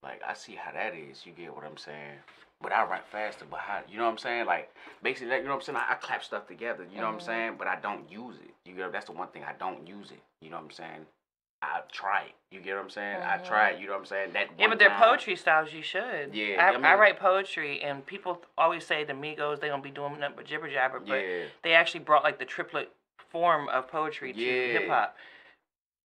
like 0.06 0.22
I 0.26 0.34
see 0.34 0.56
how 0.56 0.72
that 0.72 0.94
is. 0.96 1.26
You 1.26 1.34
get 1.34 1.54
what 1.54 1.66
I'm 1.66 1.78
saying? 1.78 2.18
But 2.62 2.72
I 2.72 2.86
write 2.86 3.06
faster. 3.12 3.46
But 3.50 3.60
how? 3.60 3.82
You 3.90 3.98
know 3.98 4.06
what 4.06 4.12
I'm 4.12 4.18
saying? 4.18 4.46
Like 4.46 4.74
basically, 5.04 5.30
like, 5.32 5.42
you 5.42 5.46
know 5.48 5.56
what 5.56 5.68
I'm 5.68 5.76
saying? 5.76 5.78
I, 5.78 5.94
I 5.94 5.96
clap 5.96 6.24
stuff 6.24 6.48
together. 6.48 6.86
You 6.94 7.02
know 7.02 7.08
what 7.08 7.14
I'm 7.16 7.20
Mhm. 7.20 7.24
saying? 7.26 7.56
But 7.58 7.68
I 7.68 7.76
don't 7.78 8.10
use 8.10 8.38
it. 8.38 8.54
You 8.70 8.76
get? 8.76 8.92
That's 8.94 9.08
the 9.08 9.12
one 9.12 9.28
thing 9.30 9.44
I 9.44 9.54
don't 9.60 9.86
use 9.86 10.12
it. 10.12 10.22
You 10.42 10.52
know 10.52 10.58
what 10.58 10.66
I'm 10.66 10.72
saying? 10.72 11.06
I 11.62 11.82
try 11.92 12.24
it. 12.24 12.36
You 12.52 12.60
get 12.62 12.76
what 12.76 12.84
I'm 12.84 12.90
saying? 12.92 13.18
I 13.24 13.38
Mhm. 13.38 13.48
try 13.48 13.70
it. 13.72 13.80
You 13.80 13.88
know 13.88 13.94
what 13.94 14.00
I'm 14.00 14.06
saying? 14.06 14.34
That 14.34 14.50
Yeah, 14.60 14.68
but 14.68 14.78
they're 14.78 14.92
poetry 14.92 15.36
styles. 15.36 15.74
You 15.74 15.82
should. 15.82 16.34
Yeah, 16.36 16.64
I, 16.64 16.76
I 16.76 16.92
I, 16.92 16.96
write 16.96 17.20
poetry, 17.20 17.82
and 17.82 18.06
people 18.06 18.42
always 18.58 18.86
say 18.86 19.04
the 19.04 19.14
Migos 19.14 19.60
they 19.60 19.68
don't 19.68 19.84
be 19.84 19.90
doing 19.90 20.20
nothing 20.20 20.36
but 20.36 20.46
jibber 20.46 20.70
jabber, 20.70 21.00
but 21.00 21.20
Yeah. 21.20 21.46
they 21.64 21.74
actually 21.74 22.02
brought 22.02 22.24
like 22.24 22.38
the 22.38 22.46
triplet 22.46 22.92
form 23.18 23.68
of 23.70 23.88
poetry 23.88 24.32
to 24.34 24.40
Yeah. 24.40 24.80
hip 24.80 24.88
hop. 24.88 25.18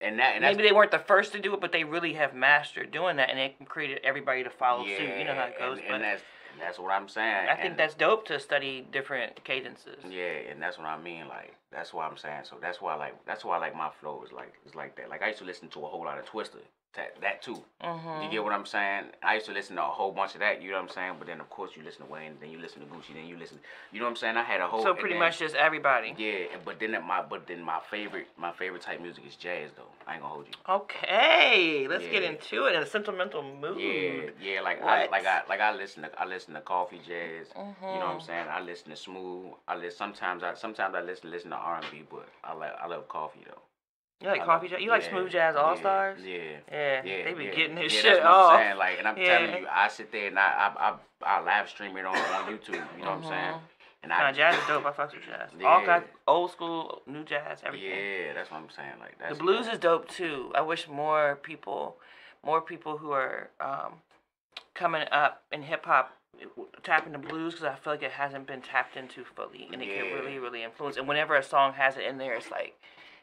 And 0.00 0.18
that 0.18 0.36
and 0.36 0.42
Maybe 0.42 0.62
they 0.62 0.72
weren't 0.72 0.90
the 0.90 0.98
first 0.98 1.32
to 1.32 1.40
do 1.40 1.52
it, 1.52 1.60
but 1.60 1.72
they 1.72 1.84
really 1.84 2.14
have 2.14 2.34
mastered 2.34 2.90
doing 2.90 3.16
that, 3.16 3.28
and 3.28 3.38
it 3.38 3.68
created 3.68 4.00
everybody 4.02 4.42
to 4.42 4.50
follow 4.50 4.86
suit. 4.86 5.18
You 5.18 5.24
know 5.24 5.34
how 5.34 5.44
it 5.44 5.58
goes. 5.58 5.78
And, 5.78 5.88
but 5.88 5.94
and 5.96 6.04
that's 6.04 6.22
that's 6.58 6.78
what 6.78 6.90
I'm 6.92 7.08
saying. 7.08 7.48
I 7.48 7.54
think 7.54 7.70
and- 7.70 7.78
that's 7.78 7.94
dope 7.94 8.26
to 8.26 8.40
study 8.40 8.86
different 8.90 9.44
cadences. 9.44 10.02
Yeah, 10.08 10.50
and 10.50 10.60
that's 10.60 10.78
what 10.78 10.86
I 10.86 11.00
mean. 11.00 11.28
Like 11.28 11.54
that's 11.70 11.92
what 11.92 12.10
I'm 12.10 12.16
saying. 12.16 12.42
So 12.44 12.56
that's 12.60 12.80
why 12.80 12.94
like 12.94 13.14
that's 13.26 13.44
why 13.44 13.58
like 13.58 13.76
my 13.76 13.90
flow 14.00 14.22
is 14.24 14.32
like 14.32 14.54
is 14.66 14.74
like 14.74 14.96
that. 14.96 15.10
Like 15.10 15.22
I 15.22 15.28
used 15.28 15.38
to 15.40 15.44
listen 15.44 15.68
to 15.68 15.80
a 15.80 15.86
whole 15.86 16.04
lot 16.04 16.18
of 16.18 16.24
Twista, 16.26 16.56
that, 16.94 17.20
that 17.20 17.40
too. 17.42 17.62
Mm-hmm. 17.84 18.22
You 18.24 18.30
get 18.30 18.42
what 18.42 18.52
I'm 18.52 18.66
saying? 18.66 19.04
I 19.22 19.34
used 19.34 19.46
to 19.46 19.52
listen 19.52 19.76
to 19.76 19.82
a 19.82 19.86
whole 19.86 20.10
bunch 20.10 20.34
of 20.34 20.40
that. 20.40 20.60
You 20.60 20.70
know 20.72 20.78
what 20.78 20.88
I'm 20.90 20.94
saying? 20.94 21.14
But 21.18 21.28
then 21.28 21.40
of 21.40 21.48
course 21.48 21.70
you 21.76 21.82
listen 21.84 22.04
to 22.06 22.10
Wayne, 22.12 22.32
then 22.40 22.50
you 22.50 22.58
listen 22.58 22.80
to 22.80 22.86
Gucci, 22.86 23.14
then 23.14 23.26
you 23.26 23.36
listen. 23.36 23.58
You 23.92 24.00
know 24.00 24.06
what 24.06 24.10
I'm 24.10 24.16
saying? 24.16 24.36
I 24.36 24.42
had 24.42 24.60
a 24.60 24.66
whole. 24.66 24.82
So 24.82 24.94
pretty 24.94 25.14
then- 25.14 25.20
much 25.20 25.38
just 25.38 25.54
everybody. 25.54 26.14
Yeah, 26.18 26.56
but 26.64 26.80
then 26.80 26.96
my 27.06 27.22
but 27.22 27.46
then 27.46 27.62
my 27.62 27.78
favorite 27.90 28.26
my 28.36 28.50
favorite 28.52 28.82
type 28.82 29.00
music 29.00 29.24
is 29.26 29.36
jazz 29.36 29.70
though. 29.76 29.84
I 30.06 30.14
ain't 30.14 30.22
gonna 30.22 30.34
hold 30.34 30.46
you. 30.48 30.54
Okay, 30.68 31.86
let's 31.88 32.04
get 32.08 32.22
into 32.24 32.66
it 32.66 32.74
in 32.74 32.82
a 32.82 32.86
sentimental 32.86 33.42
mood. 33.42 33.78
Yeah, 33.80 34.30
yeah, 34.54 34.60
like 34.60 34.82
I 34.82 35.06
like 35.06 35.26
I 35.26 35.42
like 35.48 35.60
I 35.60 35.72
listen 35.74 36.02
to 36.02 36.20
I 36.20 36.24
listen 36.26 36.54
to 36.54 36.60
coffee 36.60 36.98
jazz. 37.06 37.46
You 37.56 37.62
know 37.62 37.74
what 37.80 38.06
I'm 38.08 38.18
Mhm. 38.18 38.26
saying? 38.26 38.46
I 38.50 38.60
listen 38.60 38.90
to 38.90 38.96
smooth. 38.96 39.52
I 39.68 39.76
listen 39.76 39.96
sometimes 39.96 40.42
I 40.42 40.54
sometimes 40.54 40.94
I 40.96 41.02
listen 41.02 41.30
listen 41.30 41.50
to 41.50 41.56
R 41.56 41.76
and 41.76 41.86
B, 41.92 42.02
but 42.10 42.26
I 42.42 42.52
like 42.54 42.72
I 42.80 42.86
love 42.86 43.06
coffee 43.08 43.44
though. 43.46 43.62
You 44.20 44.28
like 44.28 44.42
I 44.42 44.44
coffee 44.44 44.66
love- 44.66 44.70
jazz? 44.72 44.82
You 44.82 44.90
like 44.90 45.02
yeah, 45.04 45.10
smooth 45.10 45.30
jazz 45.30 45.56
all 45.56 45.76
stars? 45.76 46.20
Yeah. 46.22 46.36
Yeah, 46.70 47.02
Yeah, 47.04 47.24
they 47.24 47.32
be 47.34 47.44
yeah, 47.44 47.54
getting 47.54 47.74
this 47.76 47.94
yeah, 47.94 48.00
shit 48.02 48.12
that's 48.14 48.24
what 48.24 48.32
off. 48.32 48.52
I'm 48.52 48.58
saying. 48.66 48.76
Like, 48.78 48.98
and 48.98 49.08
I'm 49.08 49.16
telling 49.16 49.62
you, 49.62 49.66
I 49.70 49.88
sit 49.88 50.12
there 50.12 50.26
and 50.28 50.38
I 50.38 50.42
I 50.42 50.90
I, 50.90 51.38
I 51.38 51.40
live 51.40 51.68
stream 51.68 51.96
it 51.96 52.04
on, 52.04 52.16
on 52.16 52.44
YouTube. 52.52 52.74
You 52.98 53.04
know 53.04 53.10
what 53.12 53.16
I'm 53.18 53.22
saying? 53.24 53.54
Mhm. 53.54 53.60
And 54.02 54.10
Nah, 54.10 54.26
I 54.26 54.32
jazz 54.32 54.54
is 54.56 54.66
dope. 54.66 54.84
I 54.86 54.92
fucks 54.92 55.12
with 55.12 55.24
jazz. 55.24 55.50
All 55.64 55.84
kinds, 55.84 56.04
old 56.26 56.50
school, 56.50 57.02
new 57.06 57.22
jazz, 57.24 57.58
everything. 57.64 57.90
yeah, 57.90 58.32
that's 58.34 58.50
what 58.50 58.58
I'm 58.58 58.70
saying. 58.70 58.92
Like 58.98 59.18
that's 59.18 59.36
the 59.36 59.42
blues 59.42 59.66
is 59.66 59.78
dope 59.78 60.08
too. 60.08 60.52
I 60.54 60.60
wish 60.62 60.88
more 60.88 61.38
people, 61.42 61.96
more 62.44 62.60
people 62.62 62.96
who 62.98 63.10
are 63.12 63.50
um, 63.60 63.94
coming 64.74 65.06
up 65.12 65.42
in 65.52 65.62
hip 65.62 65.84
hop 65.84 66.16
tapping 66.82 67.12
the 67.12 67.18
blues 67.18 67.54
because 67.54 67.66
I 67.66 67.74
feel 67.74 67.92
like 67.92 68.02
it 68.02 68.12
hasn't 68.12 68.46
been 68.46 68.62
tapped 68.62 68.96
into 68.96 69.24
fully, 69.36 69.68
and 69.72 69.82
it 69.82 69.86
can 69.86 70.14
really, 70.14 70.38
really 70.38 70.62
influence. 70.62 70.96
And 70.96 71.06
whenever 71.06 71.36
a 71.36 71.42
song 71.42 71.74
has 71.74 71.96
it 71.98 72.04
in 72.04 72.16
there, 72.16 72.34
it's 72.34 72.50
like 72.50 72.74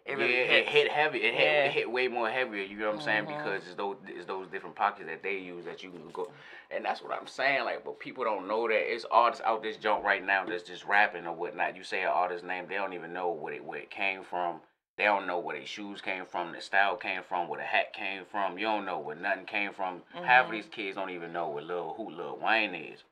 it 0.07 0.17
really 0.17 0.37
yeah, 0.37 0.43
hits. 0.45 0.67
it 0.69 0.71
hit 0.71 0.91
heavy. 0.91 1.17
It 1.19 1.33
hit, 1.33 1.43
Yeah. 1.43 1.65
it 1.65 1.71
hit 1.71 1.91
way 1.91 2.07
more 2.07 2.29
heavier. 2.29 2.63
You 2.63 2.77
know 2.77 2.87
what 2.87 2.95
I'm 2.95 3.01
saying? 3.01 3.25
Mhm. 3.25 3.37
Because 3.37 3.65
it's 3.67 3.75
those 3.75 3.97
it's 4.07 4.25
those 4.25 4.47
different 4.47 4.75
pockets 4.75 5.07
that 5.07 5.21
they 5.23 5.37
use 5.37 5.65
that 5.65 5.83
you 5.83 5.91
can 5.91 6.09
go, 6.11 6.31
and 6.71 6.83
that's 6.85 7.01
what 7.01 7.11
I'm 7.11 7.27
saying. 7.27 7.63
Like, 7.65 7.83
but 7.83 7.99
people 7.99 8.23
don't 8.23 8.47
know 8.47 8.67
that 8.67 8.93
it's 8.93 9.05
artists 9.11 9.43
out 9.45 9.61
this 9.63 9.77
junk 9.77 10.03
right 10.03 10.23
now 10.23 10.45
that's 10.45 10.63
just 10.63 10.85
rapping 10.85 11.27
or 11.27 11.33
whatnot. 11.33 11.75
You 11.75 11.83
say 11.83 12.01
an 12.03 12.07
artist's 12.09 12.45
name, 12.45 12.67
they 12.67 12.75
don't 12.75 12.93
even 12.93 13.13
know 13.13 13.29
what 13.29 13.53
it 13.53 13.63
where 13.63 13.79
it 13.79 13.89
came 13.91 14.23
from. 14.23 14.61
They 14.97 15.03
don't 15.03 15.27
know 15.27 15.37
where 15.37 15.55
their 15.55 15.67
shoes 15.67 16.01
came 16.01 16.25
from, 16.25 16.53
the 16.53 16.59
style 16.61 16.95
came 16.95 17.21
from, 17.21 17.47
where 17.47 17.59
the 17.59 17.65
hat 17.65 17.93
came 17.93 18.25
from. 18.25 18.57
You 18.57 18.65
don't 18.65 18.83
know 18.85 18.97
where 18.97 19.15
nothing 19.15 19.45
came 19.45 19.71
from. 19.71 20.01
Half 20.23 20.45
of 20.45 20.49
Mhm. 20.49 20.53
these 20.53 20.65
kids 20.69 20.95
don't 20.95 21.11
even 21.11 21.31
know 21.31 21.49
what 21.49 21.65
Lil 21.65 21.93
who 21.95 22.09
Lil 22.09 22.37
Wayne 22.37 22.73
is. 22.73 23.03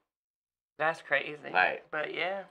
That's 0.79 1.01
crazy. 1.03 1.38
Like- 1.51 1.89
but 1.91 2.13
yeah, 2.13 2.45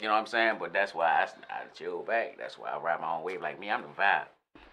You 0.00 0.06
know 0.06 0.14
what 0.14 0.20
I'm 0.20 0.26
saying? 0.26 0.56
But 0.60 0.72
that's 0.72 0.94
why 0.94 1.06
I, 1.06 1.52
I 1.52 1.62
chill 1.74 2.02
back. 2.02 2.36
That's 2.38 2.56
why 2.58 2.70
I 2.70 2.78
rap 2.80 3.00
my 3.00 3.16
own 3.16 3.24
wave. 3.24 3.40
Like 3.42 3.58
me, 3.58 3.70
I'm 3.70 3.82
the 3.82 3.88
vibe. 3.88 4.26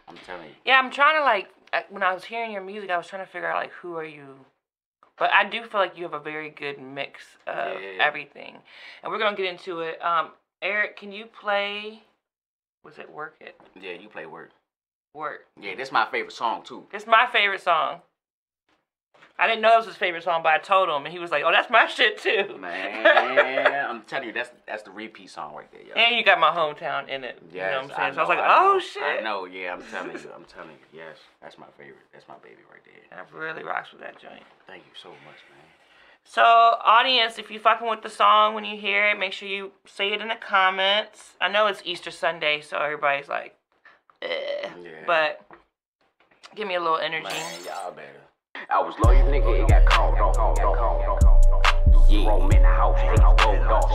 I'm 0.08 0.18
telling 0.26 0.46
you. 0.46 0.54
yeah. 0.66 0.78
I'm 0.80 0.92
trying 0.92 1.20
to 1.20 1.24
like 1.24 1.48
when 1.90 2.04
I 2.04 2.14
was 2.14 2.24
hearing 2.26 2.52
your 2.52 2.62
music, 2.64 2.90
I 2.90 2.98
was 2.98 3.08
trying 3.08 3.26
to 3.26 3.32
figure 3.32 3.50
out 3.50 3.56
like 3.58 3.72
who 3.72 3.96
are 3.96 4.06
you. 4.06 4.46
But 5.18 5.32
I 5.34 5.48
do 5.48 5.62
feel 5.64 5.80
like 5.80 5.98
you 5.98 6.04
have 6.04 6.14
a 6.14 6.20
very 6.20 6.50
good 6.50 6.80
mix 6.80 7.24
of 7.48 7.82
Yeah. 7.82 8.04
everything, 8.04 8.58
and 9.02 9.12
we're 9.12 9.18
gonna 9.20 9.36
get 9.36 9.46
into 9.48 9.80
it. 9.80 10.02
Um, 10.04 10.32
Eric, 10.62 10.98
can 10.98 11.12
you 11.12 11.26
play? 11.26 12.04
Was 12.84 13.00
it 13.00 13.10
work 13.10 13.36
it? 13.40 13.60
Yeah, 13.80 13.94
you 13.94 14.10
play 14.10 14.26
work. 14.26 14.52
Work. 15.16 15.48
Yeah, 15.60 15.76
this 15.76 15.88
is 15.88 15.92
my 15.94 16.06
favorite 16.06 16.34
song 16.34 16.64
too. 16.64 16.86
It's 16.94 17.08
my 17.08 17.28
favorite 17.32 17.62
song. 17.62 18.02
I 19.38 19.48
didn't 19.48 19.62
know 19.62 19.74
it 19.74 19.78
was 19.80 19.86
his 19.88 19.98
favorite 19.98 20.24
song, 20.24 20.44
but 20.44 20.54
I 20.54 20.60
told 20.60 20.88
him, 20.88 21.04
and 21.06 21.12
he 21.12 21.20
was 21.20 21.30
like, 21.30 21.44
"Oh, 21.46 21.52
that's 21.52 21.70
my 21.70 21.88
shit 21.96 22.18
too." 22.22 22.58
Man, 22.58 23.86
I'm 23.90 24.02
telling 24.04 24.28
you, 24.28 24.34
that's 24.34 24.50
that's 24.66 24.84
the 24.84 24.92
repeat 24.92 25.30
song 25.30 25.54
right 25.56 25.70
there, 25.72 25.82
yo. 25.82 25.94
and 25.96 26.16
you 26.16 26.24
got 26.24 26.40
my 26.40 26.52
hometown 26.52 27.10
in 27.10 27.24
it. 27.26 27.42
you 27.52 27.60
know 27.60 27.66
what 27.66 27.74
I'm 27.76 27.88
Yes, 27.90 27.98
saying? 27.98 28.14
so 28.14 28.20
I 28.20 28.24
was 28.24 28.30
know, 28.30 28.36
like, 28.36 28.40
"Oh 28.44 28.80
shit!" 28.80 29.04
I 29.04 29.20
know, 29.22 29.46
yeah, 29.46 29.74
I'm 29.74 29.84
telling 29.92 30.12
you, 30.14 30.30
I'm 30.36 30.46
telling 30.46 30.72
you, 30.72 31.00
yes, 31.00 31.18
that's 31.42 31.58
my 31.58 31.68
favorite. 31.78 31.98
That's 32.14 32.28
my 32.30 32.36
baby 32.44 32.62
right 32.72 32.82
there. 32.86 33.20
I 33.20 33.38
really 33.38 33.64
rocks 33.64 33.92
with 33.92 34.02
that 34.02 34.18
joint. 34.20 34.44
Thank 34.68 34.84
you 34.86 34.92
so 35.02 35.10
much, 35.10 35.40
man. 35.50 35.66
So, 36.24 36.42
audience, 36.42 37.38
if 37.38 37.52
you 37.52 37.60
fucking 37.60 37.88
with 37.88 38.02
the 38.02 38.10
song 38.10 38.56
when 38.56 38.66
you 38.66 38.78
hear 38.78 39.10
it, 39.10 39.20
make 39.20 39.32
sure 39.32 39.48
you 39.48 39.74
say 39.86 40.12
it 40.12 40.22
in 40.22 40.30
the 40.30 40.36
comments. 40.36 41.36
I 41.40 41.50
know 41.50 41.68
it's 41.68 41.82
Easter 41.86 42.10
Sunday, 42.10 42.62
so 42.62 42.78
everybody's 42.78 43.28
like, 43.28 43.56
eh. 44.24 44.28
Yeah. 44.82 44.90
But 45.06 45.42
give 46.56 46.68
me 46.68 46.74
a 46.76 46.80
little 46.82 46.98
energy. 46.98 47.26
Man, 47.26 47.60
y'all 47.66 47.92
better. 47.92 48.10
I 48.68 48.82
was 48.82 48.96
loyal, 49.04 49.28
nigga, 49.30 49.62
it 49.62 49.70
got 49.70 49.86
called 49.86 50.18
off. 50.18 50.36
Yeah, 52.10 52.28
roam 52.28 52.52
in 52.52 52.62
the 52.64 52.68
house, 52.68 52.98
take 52.98 53.20
gold 53.22 53.62
off. 53.70 53.94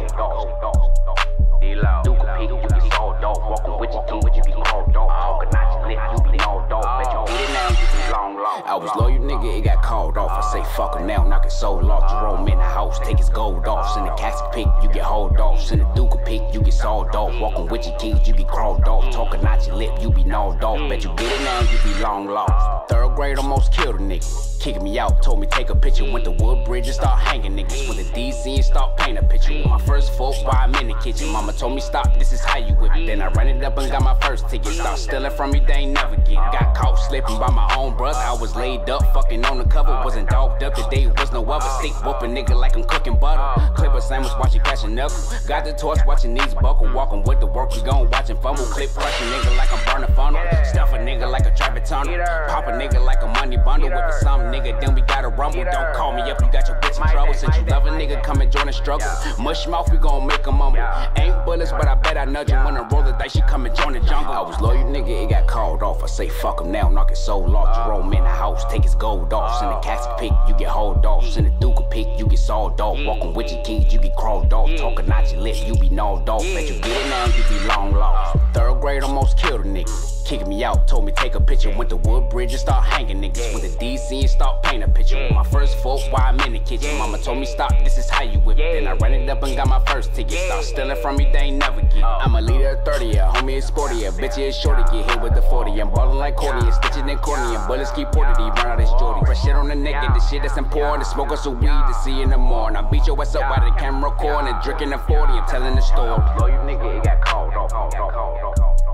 Duke 2.04 2.18
a 2.18 2.37
pig, 2.38 2.50
you 2.50 2.56
get 2.56 2.83
sawed 2.94 3.24
off. 3.24 3.42
Walking 3.50 3.78
with 3.80 3.90
your 3.90 4.04
king, 4.06 4.22
you 4.22 4.42
get 4.42 4.64
called 4.64 4.96
off. 4.96 5.11
Talking 5.11 5.54
out 5.59 5.74
your 5.74 5.88
lip, 5.90 5.98
you 6.12 6.22
be 6.30 6.38
gnawed 6.38 6.70
off. 6.70 7.02
Bet 7.02 7.11
you 7.11 7.18
get 7.26 7.40
it 7.42 7.52
now, 7.52 7.89
be 8.11 8.16
long. 8.16 8.37
I 8.66 8.75
was 8.77 8.90
loyal, 8.96 9.20
nigga, 9.20 9.59
it 9.59 9.62
got 9.62 9.83
called 9.83 10.18
off. 10.18 10.31
I 10.31 10.53
say 10.53 10.64
fuck 10.77 10.99
him 10.99 11.07
now, 11.07 11.25
knock 11.25 11.44
his 11.44 11.53
soul 11.55 11.90
off. 11.90 12.11
Jerome 12.11 12.49
in 12.49 12.59
the 12.59 12.64
house, 12.64 12.99
take 13.01 13.18
his 13.18 13.29
gold 13.29 13.66
off. 13.66 13.94
Send 13.94 14.09
a 14.09 14.14
casket 14.16 14.53
pick, 14.53 14.66
you 14.83 14.88
get 14.92 15.03
hauled 15.03 15.38
off. 15.38 15.61
Send 15.61 15.83
a 15.83 15.92
Duke 15.94 16.14
a 16.14 16.18
pick, 16.18 16.42
you 16.53 16.61
get 16.61 16.75
sawed 16.75 17.14
off. 17.14 17.38
Walking 17.40 17.66
with 17.68 17.87
your 17.87 17.99
king, 17.99 18.20
you 18.25 18.33
get 18.33 18.49
crawled 18.49 18.85
off. 18.85 19.12
Talking 19.12 19.44
out 19.44 19.66
your 19.66 19.77
lip, 19.77 19.92
you 20.01 20.11
be 20.11 20.25
gnawed 20.25 20.62
off. 20.62 20.88
Bet 20.88 21.05
you 21.05 21.11
get 21.16 21.33
it 21.33 21.44
now, 21.44 21.61
you 21.61 21.79
be 21.85 22.01
long 22.01 22.27
lost. 22.27 22.90
Third 22.90 23.14
grade 23.14 23.38
almost 23.38 23.73
killed 23.73 23.96
a 23.96 23.99
nigga. 23.99 24.61
Kicking 24.61 24.85
me 24.85 24.99
out, 24.99 25.23
told 25.23 25.40
me 25.40 25.46
take 25.46 25.70
a 25.70 25.75
picture. 25.75 26.05
Went 26.11 26.25
to 26.25 26.33
Woodbridge 26.33 26.87
and 26.87 26.94
start 26.94 27.18
hanging 27.18 27.57
niggas. 27.57 27.88
Went 27.88 28.07
to 28.07 28.12
DC 28.12 28.57
and 28.57 28.64
start 28.64 28.96
painting 28.99 29.25
a 29.25 29.27
picture. 29.27 29.55
With 29.55 29.66
my 29.66 29.79
first 29.79 30.12
fork 30.14 30.37
while 30.44 30.57
I'm 30.57 30.75
in 30.75 30.88
the 30.88 30.94
kitchen. 30.94 31.29
Mama 31.29 31.55
told 31.55 31.75
me 31.75 31.81
stop, 31.81 32.18
this 32.18 32.33
is 32.33 32.40
how 32.40 32.59
you 32.59 32.75
whip 32.75 32.94
it. 32.94 33.07
Then 33.07 33.23
I 33.23 33.29
ran 33.29 33.49
it 33.49 33.64
up 33.64 33.79
and 33.79 33.90
got 33.90 34.03
my 34.03 34.14
first 34.20 34.49
ticket. 34.51 34.73
Start 34.73 34.99
stealing 34.99 35.31
from 35.31 35.53
me, 35.53 35.61
they 35.61 35.75
ain't 35.75 35.92
never 35.92 36.16
get 36.16 36.33
it. 36.33 36.53
Got 36.53 36.77
caught 36.77 36.96
slipping 36.96 37.38
by 37.38 37.51
my 37.51 37.75
own 37.75 37.96
I 38.02 38.32
was 38.32 38.56
laid 38.56 38.88
up, 38.88 39.02
fucking 39.12 39.44
on 39.44 39.58
the 39.58 39.64
cover. 39.64 39.92
Wasn't 40.04 40.28
dogged 40.30 40.62
up, 40.62 40.74
today, 40.74 41.04
day 41.04 41.12
was 41.18 41.32
no 41.32 41.44
other. 41.44 41.68
Stick 41.78 41.92
whooping 42.04 42.30
nigga 42.34 42.58
like 42.58 42.74
I'm 42.76 42.84
cooking 42.84 43.18
butter. 43.18 43.42
Clip 43.74 43.92
a 43.92 44.00
sandwich, 44.00 44.32
watching 44.38 44.60
catch 44.62 44.84
a 44.84 44.88
knuckle. 44.88 45.16
Got 45.46 45.64
the 45.64 45.72
torch, 45.72 45.98
watching 46.06 46.34
these 46.34 46.54
buckle. 46.54 46.92
Walking 46.92 47.22
with 47.24 47.40
the 47.40 47.46
work, 47.46 47.74
we 47.74 47.82
gon' 47.82 48.08
watch 48.10 48.30
and 48.30 48.38
fumble. 48.40 48.64
Clip 48.64 48.90
crushing 48.90 49.28
nigga 49.28 49.56
like 49.56 49.72
I'm 49.72 49.84
burning 49.84 50.14
funnel. 50.14 50.40
Stuff 50.64 50.92
a 50.92 50.98
nigga 50.98 51.30
like 51.30 51.46
a 51.46 51.54
traffic 51.54 51.84
tunnel. 51.84 52.16
Pop 52.48 52.66
a 52.66 52.72
nigga 52.72 53.04
like 53.04 53.22
a 53.22 53.26
money 53.26 53.56
bundle. 53.58 53.90
Whip 53.90 53.98
a 53.98 54.12
some 54.20 54.42
nigga, 54.52 54.80
then 54.80 54.94
we 54.94 55.02
gotta 55.02 55.28
rumble. 55.28 55.64
Don't 55.64 55.94
call 55.94 56.12
me 56.14 56.22
up, 56.22 56.40
you 56.40 56.50
got 56.50 56.68
your 56.68 56.78
bitch 56.80 56.96
in 56.96 57.08
trouble. 57.10 57.34
Since 57.34 57.56
you 57.56 57.64
love 57.64 57.86
a 57.86 57.90
nigga, 57.90 58.22
come 58.22 58.40
and 58.40 58.50
join 58.50 58.66
the 58.66 58.72
struggle. 58.72 59.08
Mush 59.38 59.66
mouth, 59.66 59.90
we 59.90 59.98
gon' 59.98 60.26
make 60.26 60.46
a 60.46 60.52
mumble. 60.52 60.80
Ain't 61.16 61.44
bullets, 61.44 61.72
but 61.72 61.86
I 61.86 61.94
bet 61.96 62.10
I 62.16 62.25
nudge 62.25 62.51
you. 62.51 62.57
When 62.57 62.77
I 62.77 62.87
roll 62.88 63.03
the 63.03 63.12
dice, 63.12 63.37
you 63.37 63.42
come 63.42 63.66
and 63.66 63.75
join 63.75 63.92
the 63.92 64.01
jungle. 64.01 64.33
I 64.33 64.40
was 64.40 64.61
loyal, 64.61 64.85
nigga, 64.85 65.25
it 65.25 65.31
got 65.31 65.46
called 65.46 65.83
off. 65.83 66.03
I 66.03 66.07
say 66.07 66.29
fuck 66.29 66.61
him 66.61 66.73
now, 66.73 66.88
knock 66.88 67.11
his 67.11 67.18
soul 67.18 67.57
off. 67.57 67.75
Jerome 67.77 68.12
in 68.12 68.23
the 68.23 68.31
house, 68.31 68.64
take 68.70 68.83
his 68.83 68.94
gold 68.94 69.33
off. 69.33 69.59
Send 69.59 69.73
a 69.73 69.81
casket 69.81 70.18
pick, 70.18 70.33
you 70.49 70.55
get 70.55 70.68
hauled 70.68 71.05
off. 71.07 71.27
Send 71.27 71.46
a 71.46 71.51
duke 71.61 71.79
a 71.79 71.83
pick, 71.85 72.07
you 72.18 72.27
get 72.27 72.38
sawed 72.38 72.81
off. 72.81 72.99
Walking 73.05 73.35
with 73.35 73.53
your 73.53 73.62
kids, 73.64 73.92
you 73.92 74.01
get 74.01 74.14
crawled 74.16 74.53
off. 74.53 74.70
Talking 74.77 75.11
out 75.11 75.31
your 75.33 75.40
lip, 75.40 75.57
you 75.66 75.75
be 75.77 75.88
gnawed 75.88 76.29
off. 76.29 76.42
Bet 76.42 76.68
you 76.68 76.81
get 76.81 76.87
it 76.87 77.09
now, 77.09 77.27
you 77.27 77.42
be 77.49 77.66
long 77.66 77.92
lost. 77.92 78.37
Third 78.55 78.81
grade 78.81 79.03
almost 79.03 79.38
killed 79.38 79.62
a 79.62 79.64
nigga. 79.64 80.19
Kicking 80.30 80.48
me 80.48 80.62
out, 80.62 80.86
told 80.86 81.04
me 81.04 81.10
take 81.10 81.34
a 81.34 81.40
picture. 81.40 81.76
Went 81.76 81.90
to 81.90 81.96
Woodbridge 81.96 82.52
and 82.52 82.60
start 82.60 82.84
hanging 82.84 83.20
niggas. 83.20 83.52
Went 83.52 83.64
to 83.64 83.78
DC 83.84 84.20
and 84.20 84.30
start 84.30 84.62
painting 84.62 84.84
a 84.84 84.88
picture. 84.88 85.16
With 85.16 85.32
my 85.32 85.42
first 85.42 85.76
fork 85.78 86.00
while 86.12 86.22
I'm 86.22 86.38
in 86.46 86.52
the 86.52 86.60
kitchen. 86.60 86.96
Mama 86.98 87.18
told 87.18 87.40
me 87.40 87.46
stop, 87.46 87.72
this 87.82 87.98
is 87.98 88.08
how 88.08 88.22
you 88.22 88.38
whip 88.38 88.60
it. 88.60 88.74
Then 88.74 88.86
I 88.86 88.92
ran 88.92 89.12
it 89.12 89.28
up 89.28 89.42
and 89.42 89.56
got 89.56 89.66
my 89.66 89.80
first 89.86 90.14
ticket. 90.14 90.38
Start 90.46 90.62
stealing 90.62 91.02
from 91.02 91.16
me, 91.16 91.28
they 91.32 91.50
ain't 91.50 91.56
never 91.56 91.82
get. 91.82 92.04
I'm 92.04 92.36
a 92.36 92.40
leader 92.40 92.76
of 92.76 92.84
30, 92.84 93.10
a 93.16 93.26
Homie 93.26 93.56
is 93.56 93.64
sporty, 93.64 93.96
yeah. 93.96 94.10
Bitch 94.10 94.38
is 94.38 94.56
shorty, 94.56 94.84
get 94.92 95.10
hit 95.10 95.20
with 95.20 95.34
the 95.34 95.42
40. 95.42 95.72
I'm 95.80 95.92
ballin' 95.92 96.16
like 96.16 96.36
Cordy, 96.36 96.64
and 96.64 96.74
stitching 96.74 97.10
and 97.10 97.20
corny. 97.20 97.56
And 97.56 97.66
bullets 97.66 97.90
keep 97.90 98.12
ported, 98.12 98.36
he 98.36 98.50
burn 98.50 98.70
out 98.70 98.78
his 98.78 98.90
Jordy. 99.00 99.26
Fresh 99.26 99.42
shit 99.42 99.56
on 99.56 99.66
the 99.66 99.74
neck, 99.74 100.00
get 100.00 100.14
the 100.14 100.20
shit 100.20 100.42
that's 100.42 100.56
important. 100.56 101.08
Smoke 101.08 101.32
us 101.32 101.42
some 101.42 101.58
weed 101.58 101.66
to 101.66 101.94
see 102.04 102.22
in 102.22 102.30
the 102.30 102.38
morning. 102.38 102.76
I 102.76 102.88
beat 102.88 103.04
your 103.04 103.20
ass 103.20 103.34
up 103.34 103.50
while 103.50 103.68
the 103.68 103.76
camera 103.76 104.10
recording. 104.10 104.54
Drinking 104.62 104.90
the 104.90 104.98
40, 104.98 105.32
I'm 105.32 105.48
telling 105.48 105.74
the 105.74 105.82
story. 105.82 106.22
Loyal 106.38 106.62
nigga, 106.62 106.98
it 106.98 107.02
got 107.02 107.20
called 107.20 107.52
off. 107.54 108.89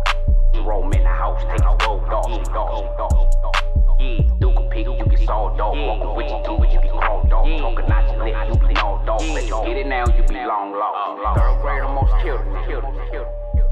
Roam 0.61 0.93
in 0.93 1.03
the 1.03 1.09
house, 1.09 1.43
take 1.43 1.61
a 1.61 1.77
road 1.87 2.09
dog, 2.09 2.29
yeah, 2.31 2.43
dog, 2.53 2.97
dog. 2.97 3.57
Yeah, 3.99 4.21
Duke 4.41 4.57
a 4.57 4.69
pig, 4.71 4.87
you 4.87 5.05
get 5.09 5.27
sawed 5.27 5.57
dog. 5.57 5.77
Walking 5.77 6.15
with 6.17 6.31
you 6.31 6.39
too, 6.45 6.57
but 6.59 6.73
you 6.73 6.81
get 6.81 6.93
crawled 6.93 7.29
dog. 7.29 7.47
Talking 7.59 7.91
out 7.91 8.13
your 8.13 8.25
lip, 8.25 8.37
you 8.49 8.69
be 8.69 8.77
all 8.81 9.05
dog. 9.05 9.21
Let 9.21 9.47
you 9.49 9.63
get 9.65 9.77
it 9.77 9.87
now, 9.87 10.05
you 10.07 10.23
be 10.25 10.35
long 10.35 10.73
lost. 10.73 11.39
Third 11.39 11.61
grade 11.63 11.83
almost 11.83 12.13
killed 12.23 12.47
me, 12.47 12.61
killed 12.67 12.85
me, 12.85 13.01
killed 13.11 13.29
me. 13.55 13.63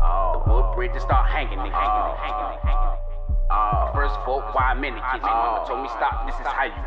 Oh, 0.00 0.42
the 0.46 0.52
wood 0.52 0.74
bridges 0.74 1.02
start 1.02 1.28
hanging, 1.28 1.58
nigga. 1.58 1.72
Hanging, 1.72 2.16
hanging, 2.22 2.58
hanging. 2.62 2.98
Uh, 3.50 3.92
first 3.92 4.14
folk, 4.24 4.54
why 4.54 4.72
a 4.72 4.74
minute? 4.74 5.02
Your 5.14 5.22
mama 5.22 5.64
told 5.66 5.82
me 5.82 5.88
stop, 5.88 6.26
this 6.26 6.36
is 6.36 6.46
how 6.46 6.64
you 6.64 6.82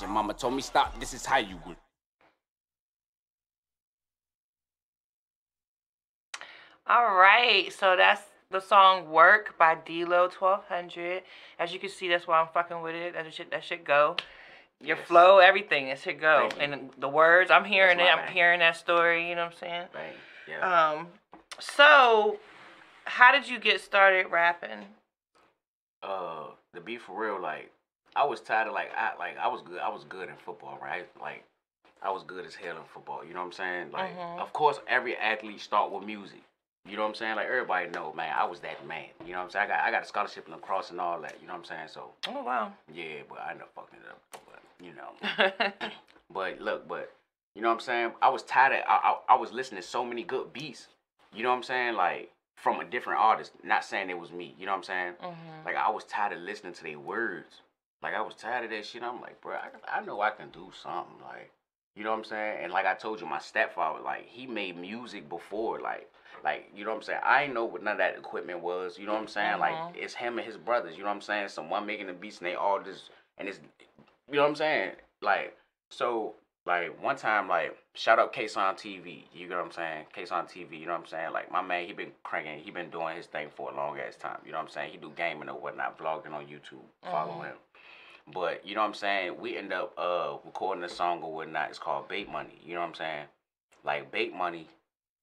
do. 0.00 0.04
Your 0.04 0.10
mama 0.10 0.34
told 0.34 0.54
me 0.54 0.62
stop, 0.62 0.98
this 1.00 1.14
is 1.14 1.24
how 1.24 1.38
you 1.38 1.56
do. 1.64 1.74
All 6.86 7.14
right, 7.14 7.72
so 7.72 7.96
that's 7.96 8.20
the 8.50 8.60
song 8.60 9.10
"Work" 9.10 9.56
by 9.58 9.74
Delo 9.74 10.28
1200. 10.28 11.22
As 11.58 11.72
you 11.72 11.78
can 11.78 11.88
see, 11.88 12.08
that's 12.08 12.26
why 12.26 12.40
I'm 12.40 12.48
fucking 12.52 12.82
with 12.82 12.94
it. 12.94 13.14
That 13.14 13.32
shit, 13.32 13.50
that 13.52 13.64
should 13.64 13.84
go. 13.84 14.16
Your 14.80 14.98
Yes. 14.98 15.06
flow, 15.06 15.38
everything, 15.38 15.88
it 15.88 15.98
should 15.98 16.20
go. 16.20 16.50
And 16.60 16.92
the 16.98 17.08
words, 17.08 17.50
I'm 17.50 17.64
hearing 17.64 17.98
it. 18.00 18.02
I'm 18.02 18.30
hearing 18.30 18.58
that 18.58 18.76
story. 18.76 19.28
You 19.30 19.34
know 19.34 19.44
what 19.46 19.52
I'm 19.54 19.58
saying? 19.58 19.88
Right. 19.94 20.16
Yeah. 20.46 20.90
Um, 20.90 21.08
so 21.58 22.38
how 23.06 23.32
did 23.32 23.48
you 23.48 23.58
get 23.58 23.80
started 23.80 24.26
rapping? 24.30 24.86
uh 26.02 26.48
to 26.74 26.80
be 26.82 26.98
for 26.98 27.18
real, 27.18 27.40
like 27.40 27.70
I 28.14 28.24
was 28.24 28.40
tired 28.42 28.68
of 28.68 28.74
like 28.74 28.90
I 28.94 29.16
like 29.18 29.38
I 29.38 29.48
was 29.48 29.62
good 29.62 29.78
I 29.80 29.88
was 29.88 30.04
good 30.04 30.28
in 30.28 30.36
football, 30.36 30.78
right? 30.82 31.08
Like 31.18 31.44
I 32.02 32.10
was 32.10 32.24
good 32.24 32.44
as 32.44 32.54
hell 32.54 32.76
in 32.76 32.82
football, 32.92 33.24
you 33.24 33.32
know 33.32 33.40
what 33.40 33.46
I'm 33.46 33.52
saying? 33.52 33.90
Like 33.92 34.14
Mhm. 34.14 34.38
of 34.40 34.52
course 34.52 34.80
every 34.86 35.16
athlete 35.16 35.60
start 35.60 35.90
with 35.90 36.04
music. 36.04 36.42
You 36.86 36.96
know 36.96 37.02
what 37.02 37.08
I'm 37.08 37.14
saying? 37.14 37.36
Like 37.36 37.46
everybody 37.46 37.88
know, 37.90 38.12
man, 38.14 38.32
I 38.36 38.44
was 38.44 38.60
that 38.60 38.86
man. 38.86 39.06
You 39.24 39.32
know 39.32 39.38
what 39.38 39.44
I'm 39.44 39.50
saying? 39.50 39.64
I 39.64 39.68
got 39.68 39.80
I 39.84 39.90
got 39.90 40.02
a 40.02 40.06
scholarship 40.06 40.46
in 40.46 40.52
lacrosse 40.52 40.90
and 40.90 41.00
all 41.00 41.20
that, 41.22 41.36
you 41.40 41.46
know 41.46 41.54
what 41.54 41.60
I'm 41.60 41.64
saying? 41.64 41.88
So 41.88 42.10
Oh 42.28 42.42
wow. 42.44 42.72
yeah, 42.92 43.22
but 43.28 43.38
I 43.38 43.50
ended 43.52 43.62
up 43.62 43.72
fucking 43.74 43.98
it 44.00 44.10
up. 44.10 44.20
But 44.46 44.84
you 44.84 44.92
know. 44.94 45.88
But 46.32 46.60
look, 46.60 46.88
but 46.88 47.12
you 47.54 47.62
know 47.62 47.68
what 47.68 47.74
I'm 47.74 47.80
saying? 47.80 48.12
I 48.20 48.28
was 48.28 48.42
tired 48.42 48.72
of 48.72 48.80
I, 48.88 48.94
I, 49.28 49.34
I 49.34 49.36
was 49.36 49.52
listening 49.52 49.80
to 49.82 49.86
so 49.86 50.04
many 50.04 50.24
good 50.24 50.52
beats. 50.52 50.88
You 51.32 51.42
know 51.42 51.50
what 51.50 51.56
I'm 51.56 51.62
saying? 51.62 51.94
Like 51.94 52.30
from 52.56 52.80
a 52.80 52.84
different 52.84 53.20
artist. 53.20 53.52
Not 53.62 53.84
saying 53.84 54.10
it 54.10 54.18
was 54.18 54.32
me. 54.32 54.54
You 54.58 54.66
know 54.66 54.72
what 54.72 54.78
I'm 54.78 54.82
saying? 54.84 55.12
Mhm. 55.22 55.64
Like 55.64 55.76
I 55.76 55.90
was 55.90 56.04
tired 56.04 56.32
of 56.32 56.40
listening 56.40 56.72
to 56.74 56.82
their 56.82 56.98
words. 56.98 57.60
Like 58.02 58.14
I 58.14 58.20
was 58.20 58.34
tired 58.34 58.64
of 58.64 58.70
that 58.70 58.84
shit. 58.84 59.02
I'm 59.02 59.20
like, 59.20 59.40
bro, 59.40 59.54
I, 59.54 59.98
I 59.98 60.04
know 60.04 60.20
I 60.20 60.30
can 60.30 60.48
do 60.50 60.70
something. 60.82 61.14
Like, 61.22 61.50
you 61.94 62.02
know 62.04 62.10
what 62.10 62.18
I'm 62.18 62.24
saying? 62.24 62.58
And 62.64 62.72
like 62.72 62.86
I 62.86 62.94
told 62.94 63.20
you, 63.20 63.26
my 63.26 63.38
stepfather, 63.38 64.00
like 64.00 64.26
he 64.26 64.46
made 64.46 64.76
music 64.76 65.28
before. 65.28 65.78
Like, 65.80 66.10
like 66.42 66.70
you 66.74 66.84
know 66.84 66.90
what 66.90 66.96
I'm 66.96 67.02
saying? 67.02 67.20
I 67.22 67.46
know 67.46 67.64
what 67.64 67.82
none 67.82 67.92
of 67.92 67.98
that 67.98 68.16
equipment 68.16 68.60
was. 68.60 68.98
You 68.98 69.06
know 69.06 69.12
what 69.12 69.22
I'm 69.22 69.28
saying? 69.28 69.54
Mhm. 69.56 69.60
Like 69.60 69.96
it's 69.96 70.14
him 70.14 70.38
and 70.38 70.46
his 70.46 70.56
brothers. 70.56 70.96
You 70.96 71.02
know 71.02 71.08
what 71.10 71.16
I'm 71.16 71.20
saying? 71.20 71.48
Someone 71.48 71.86
making 71.86 72.06
the 72.06 72.12
beats 72.12 72.38
and 72.38 72.46
they 72.46 72.54
all 72.54 72.80
just 72.82 73.10
and 73.38 73.48
it's, 73.48 73.60
you 74.30 74.36
know 74.36 74.42
what 74.42 74.48
I'm 74.48 74.56
saying? 74.56 74.92
Like 75.22 75.56
so. 75.90 76.34
Like 76.66 76.98
one 77.02 77.16
time, 77.16 77.46
like 77.46 77.76
shout 77.92 78.18
out 78.18 78.32
Case 78.32 78.56
on 78.56 78.74
TV. 78.74 79.24
You 79.34 79.48
know 79.48 79.56
what 79.58 79.66
I'm 79.66 79.72
saying? 79.72 80.06
Case 80.14 80.30
on 80.30 80.46
TV. 80.46 80.80
You 80.80 80.86
know 80.86 80.92
what 80.92 81.00
I'm 81.02 81.06
saying? 81.06 81.32
Like 81.34 81.52
my 81.52 81.60
man, 81.60 81.86
he 81.86 81.92
been 81.92 82.12
cranking. 82.22 82.58
He 82.58 82.70
been 82.70 82.88
doing 82.88 83.18
his 83.18 83.26
thing 83.26 83.48
for 83.54 83.70
a 83.70 83.76
long 83.76 83.98
ass 83.98 84.16
time. 84.16 84.38
You 84.46 84.52
know 84.52 84.56
what 84.56 84.64
I'm 84.68 84.70
saying? 84.70 84.90
He 84.92 84.96
do 84.96 85.12
gaming 85.14 85.50
or 85.50 85.60
whatnot, 85.60 85.98
vlogging 85.98 86.32
on 86.32 86.46
YouTube. 86.46 86.80
Follow 87.02 87.34
Mhm. 87.34 87.44
him. 87.48 87.56
But 88.32 88.64
you 88.64 88.74
know 88.74 88.80
what 88.80 88.86
I'm 88.86 88.94
saying? 88.94 89.38
We 89.38 89.58
end 89.58 89.74
up 89.74 89.92
uh 89.98 90.38
recording 90.42 90.82
a 90.84 90.88
song 90.88 91.22
or 91.22 91.34
whatnot. 91.34 91.68
It's 91.68 91.78
called 91.78 92.08
Bait 92.08 92.30
Money. 92.30 92.58
You 92.64 92.72
know 92.72 92.80
what 92.80 92.86
I'm 92.86 92.94
saying? 92.94 93.26
Like 93.84 94.10
Bait 94.10 94.34
Money, 94.34 94.66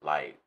like 0.03 0.37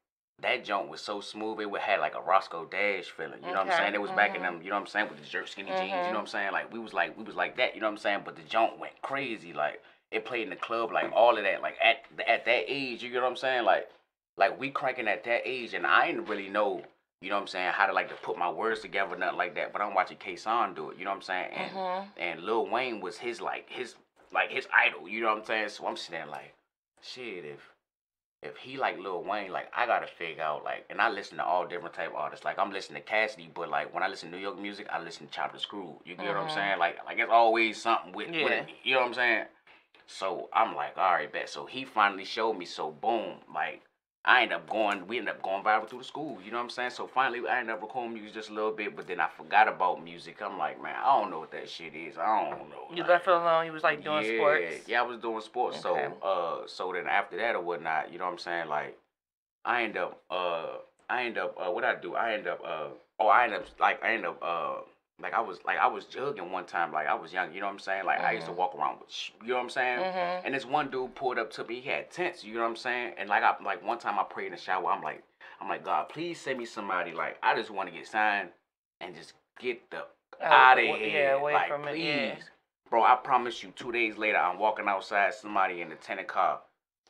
that 0.43 0.65
joint 0.65 0.89
was 0.89 1.01
so 1.01 1.21
smooth. 1.21 1.61
It 1.61 1.71
would 1.71 1.81
had 1.81 2.01
like 2.01 2.15
a 2.15 2.21
Roscoe 2.21 2.65
Dash 2.67 3.07
feeling. 3.11 3.41
You 3.45 3.53
know 3.53 3.59
what 3.65 3.69
I'm 3.69 3.79
saying? 3.79 3.95
It 3.95 4.01
was 4.01 4.11
back 4.11 4.35
in 4.35 4.41
mhm. 4.43 4.45
them. 4.45 4.63
You 4.63 4.71
know 4.71 4.77
what 4.77 4.83
I'm 4.83 4.87
saying? 4.89 5.09
With 5.09 5.21
the 5.23 5.27
jerk 5.27 5.49
skinny 5.49 5.71
jeans. 5.71 5.81
You 6.07 6.13
know 6.13 6.19
what 6.19 6.21
I'm 6.23 6.27
saying? 6.27 6.53
Like 6.53 6.73
we 6.73 6.79
was 6.79 6.93
like 6.93 7.17
we 7.17 7.25
was 7.25 7.37
like 7.37 7.57
that. 7.57 7.75
You 7.75 7.81
know 7.81 7.87
what 7.87 7.93
I'm 7.93 7.99
saying? 7.99 8.23
But 8.25 8.37
the 8.37 8.43
joint 8.43 8.79
went 8.79 9.01
crazy. 9.03 9.53
Like 9.53 9.81
it 10.11 10.25
played 10.25 10.43
in 10.43 10.51
the 10.51 10.57
club. 10.57 10.93
Like 10.93 11.13
all 11.13 11.37
of 11.37 11.45
that. 11.45 11.63
Like 11.63 11.77
at 11.83 12.05
at 12.29 12.45
that 12.45 12.65
age. 12.67 13.03
You 13.03 13.11
get 13.11 13.23
what 13.23 13.31
I'm 13.31 13.37
saying? 13.37 13.65
Like 13.65 13.89
like 14.37 14.59
we 14.59 14.71
cranking 14.71 15.09
at 15.09 15.25
that 15.25 15.43
age, 15.45 15.75
and 15.75 15.87
I 15.87 16.07
didn't 16.09 16.27
really 16.27 16.49
know. 16.49 16.83
You 17.21 17.31
know 17.31 17.37
what 17.37 17.43
I'm 17.43 17.49
saying? 17.49 17.73
How 17.73 17.87
to 17.87 17.93
like 17.93 18.09
to 18.11 18.17
put 18.17 18.37
my 18.37 18.51
words 18.51 18.81
together, 18.81 19.17
nothing 19.17 19.39
like 19.39 19.55
that. 19.55 19.73
But 19.73 19.81
I'm 19.81 19.95
watching 19.95 20.19
K-Son 20.19 20.75
do 20.75 20.91
it. 20.91 20.99
You 20.99 21.05
know 21.05 21.11
what 21.11 21.17
I'm 21.17 21.23
saying? 21.23 21.53
And 21.53 21.71
Mhm. 21.73 22.07
and 22.19 22.41
Lil 22.43 22.67
Wayne 22.67 23.01
was 23.01 23.17
his 23.19 23.41
like 23.41 23.71
his 23.71 23.95
like 24.33 24.51
his 24.51 24.67
idol. 24.75 25.09
You 25.09 25.21
know 25.23 25.29
what 25.29 25.39
I'm 25.39 25.45
saying? 25.45 25.69
So 25.71 25.87
I'm 25.87 25.97
sitting 25.97 26.21
there 26.21 26.27
like, 26.27 26.53
shit, 27.01 27.45
if 27.45 27.71
if 28.45 28.57
he 28.59 28.77
like 28.77 28.99
Lil 28.99 29.23
Wayne, 29.25 29.51
like 29.51 29.71
I 29.75 29.87
gotta 29.87 30.07
figure 30.07 30.43
out 30.43 30.65
like, 30.65 30.85
and 30.91 31.01
I 31.01 31.09
listen 31.11 31.39
to 31.39 31.45
all 31.45 31.67
different 31.67 31.95
type 31.95 32.11
of 32.11 32.17
artists. 32.17 32.45
Like 32.45 32.59
I'm 32.59 32.71
listening 32.73 33.03
to 33.03 33.09
Cassidy, 33.09 33.51
but 33.55 33.71
like 33.71 33.93
when 33.95 34.03
I 34.03 34.09
listen 34.09 34.31
to 34.31 34.37
New 34.37 34.43
York 34.43 34.59
music, 34.61 34.87
I 34.91 35.03
listen 35.03 35.27
to 35.27 35.33
Chopper 35.33 35.59
Screw. 35.59 35.99
You 36.05 36.15
get 36.15 36.29
what 36.29 36.37
I'm 36.37 36.47
Mhm. 36.47 36.55
saying? 36.55 36.79
Like 36.79 37.05
like 37.07 37.19
it's 37.19 37.31
always 37.31 37.81
something 37.81 38.13
with, 38.13 38.29
with 38.29 38.37
Yeah. 38.37 38.49
it. 38.49 38.69
You 38.83 38.95
know 38.95 39.01
what 39.01 39.07
I'm 39.09 39.15
saying? 39.15 39.47
So 40.07 40.51
I'm 40.53 40.77
like, 40.77 40.99
all 40.99 41.13
right, 41.13 41.33
bet. 41.33 41.49
So 41.49 41.65
he 41.67 41.85
finally 41.85 42.25
showed 42.27 42.55
me. 42.55 42.67
So 42.67 42.91
boom, 42.91 43.41
like 43.53 43.81
I 44.27 44.43
end 44.43 44.55
up 44.55 44.69
going, 44.71 45.07
we 45.07 45.19
end 45.19 45.29
up 45.29 45.43
going 45.43 45.63
viral 45.63 45.87
through 45.87 45.99
the 45.99 46.05
school. 46.05 46.39
You 46.43 46.51
know 46.51 46.57
what 46.57 46.65
I'm 46.65 46.71
saying? 46.71 46.91
So 46.91 47.07
finally, 47.07 47.47
I 47.47 47.61
end 47.61 47.71
up 47.71 47.83
recording 47.83 48.15
music 48.15 48.33
just 48.33 48.49
a 48.49 48.55
little 48.55 48.71
bit, 48.73 48.97
but 48.97 49.07
then 49.07 49.21
I 49.21 49.29
forgot 49.37 49.69
about 49.69 50.03
music. 50.03 50.41
I'm 50.43 50.57
like, 50.57 50.83
man, 50.83 50.95
I 50.97 51.21
don't 51.21 51.31
know 51.31 51.41
what 51.41 51.51
that 51.53 51.69
shit 51.69 51.95
is. 51.95 52.17
I 52.17 52.51
don't 52.51 52.71
know. 52.71 52.87
You 52.91 53.03
like- 53.03 53.09
left 53.09 53.29
it 53.29 53.35
alone. 53.35 53.67
You 53.67 53.73
was 53.73 53.83
like 53.83 54.03
doing 54.03 54.25
yeah, 54.25 54.37
sports. 54.39 54.89
Yeah, 54.89 55.01
I 55.01 55.05
was 55.05 55.19
doing 55.19 55.41
sports. 55.43 55.85
Okay. 55.85 56.09
So 56.23 56.27
uh 56.27 56.67
so 56.67 56.93
then 56.95 57.07
after 57.07 57.37
that 57.37 57.55
or 57.55 57.61
whatnot, 57.61 58.11
you 58.13 58.19
know 58.19 58.25
what 58.25 58.33
I'm 58.33 58.39
saying? 58.39 58.69
Like 58.69 58.99
I 59.65 59.83
end 59.83 59.99
up 59.99 60.23
uh 60.31 60.77
I 61.11 61.25
end 61.25 61.37
up 61.37 61.55
uh 61.61 61.71
what 61.71 61.85
I 61.85 61.95
do, 61.95 62.15
I 62.15 62.33
end 62.33 62.47
up 62.47 62.63
uh 62.65 62.89
oh 63.21 63.27
I 63.27 63.45
end 63.45 63.55
up 63.55 63.67
like 63.79 64.03
I 64.03 64.15
end 64.15 64.25
up 64.25 64.39
uh 64.41 64.77
like 65.23 65.33
I 65.33 65.41
was 65.41 65.59
like 65.65 65.79
I 65.79 65.87
was 65.87 66.05
jugging 66.07 66.51
one 66.51 66.65
time, 66.65 66.93
like 66.93 67.07
I 67.07 67.15
was 67.15 67.33
young, 67.33 67.53
you 67.55 67.61
know 67.61 67.67
what 67.67 67.73
I'm 67.73 67.79
saying? 67.79 68.05
Like 68.05 68.21
I 68.21 68.33
used 68.33 68.47
to 68.47 68.53
Mhm. 68.53 68.57
walk 68.57 68.75
around 68.75 69.01
with 69.01 69.11
sh- 69.11 69.31
you 69.43 69.49
know 69.49 69.55
what 69.57 69.63
I'm 69.63 69.71
saying? 69.71 70.01
Mhm. 70.01 70.41
And 70.45 70.55
this 70.55 70.67
one 70.67 70.91
dude 70.91 71.15
pulled 71.15 71.39
up 71.39 71.51
to 71.53 71.65
me, 71.65 71.81
he 71.81 71.89
had 71.89 72.11
tents, 72.11 72.43
you 72.45 72.55
know 72.55 72.63
what 72.63 72.69
I'm 72.69 72.77
saying? 72.77 73.15
And 73.17 73.29
like 73.29 73.43
I 73.43 73.55
like 73.63 73.83
one 73.85 73.99
time 73.99 74.19
I 74.19 74.25
prayed 74.25 74.47
in 74.47 74.53
the 74.53 74.59
shower, 74.59 74.91
I'm 74.91 75.03
like 75.03 75.23
I'm 75.61 75.69
like, 75.69 75.85
God, 75.85 76.09
please 76.09 76.41
send 76.41 76.59
me 76.59 76.65
somebody 76.67 77.13
like 77.13 77.39
I 77.43 77.55
just 77.55 77.71
want 77.71 77.89
to 77.89 77.95
get 77.95 78.07
signed 78.09 78.51
and 79.01 79.15
just 79.15 79.35
get 79.59 79.89
the 79.91 80.05
Oh, 80.41 80.47
out 80.47 80.79
of 80.81 80.89
wa- 80.89 80.97
here. 80.97 81.07
Yeah, 81.07 81.35
away 81.37 81.53
like, 81.53 81.69
from 81.69 81.83
please. 81.85 81.95
it. 81.95 81.99
Yeah. 82.01 82.37
Bro, 82.91 83.05
I 83.05 83.15
promise 83.15 83.63
you, 83.63 83.71
two 83.71 83.93
days 83.93 84.19
later, 84.19 84.37
I'm 84.37 84.59
walking 84.59 84.89
outside, 84.89 85.33
somebody 85.33 85.81
in 85.81 85.89
the 85.91 85.95
tenant 85.95 86.27
car. 86.27 86.61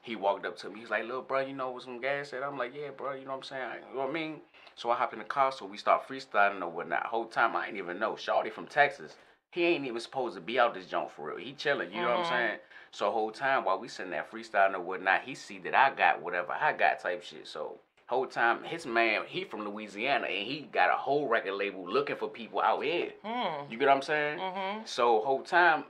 He 0.02 0.14
walked 0.14 0.44
up 0.44 0.58
to 0.58 0.68
me. 0.68 0.80
He's 0.80 0.90
like, 0.90 1.04
little 1.06 1.22
bro, 1.22 1.40
you 1.40 1.54
know 1.54 1.70
what 1.70 1.82
some 1.82 2.00
gas 2.02 2.34
at? 2.34 2.42
I'm 2.42 2.58
like, 2.58 2.74
yeah, 2.76 2.90
bro, 2.90 3.14
you 3.14 3.24
know 3.24 3.30
what 3.30 3.38
I'm 3.38 3.42
saying? 3.44 3.70
You 3.88 3.94
know 3.96 4.02
what 4.02 4.10
I 4.10 4.12
mean? 4.12 4.42
So 4.76 4.90
I 4.90 4.96
hop 4.96 5.12
in 5.12 5.20
the 5.20 5.24
car, 5.24 5.52
so 5.52 5.66
we 5.66 5.78
start 5.78 6.06
freestyling 6.08 6.62
or 6.62 6.68
whatnot. 6.68 7.06
Whole 7.06 7.26
time, 7.26 7.54
I 7.56 7.66
ain't 7.68 7.76
even 7.76 7.98
know. 7.98 8.12
Shawty 8.12 8.52
from 8.52 8.66
Texas, 8.66 9.16
he 9.50 9.64
ain't 9.64 9.86
even 9.86 10.00
supposed 10.00 10.34
to 10.34 10.40
be 10.40 10.58
out 10.58 10.74
this 10.74 10.86
joint 10.86 11.10
for 11.12 11.28
real. 11.28 11.36
He 11.36 11.52
chilling, 11.52 11.92
you 11.92 12.02
know 12.02 12.08
what 12.08 12.16
I'm 12.18 12.22
Mhm. 12.24 12.28
saying? 12.28 12.58
So 12.90 13.10
whole 13.10 13.30
time 13.30 13.64
while 13.64 13.78
we 13.78 13.88
sitting 13.88 14.10
there 14.10 14.24
freestyling 14.24 14.74
or 14.74 14.80
whatnot, 14.80 15.22
he 15.22 15.34
see 15.34 15.58
that 15.60 15.74
I 15.74 15.90
got 15.94 16.20
whatever 16.22 16.52
I 16.52 16.72
got 16.72 17.00
type 17.00 17.22
shit. 17.22 17.46
So 17.46 17.78
whole 18.06 18.26
time, 18.26 18.62
his 18.64 18.84
man, 18.86 19.22
he 19.26 19.44
from 19.44 19.64
Louisiana, 19.64 20.26
and 20.26 20.46
he 20.46 20.68
got 20.72 20.90
a 20.90 20.94
whole 20.94 21.26
record 21.26 21.54
label 21.54 21.88
looking 21.88 22.16
for 22.16 22.28
people 22.28 22.60
out 22.60 22.82
here. 22.84 23.12
Hmm. 23.24 23.70
You 23.70 23.78
get 23.78 23.88
what 23.88 23.96
I'm 23.96 24.02
saying? 24.02 24.38
Mhm. 24.38 24.86
So 24.86 25.20
whole 25.22 25.42
time, 25.42 25.84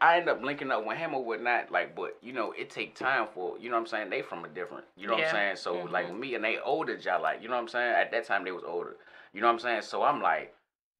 I 0.00 0.16
end 0.18 0.28
up 0.28 0.42
linking 0.42 0.70
up 0.72 0.84
with 0.84 0.96
him 0.98 1.14
or 1.14 1.24
whatnot. 1.24 1.70
Like, 1.70 1.94
but 1.94 2.16
you 2.22 2.32
know, 2.32 2.52
it 2.52 2.70
take 2.70 2.94
time 2.96 3.28
for 3.32 3.56
you 3.58 3.68
know 3.70 3.76
what 3.76 3.82
I'm 3.82 3.86
saying. 3.86 4.10
They 4.10 4.22
from 4.22 4.44
a 4.44 4.48
different, 4.48 4.84
you 4.96 5.06
know 5.06 5.14
what 5.14 5.24
I'm 5.26 5.30
saying. 5.30 5.56
So 5.56 5.74
like 5.90 6.08
Mhm. 6.08 6.18
me 6.18 6.34
and 6.34 6.44
they 6.44 6.58
older, 6.58 6.94
y'all 6.96 7.22
like, 7.22 7.40
you 7.40 7.48
know 7.48 7.54
what 7.54 7.60
I'm 7.62 7.68
saying. 7.68 7.94
At 7.94 8.10
that 8.10 8.24
time, 8.24 8.44
they 8.44 8.52
was 8.52 8.64
older. 8.64 8.96
You 9.32 9.40
know 9.40 9.46
what 9.46 9.52
I'm 9.54 9.58
saying. 9.60 9.82
So 9.82 10.02
I'm 10.02 10.20
like, 10.20 10.52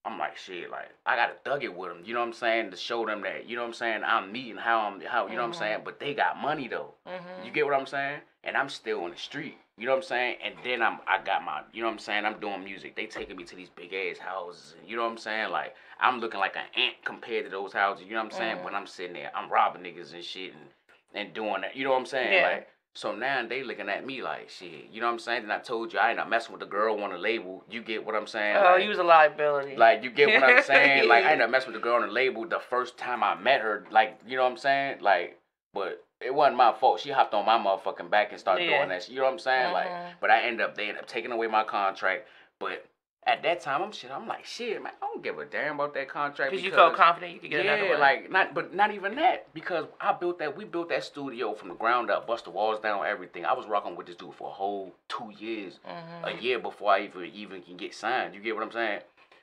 I'm 0.05 0.19
like 0.19 0.37
shit. 0.37 0.71
Like 0.71 0.89
I 1.05 1.17
gotta 1.17 1.35
thug 1.45 1.65
it 1.65 1.75
with 1.75 1.91
them. 1.91 2.03
You 2.05 2.15
know 2.15 2.21
what 2.21 2.27
I'm 2.27 2.33
saying 2.33 2.71
to 2.71 2.77
show 2.77 3.05
them 3.05 3.23
that 3.23 3.47
you 3.47 3.57
know 3.57 3.63
what 3.63 3.69
I'm 3.69 3.75
saying. 3.75 4.03
I'm 4.05 4.31
me 4.31 4.51
and 4.53 4.61
how 4.61 4.79
I'm 4.83 5.01
how 5.01 5.27
you 5.27 5.35
know 5.35 5.43
what 5.43 5.47
I'm 5.49 5.53
Mhm. 5.53 5.57
saying. 5.59 5.81
But 5.85 5.99
they 5.99 6.15
got 6.15 6.39
money 6.39 6.69
though. 6.69 6.95
Mhm. 7.07 7.45
You 7.45 7.51
get 7.51 7.67
what 7.67 7.75
I'm 7.75 7.87
saying? 7.87 8.21
And 8.45 8.57
I'm 8.57 8.69
still 8.71 9.03
on 9.05 9.11
the 9.11 9.17
street. 9.19 9.59
You 9.81 9.87
know 9.87 9.93
what 9.93 9.99
I'm 9.99 10.03
saying? 10.03 10.37
And 10.45 10.55
then 10.63 10.83
I'm 10.83 10.99
I 11.09 11.23
got 11.25 11.43
my 11.43 11.63
you 11.73 11.81
know 11.81 11.87
what 11.89 11.95
I'm 11.95 11.99
saying? 11.99 12.27
I'm 12.27 12.39
doing 12.39 12.63
music. 12.63 12.95
They 12.97 13.07
taking 13.07 13.37
me 13.37 13.45
to 13.45 13.57
these 13.57 13.71
big 13.71 13.95
ass 13.95 14.19
houses. 14.19 14.75
You 14.87 14.97
know 14.97 15.03
what 15.05 15.13
I'm 15.13 15.17
saying? 15.19 15.51
Like 15.51 15.75
I'm 15.99 16.21
looking 16.21 16.39
like 16.39 16.55
an 16.57 16.67
ant 16.77 16.97
compared 17.05 17.45
to 17.47 17.51
those 17.51 17.73
houses. 17.73 18.05
You 18.07 18.13
know 18.13 18.19
what 18.25 18.33
I'm 18.35 18.39
saying? 18.39 18.57
Mhm. 18.59 18.65
When 18.65 18.75
I'm 18.75 18.87
sitting 18.87 19.15
there, 19.15 19.31
I'm 19.35 19.51
robbing 19.51 19.83
niggas 19.83 20.13
and 20.13 20.23
shit 20.23 20.53
and, 20.53 20.69
and 21.15 21.33
doing 21.35 21.63
that. 21.63 21.75
You 21.75 21.85
know 21.85 21.91
what 21.93 21.99
I'm 22.01 22.07
saying? 22.07 22.33
Yeah. 22.33 22.49
Like 22.49 22.69
so 22.93 23.15
now 23.15 23.47
they 23.47 23.63
looking 23.63 23.89
at 23.89 24.05
me 24.05 24.21
like 24.21 24.51
shit. 24.51 24.89
You 24.93 25.01
know 25.01 25.07
what 25.07 25.13
I'm 25.15 25.19
saying? 25.21 25.45
And 25.45 25.53
I 25.53 25.61
told 25.61 25.93
you 25.95 25.99
I 25.99 26.09
ain't 26.09 26.19
not 26.19 26.29
messing 26.29 26.53
with 26.53 26.61
the 26.61 26.67
girl 26.67 27.03
on 27.03 27.11
the 27.13 27.19
label. 27.19 27.65
You 27.71 27.81
get 27.83 28.05
what 28.05 28.15
I'm 28.15 28.27
saying? 28.27 28.57
Oh, 28.59 28.63
Like- 28.75 28.83
you 28.83 28.91
was 28.91 28.99
a 28.99 29.03
liability. 29.05 29.77
like 29.77 30.03
you 30.03 30.11
get 30.11 30.41
what 30.41 30.51
I'm 30.51 30.63
saying? 30.75 31.09
Like 31.09 31.25
I 31.25 31.33
ain't 31.41 31.51
messing 31.51 31.73
with 31.73 31.81
the 31.81 31.83
girl 31.83 31.95
on 31.97 32.03
the 32.03 32.13
label 32.13 32.47
the 32.47 32.61
first 32.69 32.99
time 32.99 33.23
I 33.25 33.35
met 33.35 33.63
her. 33.63 33.87
Like 33.91 34.21
you 34.27 34.37
know 34.37 34.43
what 34.43 34.51
I'm 34.51 34.59
saying? 34.59 34.99
Like, 35.01 35.39
but 35.73 36.05
it 36.21 36.35
wasn't 36.35 36.57
my 36.57 36.73
fault. 36.73 37.01
She 37.01 37.11
hopped 37.11 37.35
on 37.35 37.47
my 37.47 37.59
motherfucking 37.59 38.11
back 38.11 38.31
and 38.31 38.39
started 38.41 38.65
Yeah. 38.69 38.79
doing 38.79 38.91
that. 38.91 39.09
You 39.09 39.17
know 39.17 39.25
what 39.25 39.33
I'm 39.33 39.39
saying? 39.39 39.71
Mhm. 39.71 39.73
Like, 39.73 39.91
but 40.21 40.31
I 40.31 40.43
end 40.43 40.61
up 40.61 40.75
they 40.75 40.89
end 40.89 40.99
up 40.99 41.07
taking 41.07 41.33
away 41.33 41.47
my 41.47 41.65
contract. 41.65 42.29
But 42.59 42.85
at 43.27 43.43
that 43.43 43.61
time, 43.61 43.83
I'm 43.83 43.93
shit. 43.93 44.11
I'm 44.11 44.27
like, 44.27 44.45
shit, 44.45 44.83
man. 44.83 44.93
I 45.01 45.07
don't 45.07 45.23
give 45.23 45.39
a 45.39 45.45
damn 45.45 45.75
about 45.77 45.95
that 45.95 46.09
contract 46.09 46.51
Because 46.51 46.65
you 46.65 46.73
felt 46.73 46.95
confident 46.95 47.33
you 47.35 47.41
could 47.41 47.51
get 47.51 47.65
yeah, 47.65 47.75
another 47.75 47.91
one. 47.91 48.01
like 48.01 48.31
not, 48.31 48.55
but 48.55 48.75
not 48.75 48.91
even 48.93 49.15
that 49.17 49.53
because 49.55 49.87
I 50.01 50.13
built 50.13 50.39
that. 50.41 50.57
We 50.57 50.65
built 50.65 50.89
that 50.91 51.05
studio 51.05 51.55
from 51.55 51.69
the 51.69 51.75
ground 51.75 52.11
up, 52.11 52.27
bust 52.27 52.45
the 52.45 52.51
walls 52.51 52.81
down, 52.81 53.07
everything. 53.07 53.45
I 53.47 53.53
was 53.55 53.67
rocking 53.67 53.97
with 53.97 54.07
this 54.07 54.17
dude 54.17 54.35
for 54.35 54.49
a 54.49 54.53
whole 54.53 54.95
two 55.09 55.33
years, 55.39 55.81
Mhm. 55.87 56.27
a 56.27 56.43
year 56.43 56.59
before 56.59 56.93
I 56.93 57.01
even 57.01 57.25
even 57.27 57.63
can 57.63 57.77
get 57.77 57.95
signed. 57.95 58.35
You 58.35 58.41
get 58.41 58.55
what 58.55 58.65
I'm 58.65 58.73
saying? 58.73 59.03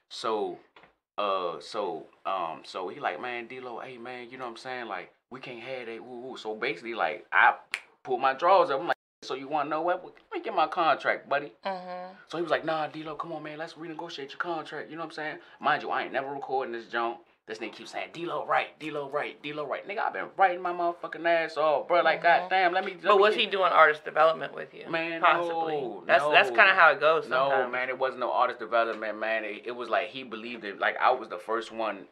So, 0.09 0.57
uh, 1.17 1.59
so 1.59 2.05
um, 2.25 2.61
so 2.63 2.87
he 2.89 2.99
like, 2.99 3.21
man, 3.21 3.47
Delo, 3.47 3.79
hey 3.79 3.97
man, 3.97 4.29
you 4.29 4.37
know 4.37 4.45
what 4.45 4.51
I'm 4.51 4.57
saying? 4.57 4.87
Like, 4.87 5.11
we 5.31 5.39
can't 5.39 5.59
have 5.61 5.87
that. 5.87 6.03
Woo, 6.03 6.19
woo. 6.19 6.37
So 6.37 6.55
basically, 6.55 6.93
like, 6.93 7.25
I 7.31 7.55
pulled 8.03 8.21
my 8.21 8.33
drawers 8.33 8.69
up. 8.69 8.79
I'm 8.79 8.87
like, 8.87 8.95
so 9.23 9.33
you 9.33 9.47
want 9.47 9.65
to 9.65 9.69
know 9.69 9.81
what? 9.81 10.03
Let 10.03 10.13
me 10.33 10.41
get 10.43 10.55
my 10.55 10.67
contract, 10.67 11.27
buddy. 11.27 11.51
Mhm. 11.65 12.09
So 12.29 12.37
he 12.37 12.41
was 12.43 12.51
like, 12.51 12.65
nah, 12.65 12.87
Delo, 12.87 13.15
come 13.15 13.31
on, 13.33 13.43
man, 13.43 13.57
let's 13.57 13.73
renegotiate 13.73 14.29
your 14.29 14.37
contract. 14.37 14.89
You 14.89 14.95
know 14.95 15.01
what 15.01 15.07
I'm 15.09 15.15
saying? 15.15 15.37
Mind 15.59 15.81
you, 15.83 15.89
I 15.89 16.03
ain't 16.03 16.13
never 16.13 16.31
recording 16.31 16.71
this 16.73 16.85
junk. 16.85 17.17
This 17.47 17.59
nigga 17.59 17.71
keep 17.71 17.87
saying, 17.87 18.09
Delo 18.11 18.45
right, 18.45 18.77
Delo 18.77 19.09
right, 19.09 19.41
Delo 19.41 19.65
right. 19.65 19.87
Nigga, 19.87 19.99
I've 19.99 20.11
been 20.13 20.25
writing 20.35 20.61
my 20.61 20.73
motherfucking 20.73 21.25
ass 21.25 21.55
off, 21.55 21.87
bro. 21.87 22.01
Like, 22.01 22.19
Mhm. 22.19 22.23
goddamn, 22.23 22.73
let 22.73 22.83
me. 22.83 22.91
let 22.95 23.03
But 23.03 23.15
me 23.15 23.21
was 23.21 23.35
get- 23.35 23.39
he 23.45 23.49
doing 23.49 23.71
artist 23.71 24.03
development 24.03 24.53
with 24.53 24.73
you? 24.73 24.85
Man, 24.89 25.21
possibly. 25.21 25.75
no, 25.79 26.03
that's 26.05 26.25
that's 26.27 26.49
kind 26.51 26.69
of 26.69 26.75
how 26.75 26.91
it 26.91 26.99
goes. 26.99 27.29
No, 27.29 27.65
man, 27.69 27.87
it 27.87 27.97
wasn't 27.97 28.19
no 28.19 28.33
artist 28.33 28.59
development, 28.59 29.17
man. 29.17 29.45
It, 29.45 29.61
it 29.65 29.71
was 29.75 29.87
like 29.89 30.07
he 30.09 30.23
believed 30.23 30.65
it. 30.65 30.77
Like 30.77 30.97
I 30.97 31.11
was 31.11 31.29
the 31.29 31.37
first 31.39 31.71
one 31.71 32.09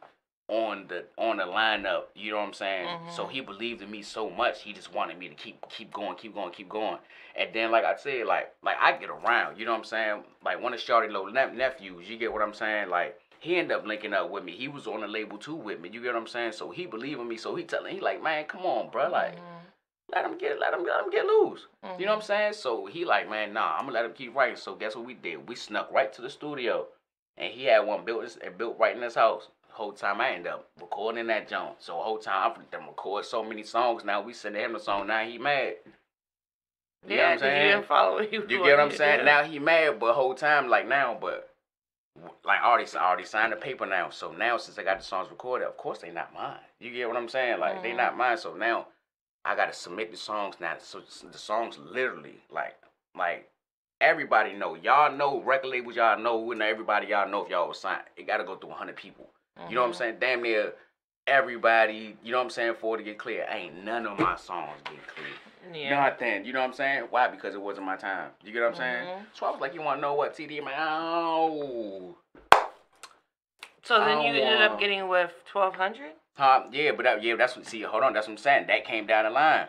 on 0.48 0.86
the 0.86 1.04
on 1.18 1.36
the 1.36 1.44
lineup. 1.44 2.04
You 2.14 2.30
know 2.30 2.38
what 2.38 2.44
I'm 2.46 2.52
saying? 2.54 2.88
So 2.88 2.94
Mhm. 2.96 3.10
So 3.16 3.26
he 3.26 3.40
believed 3.42 3.82
in 3.82 3.90
me 3.90 4.00
so 4.00 4.30
much. 4.30 4.62
He 4.62 4.72
just 4.72 4.90
wanted 4.94 5.18
me 5.18 5.28
to 5.28 5.34
keep 5.34 5.58
keep 5.68 5.92
going, 5.92 6.16
keep 6.16 6.32
going, 6.34 6.50
keep 6.52 6.70
going. 6.70 6.98
And 7.34 7.52
then, 7.52 7.70
like 7.70 7.84
I 7.84 7.96
said, 7.96 8.24
like 8.26 8.54
like 8.62 8.78
I 8.80 8.92
get 8.92 9.10
around. 9.10 9.58
You 9.58 9.66
know 9.66 9.72
what 9.72 9.78
I'm 9.78 9.84
saying? 9.84 10.24
Like 10.42 10.62
one 10.62 10.72
of 10.72 10.80
Shorty 10.80 11.08
little 11.08 11.30
nep- 11.30 11.52
nephews. 11.52 12.08
You 12.08 12.16
get 12.16 12.32
what 12.32 12.40
I'm 12.40 12.54
saying? 12.54 12.88
Like. 12.88 13.20
He 13.40 13.56
ended 13.56 13.76
up 13.76 13.86
linking 13.86 14.12
up 14.14 14.30
with 14.30 14.44
me. 14.44 14.52
He 14.52 14.68
was 14.68 14.86
on 14.86 15.00
the 15.00 15.08
label 15.08 15.38
too 15.38 15.54
with 15.54 15.80
me. 15.80 15.88
You 15.92 16.00
get 16.02 16.14
what 16.14 16.20
I'm 16.20 16.26
saying? 16.26 16.52
So 16.52 16.70
he 16.70 16.86
believed 16.86 17.20
in 17.20 17.28
me. 17.28 17.36
So 17.36 17.54
he 17.54 17.64
telling 17.64 17.94
he 17.94 18.00
like, 18.00 18.22
man, 18.22 18.44
come 18.44 18.62
on, 18.66 18.90
bro. 18.90 19.08
Like, 19.10 19.36
Mhm. 19.36 19.42
let 20.12 20.24
him 20.24 20.38
get, 20.38 20.58
let 20.58 20.72
him, 20.74 20.84
let 20.84 21.04
him 21.04 21.10
get 21.10 21.26
loose. 21.26 21.66
You 21.98 22.06
know 22.06 22.12
what 22.12 22.16
I'm 22.16 22.20
Mhm. 22.20 22.24
saying? 22.24 22.52
So 22.54 22.86
he 22.86 23.04
like, 23.04 23.28
man, 23.28 23.52
nah, 23.52 23.74
I'm 23.74 23.82
gonna 23.86 23.92
let 23.92 24.04
him 24.04 24.12
keep 24.14 24.34
writing. 24.34 24.56
So 24.56 24.74
guess 24.74 24.96
what 24.96 25.04
we 25.04 25.14
did? 25.14 25.48
We 25.48 25.54
snuck 25.54 25.90
right 25.92 26.12
to 26.14 26.22
the 26.22 26.30
studio, 26.30 26.86
and 27.36 27.52
he 27.52 27.64
had 27.64 27.80
one 27.80 28.04
built 28.04 28.36
and 28.42 28.58
built 28.58 28.78
right 28.78 28.96
in 28.96 29.02
his 29.02 29.14
house. 29.14 29.48
Whole 29.70 29.92
time 29.92 30.22
I 30.22 30.30
end 30.30 30.46
up 30.46 30.68
recording 30.80 31.26
that 31.26 31.48
joint. 31.48 31.74
So 31.82 31.94
whole 31.96 32.18
time 32.18 32.52
I'm 32.56 32.62
them 32.70 32.86
record 32.86 33.26
so 33.26 33.42
many 33.44 33.62
songs. 33.62 34.04
Now 34.04 34.22
we 34.22 34.32
sending 34.32 34.62
him 34.64 34.72
the 34.72 34.80
song. 34.80 35.06
Now 35.08 35.22
he 35.24 35.36
mad. 35.36 35.76
You 37.06 37.16
know 37.16 37.22
yeah, 37.22 37.24
what 37.26 37.32
I'm 37.34 37.38
'cause 37.38 37.42
you 37.42 37.48
saying? 37.50 37.70
didn't 37.72 37.86
follow 37.86 38.14
what 38.14 38.28
he 38.30 38.38
was 38.38 38.50
You 38.50 38.62
get 38.64 38.78
what 38.78 38.80
I'm 38.80 38.90
saying? 38.90 39.18
Yeah. 39.18 39.24
Now 39.24 39.44
he 39.44 39.58
mad, 39.58 40.00
but 40.00 40.14
whole 40.14 40.34
time 40.34 40.68
like 40.68 40.88
now, 40.88 41.16
but 41.20 41.50
like 42.44 42.60
I 42.60 42.66
already 42.66 42.90
I 42.96 43.06
already 43.08 43.24
signed 43.24 43.52
the 43.52 43.56
paper 43.56 43.86
now. 43.86 44.10
So 44.10 44.32
now 44.32 44.56
since 44.56 44.78
I 44.78 44.82
got 44.82 44.98
the 44.98 45.04
songs 45.04 45.30
recorded, 45.30 45.66
of 45.66 45.76
course 45.76 45.98
they 45.98 46.10
not 46.10 46.32
mine. 46.34 46.58
You 46.78 46.90
get 46.92 47.08
what 47.08 47.16
I'm 47.16 47.28
saying? 47.28 47.60
Like 47.60 47.82
they 47.82 47.92
Mhm. 47.92 47.96
not 47.96 48.16
mine. 48.16 48.38
So 48.38 48.54
now 48.54 48.86
I 49.44 49.54
gotta 49.54 49.72
submit 49.72 50.10
the 50.10 50.16
songs 50.16 50.56
now. 50.60 50.76
So 50.78 51.00
the 51.00 51.38
songs 51.38 51.78
literally 51.78 52.40
like 52.50 52.76
like 53.14 53.50
everybody 54.00 54.52
know. 54.52 54.74
Y'all 54.74 55.12
know 55.12 55.40
record 55.40 55.68
labels. 55.70 55.96
Y'all 55.96 56.18
know. 56.18 56.52
And 56.52 56.62
everybody 56.62 57.08
y'all 57.08 57.28
know 57.28 57.44
if 57.44 57.50
y'all 57.50 57.68
was 57.68 57.80
signed. 57.80 58.02
It 58.16 58.26
gotta 58.26 58.44
go 58.44 58.56
through 58.56 58.70
100 58.70 58.96
people. 58.96 59.30
You 59.68 59.74
know 59.74 59.80
what 59.82 59.88
I'm 59.88 59.92
Mhm. 59.94 59.96
saying? 59.96 60.16
Damn 60.20 60.42
near 60.42 60.74
everybody. 61.26 62.16
You 62.22 62.32
know 62.32 62.38
what 62.38 62.44
I'm 62.44 62.50
saying? 62.50 62.74
For 62.80 62.94
it 62.94 62.98
to 62.98 63.04
get 63.04 63.18
clear, 63.18 63.46
ain't 63.50 63.84
none 63.84 64.06
of 64.06 64.18
my 64.18 64.36
songs 64.36 64.72
get 64.84 65.06
clear. 65.06 65.26
Yeah. 65.74 66.08
Nothing. 66.08 66.44
You 66.44 66.52
know 66.52 66.60
what 66.60 66.68
I'm 66.68 66.74
saying? 66.74 67.04
Why? 67.10 67.28
Because 67.28 67.54
it 67.54 67.60
wasn't 67.60 67.86
my 67.86 67.96
time. 67.96 68.30
You 68.44 68.52
get 68.52 68.60
what 68.62 68.68
I'm 68.70 68.74
saying? 68.76 69.06
Mhm. 69.06 69.26
So 69.34 69.46
I 69.46 69.50
was 69.50 69.60
like, 69.60 69.74
you 69.74 69.82
want 69.82 69.98
to 69.98 70.00
know 70.02 70.14
what 70.14 70.34
TD? 70.36 70.62
Man, 70.62 70.74
oh, 70.78 72.14
So 73.82 73.98
then 74.04 74.20
you 74.22 74.28
ended 74.42 74.62
up 74.62 74.78
getting 74.78 75.08
with 75.08 75.32
twelve 75.50 75.74
hundred. 75.74 76.12
huh? 76.36 76.64
Yeah, 76.70 76.92
but 76.92 77.02
that, 77.04 77.22
yeah, 77.22 77.34
that's 77.36 77.56
what. 77.56 77.66
See, 77.66 77.82
hold 77.82 78.02
on, 78.04 78.12
that's 78.12 78.26
what 78.28 78.34
I'm 78.34 78.38
saying. 78.38 78.66
That 78.68 78.84
came 78.84 79.06
down 79.06 79.24
the 79.24 79.30
line. 79.30 79.66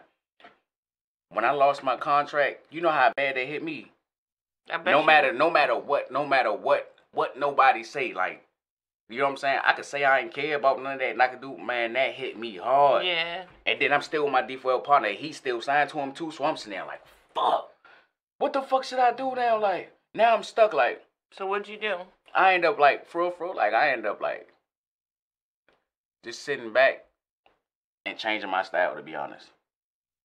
When 1.30 1.43
I 1.43 1.52
lost 1.52 1.84
my 1.84 1.98
contract, 1.98 2.65
you 2.72 2.80
know 2.82 2.89
how 2.91 3.12
bad 3.15 3.36
they 3.36 3.46
hit 3.48 3.63
me. 3.63 3.91
I 4.72 4.78
bet 4.78 4.91
No 4.91 5.04
matter, 5.04 5.34
no 5.34 5.50
matter 5.50 5.76
what, 5.78 6.12
no 6.12 6.26
matter 6.26 6.54
what, 6.54 6.93
what 7.12 7.38
nobody 7.38 7.84
say, 7.84 8.13
like, 8.13 8.43
you 9.10 9.20
know 9.20 9.26
what 9.26 9.32
I'm 9.32 9.38
saying? 9.38 9.60
I 9.63 9.74
could 9.74 9.86
say 9.86 10.04
I 10.04 10.20
ain't 10.20 10.34
care 10.34 10.58
about 10.58 10.82
none 10.84 10.93
of 10.93 11.00
that, 11.00 11.12
and 11.12 11.22
I 11.22 11.28
could 11.28 11.41
do, 11.41 11.58
man, 11.58 11.93
that 11.93 12.13
hit 12.13 12.38
me 12.38 12.58
hard. 12.58 13.06
Yeah. 13.06 13.43
And 13.65 13.82
then 13.82 13.93
I'm 13.93 14.02
still 14.02 14.26
with 14.26 14.34
my 14.34 14.43
D4L 14.43 14.84
partner. 14.84 15.10
He 15.10 15.32
still 15.32 15.62
signed 15.62 15.89
to 15.91 16.00
him 16.00 16.12
too, 16.12 16.32
so 16.32 16.43
I'm 16.43 16.58
sitting 16.58 16.74
there 16.74 16.86
like, 16.86 17.02
fuck. 17.34 17.70
What 18.38 18.54
the 18.54 18.62
fuck 18.62 18.84
should 18.84 19.00
I 19.00 19.13
do 19.13 19.34
now? 19.34 19.60
Like, 19.60 19.93
now 20.13 20.36
I'm 20.36 20.43
stuck. 20.43 20.74
Like, 20.74 21.04
So 21.32 21.46
what'd 21.48 21.67
you 21.67 21.80
do? 21.80 21.96
I 22.36 22.54
end 22.54 22.65
up 22.65 22.78
like, 22.80 23.08
for 23.08 23.22
real, 23.22 23.32
for 23.32 23.46
real, 23.46 23.56
like, 23.56 23.74
I 23.74 23.91
end 23.91 24.06
up 24.06 24.22
like, 24.22 24.50
just 26.24 26.43
sitting 26.43 26.74
back 26.74 27.06
and 28.06 28.17
changing 28.17 28.50
my 28.50 28.63
style, 28.63 28.96
to 28.96 29.02
be 29.02 29.15
honest. 29.15 29.48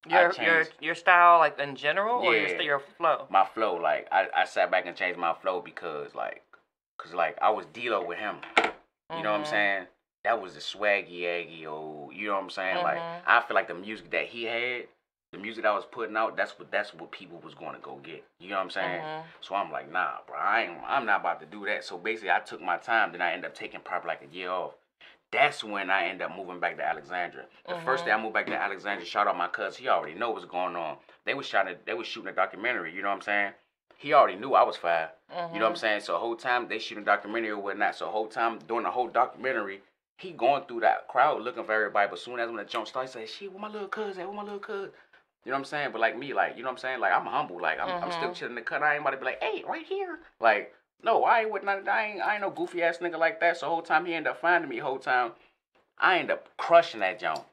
Your 0.09 0.33
your 0.41 0.65
your 0.81 0.95
style, 0.95 1.39
like 1.39 1.57
in 1.57 1.77
general, 1.77 2.25
or 2.25 2.35
your 2.35 2.61
your 2.61 2.79
flow? 2.97 3.25
My 3.29 3.45
flow, 3.45 3.75
like, 3.75 4.09
I, 4.11 4.27
I 4.35 4.43
sat 4.43 4.69
back 4.69 4.85
and 4.85 4.97
changed 4.97 5.17
my 5.17 5.33
flow 5.33 5.61
because, 5.61 6.13
like, 6.13 6.42
cause 7.03 7.13
like 7.13 7.37
I 7.41 7.49
was 7.49 7.65
Delo 7.67 8.05
with 8.05 8.17
him. 8.17 8.37
You 9.15 9.21
know 9.21 9.31
what 9.31 9.39
I'm 9.39 9.43
Mhm. 9.43 9.49
saying? 9.49 9.87
That 10.23 10.41
was 10.41 10.53
the 10.55 10.61
swaggy 10.61 11.25
aggy 11.25 11.67
old. 11.67 12.13
You 12.13 12.27
know 12.27 12.33
what 12.35 12.43
I'm 12.43 12.49
saying? 12.49 12.83
Like 12.83 12.97
Mhm. 12.97 13.21
I 13.27 13.41
feel 13.41 13.55
like 13.55 13.67
the 13.67 13.73
music 13.75 14.09
that 14.11 14.25
he 14.27 14.45
had, 14.45 14.87
the 15.33 15.37
music 15.37 15.63
that 15.63 15.69
I 15.69 15.75
was 15.75 15.85
putting 15.85 16.15
out, 16.15 16.37
that's 16.37 16.57
what 16.57 16.71
that's 16.71 16.93
what 16.93 17.11
people 17.11 17.39
was 17.39 17.53
going 17.53 17.73
to 17.73 17.81
go 17.81 17.97
get. 17.97 18.23
You 18.39 18.49
know 18.49 18.55
what 18.55 18.63
I'm 18.63 18.69
saying? 18.69 19.01
Mhm. 19.03 19.23
So 19.41 19.55
I'm 19.55 19.71
like, 19.71 19.91
nah, 19.91 20.19
bro, 20.25 20.37
I 20.37 20.63
ain't, 20.63 20.77
I'm 20.87 21.05
not 21.05 21.19
about 21.19 21.39
to 21.41 21.45
do 21.45 21.65
that. 21.65 21.83
So 21.83 21.97
basically, 21.97 22.31
I 22.31 22.39
took 22.39 22.61
my 22.61 22.77
time. 22.77 23.11
Then 23.11 23.21
I 23.21 23.33
ended 23.33 23.51
up 23.51 23.55
taking 23.55 23.81
probably 23.81 24.07
like 24.07 24.21
a 24.23 24.33
year 24.33 24.49
off. 24.49 24.73
That's 25.31 25.63
when 25.63 25.89
I 25.89 26.05
ended 26.05 26.21
up 26.29 26.35
moving 26.37 26.59
back 26.59 26.77
to 26.77 26.87
Alexandria. 26.87 27.45
The 27.67 27.75
first 27.83 28.05
day 28.05 28.11
I 28.11 28.21
moved 28.21 28.35
back 28.35 28.45
to 28.45 28.55
Alexandria, 28.55 29.05
shout 29.05 29.27
out 29.27 29.35
my 29.35 29.47
cousin. 29.47 29.81
He 29.81 29.89
already 29.89 30.13
know 30.13 30.29
what's 30.29 30.45
going 30.45 30.75
on. 30.75 30.97
They 31.25 31.33
was 31.33 31.47
shooting, 31.47 31.75
they 31.85 31.95
was 31.95 32.05
shooting 32.05 32.29
a 32.29 32.33
documentary. 32.33 32.93
You 32.93 33.01
know 33.01 33.09
what 33.09 33.15
I'm 33.15 33.21
saying? 33.21 33.51
He 34.03 34.11
already 34.11 34.35
knew 34.37 34.53
I 34.53 34.63
was 34.63 34.75
five. 34.75 35.11
You 35.53 35.59
know 35.59 35.65
what 35.65 35.69
I'm 35.69 35.75
Mhm. 35.75 35.79
saying? 35.79 36.01
So 36.01 36.11
the 36.11 36.19
whole 36.19 36.35
time 36.35 36.67
they 36.67 36.77
shooting 36.77 37.03
a 37.03 37.05
documentary 37.05 37.51
or 37.51 37.57
whatnot. 37.57 37.95
So 37.95 38.03
the 38.05 38.11
whole 38.11 38.27
time 38.27 38.59
during 38.67 38.83
the 38.83 38.91
whole 38.91 39.07
documentary, 39.07 39.81
he 40.17 40.31
going 40.31 40.65
through 40.65 40.81
that 40.81 41.07
crowd 41.07 41.41
looking 41.41 41.63
for 41.63 41.71
everybody. 41.71 42.09
But 42.09 42.19
soon 42.19 42.37
as 42.41 42.47
when 42.47 42.57
the 42.57 42.65
jump 42.65 42.85
starts, 42.85 43.13
he 43.13 43.21
say, 43.21 43.25
"Shit, 43.25 43.53
where 43.53 43.61
my 43.61 43.69
little 43.69 43.87
cousin? 43.87 44.23
at? 44.23 44.27
Where 44.27 44.35
my 44.35 44.43
little 44.43 44.59
cousin?" 44.59 44.91
You 45.45 45.51
know 45.51 45.55
what 45.55 45.59
I'm 45.59 45.65
saying? 45.65 45.91
But 45.93 46.01
like 46.01 46.17
me, 46.17 46.33
like 46.33 46.57
you 46.57 46.63
know 46.63 46.67
what 46.67 46.73
I'm 46.73 46.77
saying? 46.79 46.99
Like 46.99 47.13
I'm 47.13 47.25
humble. 47.25 47.61
Like 47.61 47.79
I'm, 47.79 48.03
I'm 48.03 48.11
still 48.11 48.29
Mhm. 48.31 48.35
chilling 48.35 48.55
the 48.55 48.61
cut. 48.61 48.83
I 48.83 48.95
ain't 48.95 49.03
about 49.03 49.11
to 49.11 49.17
be 49.17 49.23
like, 49.25 49.41
"Hey, 49.41 49.63
right 49.65 49.85
here." 49.85 50.19
Like 50.41 50.75
no, 51.01 51.23
I 51.23 51.41
ain't 51.41 51.51
with 51.51 51.63
none. 51.63 51.87
I 51.87 52.05
ain't. 52.07 52.21
I 52.21 52.33
ain't 52.33 52.41
no 52.41 52.49
goofy 52.49 52.83
ass 52.83 52.97
nigga 52.97 53.17
like 53.17 53.39
that. 53.39 53.55
So 53.55 53.67
the 53.67 53.69
whole 53.69 53.81
time 53.81 54.05
he 54.05 54.13
end 54.13 54.27
up 54.27 54.41
finding 54.41 54.69
me. 54.69 54.79
Whole 54.79 54.99
time 54.99 55.31
I 55.97 56.17
end 56.19 56.29
up 56.29 56.49
crushing 56.57 56.99
that 56.99 57.19
jump. 57.21 57.45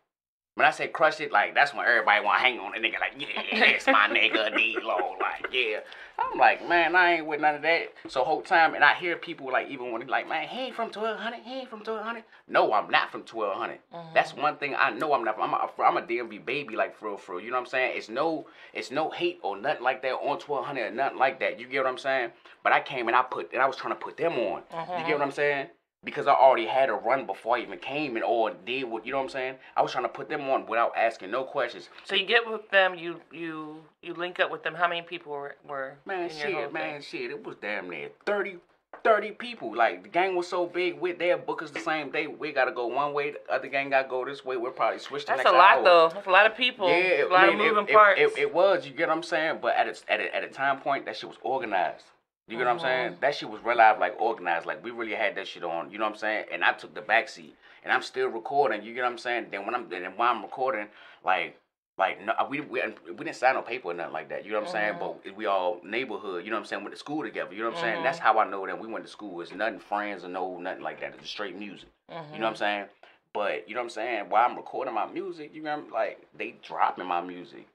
When 0.60 0.66
I 0.68 0.72
say 0.72 0.88
crush 0.88 1.18
it, 1.20 1.32
like 1.32 1.54
that's 1.54 1.72
when 1.72 1.86
everybody 1.86 2.22
want 2.22 2.36
to 2.36 2.42
hang 2.44 2.58
on 2.58 2.72
the 2.72 2.78
nigga. 2.86 3.00
Like 3.00 3.14
yeah, 3.16 3.64
it's 3.64 3.86
my 3.86 4.08
nigga 4.08 4.54
Delo. 4.54 5.16
Like 5.18 5.50
yeah. 5.50 5.78
I'm 6.18 6.38
like, 6.38 6.68
man, 6.68 6.94
I 6.94 7.14
ain't 7.14 7.26
with 7.26 7.40
none 7.40 7.54
of 7.54 7.62
that. 7.62 7.94
So 8.08 8.22
whole 8.24 8.42
time, 8.42 8.74
and 8.74 8.84
I 8.84 8.92
hear 8.92 9.16
people 9.16 9.50
like, 9.50 9.70
even 9.70 9.90
when 9.90 10.02
they 10.02 10.06
like, 10.06 10.28
man, 10.28 10.46
he 10.46 10.60
ain't 10.66 10.74
from 10.76 10.88
1200, 10.92 11.40
he 11.42 11.60
ain't 11.60 11.70
from 11.70 11.78
1200. 11.78 12.24
No, 12.46 12.74
I'm 12.74 12.90
not 12.90 13.10
from 13.10 13.22
1200. 13.22 13.78
Mhm. 13.90 14.12
That's 14.12 14.36
one 14.36 14.58
thing 14.58 14.74
I 14.76 14.90
know 14.90 15.14
I'm 15.14 15.24
not. 15.24 15.36
From. 15.36 15.54
I'm 15.54 15.54
a, 15.54 15.82
I'm 15.82 15.96
a 15.96 16.02
DMV 16.02 16.44
baby, 16.44 16.76
like 16.76 16.94
for 16.94 17.08
real, 17.08 17.16
for 17.16 17.36
real. 17.36 17.44
You 17.46 17.52
know 17.52 17.56
what 17.56 17.60
I'm 17.62 17.70
saying? 17.70 17.96
It's 17.96 18.10
no, 18.10 18.46
it's 18.74 18.90
no 18.90 19.08
hate 19.08 19.38
or 19.42 19.56
nothing 19.56 19.82
like 19.82 20.02
that 20.02 20.12
on 20.12 20.38
1200 20.40 20.88
or 20.88 20.90
nothing 20.90 21.16
like 21.18 21.40
that. 21.40 21.58
You 21.58 21.68
get 21.68 21.84
what 21.84 21.88
I'm 21.90 21.96
saying? 21.96 22.32
But 22.62 22.74
I 22.74 22.80
came 22.80 23.08
and 23.08 23.16
I 23.16 23.22
put, 23.22 23.50
and 23.54 23.62
I 23.62 23.66
was 23.66 23.76
trying 23.76 23.94
to 23.94 23.98
put 23.98 24.18
them 24.18 24.34
on. 24.34 24.62
You 24.70 24.76
Mhm. 24.76 25.06
get 25.06 25.18
what 25.18 25.22
I'm 25.22 25.32
saying? 25.32 25.68
Because 26.02 26.26
I 26.26 26.32
already 26.32 26.66
had 26.66 26.88
a 26.88 26.94
run 26.94 27.26
before 27.26 27.58
I 27.58 27.60
even 27.60 27.78
came 27.78 28.16
and 28.16 28.24
or 28.24 28.52
did 28.64 28.84
what 28.84 29.04
you 29.04 29.12
know 29.12 29.18
what 29.18 29.24
I'm 29.24 29.30
saying. 29.30 29.56
I 29.76 29.82
was 29.82 29.92
trying 29.92 30.04
to 30.04 30.08
put 30.08 30.30
them 30.30 30.48
on 30.48 30.66
without 30.66 30.92
asking 30.96 31.30
no 31.30 31.44
questions. 31.44 31.90
So 32.04 32.14
you 32.14 32.24
get 32.24 32.50
with 32.50 32.70
them, 32.70 32.94
you 32.94 33.20
you 33.30 33.82
you 34.02 34.14
link 34.14 34.40
up 34.40 34.50
with 34.50 34.62
them. 34.62 34.74
How 34.74 34.88
many 34.88 35.02
people 35.02 35.32
were 35.32 35.56
were 35.68 35.98
Man, 36.06 36.30
in 36.30 36.36
your 36.38 36.52
whole 36.52 36.62
shit, 36.64 36.72
man, 36.72 37.02
thing? 37.02 37.02
shit. 37.02 37.30
It 37.30 37.44
was 37.44 37.56
damn 37.60 37.90
near 37.90 38.08
30, 38.24 38.56
30 39.04 39.32
people. 39.32 39.76
Like, 39.76 40.02
the 40.04 40.08
gang 40.08 40.36
was 40.36 40.48
so 40.48 40.64
big, 40.66 40.98
we, 40.98 41.12
they'll 41.12 41.36
book 41.36 41.62
the 41.70 41.80
same 41.80 42.10
day. 42.10 42.26
We 42.26 42.52
got 42.52 42.64
to 42.64 42.72
go 42.72 42.86
one 42.86 43.12
way, 43.12 43.32
the 43.32 43.52
other 43.52 43.68
gang 43.68 43.90
got 43.90 44.04
to 44.04 44.08
go 44.08 44.24
this 44.24 44.42
way. 44.42 44.56
We're 44.56 44.70
probably 44.70 45.00
switch 45.00 45.26
the 45.26 45.34
That's 45.36 45.48
a 45.48 45.52
lot 45.52 45.78
hour. 45.78 45.84
though. 45.84 46.10
That's 46.14 46.26
a 46.26 46.30
lot 46.30 46.46
of 46.46 46.56
people. 46.56 46.88
Yeah, 46.88 46.94
a 46.94 47.24
it, 47.26 47.30
lot 47.30 47.40
I 47.44 47.48
of 47.48 47.54
mean, 47.58 47.60
it- 47.66 47.68
moving 47.74 47.88
it, 47.88 47.94
parts. 47.94 48.20
It, 48.20 48.38
it, 48.38 48.54
was, 48.54 48.86
you 48.86 48.92
get 48.92 49.08
what 49.08 49.18
I'm 49.18 49.22
saying? 49.22 49.58
But 49.60 49.76
at 49.76 49.86
a, 49.86 50.12
at 50.12 50.20
a, 50.20 50.34
at 50.34 50.44
a 50.44 50.48
time 50.48 50.80
point, 50.80 51.04
that 51.04 51.16
shit 51.18 51.28
was 51.28 51.38
organized. 51.42 52.06
You 52.50 52.58
get 52.58 52.64
what 52.66 52.72
I'm 52.72 52.78
Mhm. 52.78 52.82
saying? 52.82 53.16
That 53.20 53.34
shit 53.36 53.48
was 53.48 53.62
real 53.62 53.76
live, 53.76 54.00
like 54.00 54.20
organized. 54.20 54.66
Like 54.66 54.82
we 54.82 54.90
really 54.90 55.14
had 55.14 55.36
that 55.36 55.46
shit 55.46 55.62
on. 55.62 55.90
You 55.90 55.98
know 55.98 56.04
what 56.04 56.14
I'm 56.14 56.18
saying? 56.18 56.46
And 56.50 56.64
I 56.64 56.72
took 56.72 56.94
the 56.94 57.00
back 57.00 57.28
seat, 57.28 57.56
and 57.84 57.92
I'm 57.92 58.02
still 58.02 58.28
recording. 58.28 58.82
You 58.82 58.92
get 58.92 59.02
what 59.04 59.12
I'm 59.12 59.18
saying? 59.18 59.46
Then 59.50 59.64
when 59.66 59.74
I'm 59.74 59.88
then 59.88 60.04
while 60.16 60.30
I'm 60.34 60.42
recording, 60.42 60.88
like 61.24 61.56
like 61.96 62.20
no, 62.24 62.32
we 62.48 62.60
we 62.60 62.82
we 63.06 63.14
didn't 63.14 63.36
sign 63.36 63.54
no 63.54 63.62
paper 63.62 63.88
or 63.88 63.94
nothing 63.94 64.12
like 64.12 64.30
that. 64.30 64.44
You 64.44 64.52
know 64.52 64.60
what 64.60 64.66
I'm 64.68 64.72
saying? 64.72 64.96
But 64.98 65.36
we 65.36 65.46
all 65.46 65.80
neighborhood. 65.84 66.44
You 66.44 66.50
know 66.50 66.56
what 66.56 66.62
I'm 66.62 66.66
saying? 66.66 66.82
Went 66.82 66.94
to 66.94 66.98
school 66.98 67.22
together. 67.22 67.54
You 67.54 67.62
know 67.62 67.68
what 67.70 67.76
I'm 67.76 67.82
saying? 67.82 67.98
Mhm. 68.00 68.02
That's 68.02 68.18
how 68.18 68.38
I 68.40 68.44
know 68.48 68.66
that 68.66 68.78
we 68.80 68.88
went 68.88 69.04
to 69.04 69.10
school. 69.10 69.40
It's 69.42 69.52
nothing 69.52 69.78
friends 69.78 70.24
or 70.24 70.28
no 70.28 70.56
nothing 70.58 70.82
like 70.82 71.00
that. 71.00 71.14
It's 71.14 71.30
straight 71.30 71.54
music. 71.54 71.88
Mhm. 72.10 72.32
You 72.32 72.38
know 72.40 72.46
what 72.46 72.50
I'm 72.50 72.56
saying? 72.56 72.88
But 73.32 73.68
you 73.68 73.74
know 73.76 73.80
what 73.82 73.84
I'm 73.84 73.90
saying? 73.90 74.28
While 74.28 74.44
I'm 74.50 74.56
recording 74.56 74.92
my 74.94 75.06
music, 75.06 75.54
you 75.54 75.62
know, 75.62 75.70
what 75.76 75.84
I'm- 75.84 75.90
like 75.92 76.26
they 76.34 76.52
dropping 76.62 77.06
my 77.06 77.20
music. 77.20 77.68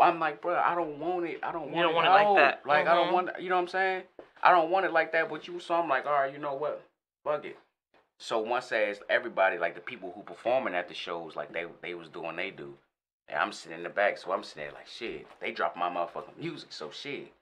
I'm 0.00 0.18
like, 0.18 0.40
bro, 0.40 0.56
I 0.56 0.74
don't 0.74 0.98
want 0.98 1.26
it. 1.26 1.40
I 1.42 1.52
don't 1.52 1.70
want 1.70 1.74
don't 1.76 1.90
it, 1.90 1.94
want 1.94 2.06
it 2.06 2.10
like 2.10 2.36
that. 2.36 2.66
Like 2.66 2.86
I 2.86 2.94
don't 2.94 3.08
Mhm. 3.08 3.12
want. 3.12 3.40
You 3.40 3.48
know 3.50 3.56
what 3.56 3.62
I'm 3.62 3.68
saying? 3.68 4.02
I 4.42 4.50
don't 4.50 4.70
want 4.70 4.86
it 4.86 4.92
like 4.92 5.12
that. 5.12 5.28
But 5.28 5.46
you, 5.46 5.60
so 5.60 5.74
I'm 5.74 5.88
like, 5.88 6.06
all 6.06 6.12
right, 6.12 6.32
you 6.32 6.38
know 6.38 6.54
what? 6.54 6.82
Fuck 7.24 7.44
it. 7.44 7.58
So 8.18 8.38
once 8.38 8.72
I 8.72 8.84
as 8.84 9.00
everybody, 9.10 9.58
like 9.58 9.74
the 9.74 9.80
people 9.80 10.12
who 10.14 10.22
performing 10.22 10.74
at 10.74 10.88
the 10.88 10.94
shows, 10.94 11.36
like 11.36 11.52
they 11.52 11.66
they 11.82 11.94
was 11.94 12.08
doing 12.08 12.36
they 12.36 12.50
do, 12.50 12.74
and 13.28 13.38
I'm 13.38 13.52
sitting 13.52 13.78
in 13.78 13.82
the 13.84 13.90
back, 13.90 14.16
so 14.18 14.32
I'm 14.32 14.42
sitting 14.44 14.64
there 14.64 14.72
like 14.72 14.86
shit. 14.88 15.26
They 15.40 15.52
drop 15.52 15.76
my 15.76 15.90
motherfucking 15.90 16.38
music, 16.38 16.72
so 16.72 16.90
shit. 16.90 17.32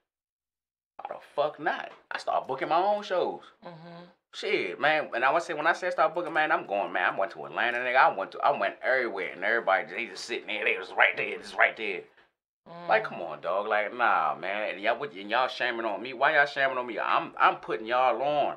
Why 0.97 1.05
the 1.15 1.19
fuck 1.35 1.59
not? 1.59 1.91
I 2.11 2.17
start 2.17 2.47
booking 2.47 2.69
my 2.69 2.81
own 2.81 3.03
shows. 3.03 3.41
Mm-hmm. 3.65 4.03
Shit, 4.33 4.79
man. 4.79 5.09
And 5.13 5.25
I 5.25 5.31
was 5.31 5.45
say 5.45 5.53
when 5.53 5.67
I 5.67 5.73
said 5.73 5.91
start 5.93 6.15
booking, 6.15 6.33
man, 6.33 6.51
I'm 6.51 6.65
going, 6.65 6.91
man. 6.93 7.13
I 7.13 7.17
went 7.19 7.31
to 7.33 7.45
Atlanta, 7.45 7.79
nigga. 7.79 7.97
I 7.97 8.15
went 8.15 8.31
to, 8.31 8.39
I 8.39 8.57
went 8.57 8.75
everywhere, 8.81 9.31
and 9.33 9.43
everybody 9.43 9.87
they 9.93 10.05
just 10.05 10.25
sitting 10.25 10.47
there. 10.47 10.63
They 10.63 10.77
was 10.77 10.91
right 10.97 11.15
there, 11.17 11.37
just 11.37 11.55
right 11.55 11.75
there. 11.75 12.01
Mm. 12.69 12.87
Like, 12.89 13.03
come 13.05 13.21
on, 13.21 13.41
dog. 13.41 13.67
Like, 13.67 13.95
nah, 13.95 14.35
man. 14.39 14.73
And 14.73 14.81
y'all, 14.81 14.99
what, 14.99 15.13
and 15.13 15.29
y'all 15.29 15.47
shaming 15.47 15.85
on 15.85 16.01
me. 16.01 16.13
Why 16.13 16.35
y'all 16.35 16.45
shaming 16.45 16.77
on 16.77 16.87
me? 16.87 16.99
I'm, 16.99 17.31
I'm 17.39 17.57
putting 17.57 17.85
y'all 17.87 18.21
on. 18.21 18.55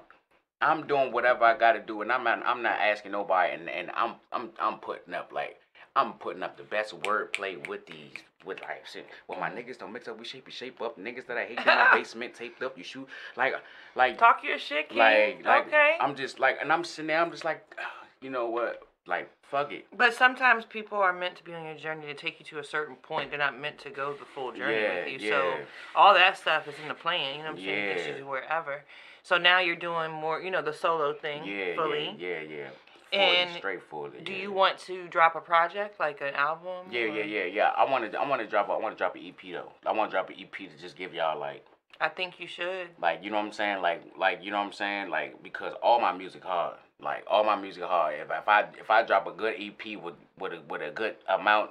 I'm 0.61 0.87
doing 0.87 1.13
whatever 1.13 1.45
I 1.45 1.59
gotta 1.59 1.81
do, 1.81 2.01
and 2.03 2.11
I'm 2.11 2.25
not, 2.25 2.43
I'm 2.47 2.63
not 2.63 2.79
asking 2.81 3.13
nobody. 3.13 3.53
And, 3.55 3.69
and 3.69 3.91
I'm, 3.95 4.15
I'm, 4.33 4.51
I'm 4.59 4.79
putting 4.79 5.13
up 5.13 5.31
like, 5.33 5.61
I'm 5.97 6.15
putting 6.15 6.43
up 6.43 6.57
the 6.57 6.63
best 6.63 6.99
wordplay 7.03 7.67
with 7.69 7.87
these, 7.87 8.13
with 8.47 8.61
like 8.63 8.87
shit. 8.91 9.07
Well, 9.29 9.39
my 9.39 9.51
niggas 9.51 9.79
don't 9.79 9.93
mix 9.93 10.09
up. 10.09 10.19
We 10.19 10.25
shape, 10.25 10.47
we 10.47 10.53
shape 10.53 10.81
up. 10.81 10.99
Niggas 10.99 11.27
that 11.27 11.37
I 11.37 11.45
hate 11.45 11.59
in 11.59 11.65
my 11.67 11.91
basement 11.93 12.35
taped 12.35 12.63
up. 12.63 12.79
You 12.79 12.85
shoot 12.85 13.07
like, 13.37 13.55
like, 13.95 14.17
Talk 14.19 14.43
your 14.43 14.59
shit, 14.59 14.89
kid. 14.89 14.99
like, 14.99 15.45
like. 15.45 15.67
okay. 15.67 15.97
I'm 16.01 16.15
just 16.17 16.41
like, 16.41 16.59
and 16.61 16.73
I'm 16.73 16.85
sitting 16.85 17.09
there. 17.09 17.21
I'm 17.21 17.31
just 17.31 17.45
like, 17.45 17.63
you 18.21 18.31
know 18.31 18.49
what? 18.49 18.83
Like, 19.07 19.31
fuck 19.51 19.71
it. 19.73 19.87
But 19.97 20.15
sometimes 20.15 20.65
people 20.65 20.99
are 20.99 21.13
meant 21.13 21.37
to 21.37 21.45
be 21.45 21.53
on 21.53 21.65
your 21.65 21.75
journey 21.77 22.07
to 22.07 22.15
take 22.15 22.41
you 22.41 22.47
to 22.47 22.59
a 22.59 22.65
certain 22.65 22.97
point. 22.97 23.31
They're 23.31 23.39
not 23.39 23.59
meant 23.59 23.79
to 23.81 23.91
go 23.91 24.15
the 24.15 24.25
full 24.25 24.53
journey 24.53 24.81
Yeah, 24.81 25.05
with 25.05 25.21
you. 25.23 25.29
So 25.31 25.57
all 25.95 26.15
that 26.15 26.39
stuff 26.39 26.67
is 26.69 26.75
in 26.83 26.89
the 26.89 26.95
plan. 26.95 27.37
You 27.37 27.43
know 27.45 27.51
what 27.51 27.59
I'm 27.59 27.65
saying? 27.65 27.97
Gets 27.97 28.07
you 28.09 28.15
Yeah. 28.25 28.31
wherever. 28.31 28.83
So 29.23 29.37
now 29.37 29.59
you're 29.61 29.77
doing 29.77 30.11
more, 30.11 30.41
you 30.41 30.51
know, 30.51 30.63
the 30.63 30.73
solo 30.73 31.13
thing 31.15 31.45
Yeah, 31.45 31.75
fully. 31.77 32.15
yeah, 32.19 32.41
yeah, 32.41 32.41
yeah. 32.41 32.71
And 33.13 33.51
Fully, 33.51 33.59
straight 33.61 33.83
fully. 33.83 34.21
Do 34.23 34.33
yeah. 34.33 34.39
you 34.39 34.53
want 34.53 34.79
to 34.81 35.07
drop 35.09 35.37
a 35.37 35.41
project 35.41 36.01
like 36.01 36.21
an 36.21 36.35
album? 36.35 36.87
Yeah, 36.91 37.03
or- 37.03 37.07
yeah, 37.09 37.25
yeah, 37.25 37.45
yeah. 37.45 37.71
I 37.77 37.85
want 37.85 38.11
to, 38.11 38.19
I 38.19 38.27
want 38.29 38.43
to 38.43 38.49
drop, 38.49 38.69
a, 38.69 38.73
I 38.73 38.77
want 38.77 38.95
to 38.97 38.99
drop 38.99 39.15
an 39.15 39.23
EP 39.25 39.53
though. 39.53 39.71
I 39.87 39.93
want 39.93 40.11
to 40.11 40.15
drop 40.17 40.31
an 40.31 40.37
EP 40.39 40.53
to 40.71 40.77
just 40.81 40.97
give 40.97 41.15
y'all 41.15 41.39
like, 41.39 41.65
I 42.01 42.09
think 42.09 42.41
you 42.41 42.47
should. 42.47 42.89
like, 43.01 43.23
you 43.23 43.31
know 43.31 43.37
what 43.37 43.47
I'm 43.47 43.53
saying? 43.53 43.83
Like, 43.83 44.03
like, 44.19 44.41
you 44.43 44.51
know 44.51 44.59
what 44.59 44.67
I'm 44.67 44.73
saying? 44.73 45.11
Like, 45.11 45.43
because 45.43 45.73
all 45.83 46.01
my 46.01 46.13
music 46.13 46.43
hard. 46.45 46.77
Like, 47.01 47.25
all 47.27 47.45
my 47.45 47.57
music 47.57 47.83
hard. 47.85 48.15
If, 48.19 48.29
if 48.31 48.49
I, 48.49 48.61
if 48.79 48.91
I 48.91 49.03
drop 49.03 49.27
a 49.27 49.33
good 49.33 49.55
EP 49.59 50.01
with, 50.03 50.15
with 50.39 50.53
a, 50.53 50.61
with 50.69 50.83
a 50.83 50.91
good 50.91 51.17
amount, 51.29 51.71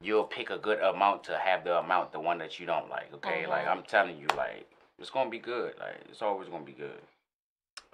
you'll 0.00 0.24
pick 0.24 0.50
a 0.50 0.58
good 0.58 0.80
amount 0.80 1.24
to 1.24 1.38
have 1.38 1.64
the 1.64 1.78
amount, 1.78 2.12
the 2.12 2.20
one 2.20 2.38
that 2.38 2.58
you 2.58 2.66
don't 2.66 2.88
like. 2.88 3.12
Okay, 3.14 3.46
like 3.46 3.66
Mhm. 3.66 3.70
I'm 3.70 3.82
telling 3.82 4.18
you, 4.18 4.26
like, 4.36 4.66
it's 4.98 5.10
gonna 5.10 5.30
be 5.30 5.38
good. 5.38 5.74
Like, 5.78 5.96
it's 6.08 6.22
always 6.22 6.48
gonna 6.48 6.64
be 6.64 6.72
good. 6.72 7.00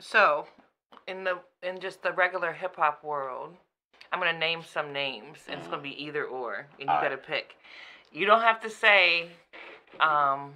So, 0.00 0.46
in 1.06 1.24
the 1.24 1.38
in 1.62 1.80
just 1.80 2.02
the 2.02 2.12
regular 2.12 2.52
hip 2.52 2.76
hop 2.76 3.02
world, 3.02 3.56
I'm 4.12 4.18
gonna 4.20 4.38
name 4.38 4.62
some 4.62 4.92
names, 4.92 5.38
and 5.48 5.58
it's 5.58 5.68
gonna 5.68 5.82
be 5.82 6.00
either 6.02 6.24
or, 6.24 6.66
and 6.78 6.88
you 6.88 6.94
Alright. 6.94 7.10
gotta 7.10 7.16
pick. 7.16 7.56
You 8.12 8.26
don't 8.26 8.42
have 8.42 8.60
to 8.60 8.70
say, 8.70 9.28
um. 10.00 10.54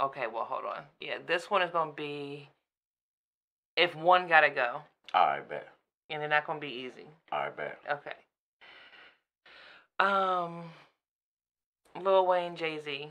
Okay, 0.00 0.26
well, 0.32 0.44
hold 0.44 0.64
on. 0.64 0.82
Yeah, 1.00 1.18
this 1.26 1.50
one 1.50 1.62
is 1.62 1.70
gonna 1.70 1.92
be. 1.92 2.48
If 3.76 3.94
one 3.96 4.28
gotta 4.28 4.50
go, 4.50 4.82
All 5.14 5.26
right, 5.26 5.48
bet. 5.48 5.68
and 6.10 6.20
they're 6.22 6.28
not 6.28 6.46
gonna 6.46 6.60
be 6.60 6.68
easy. 6.68 7.06
All 7.32 7.40
right, 7.40 7.56
bet. 7.56 7.78
Okay. 7.90 8.12
Um. 9.98 10.64
Lil 12.00 12.26
Wayne, 12.26 12.56
Jay 12.56 12.80
Z, 12.84 13.08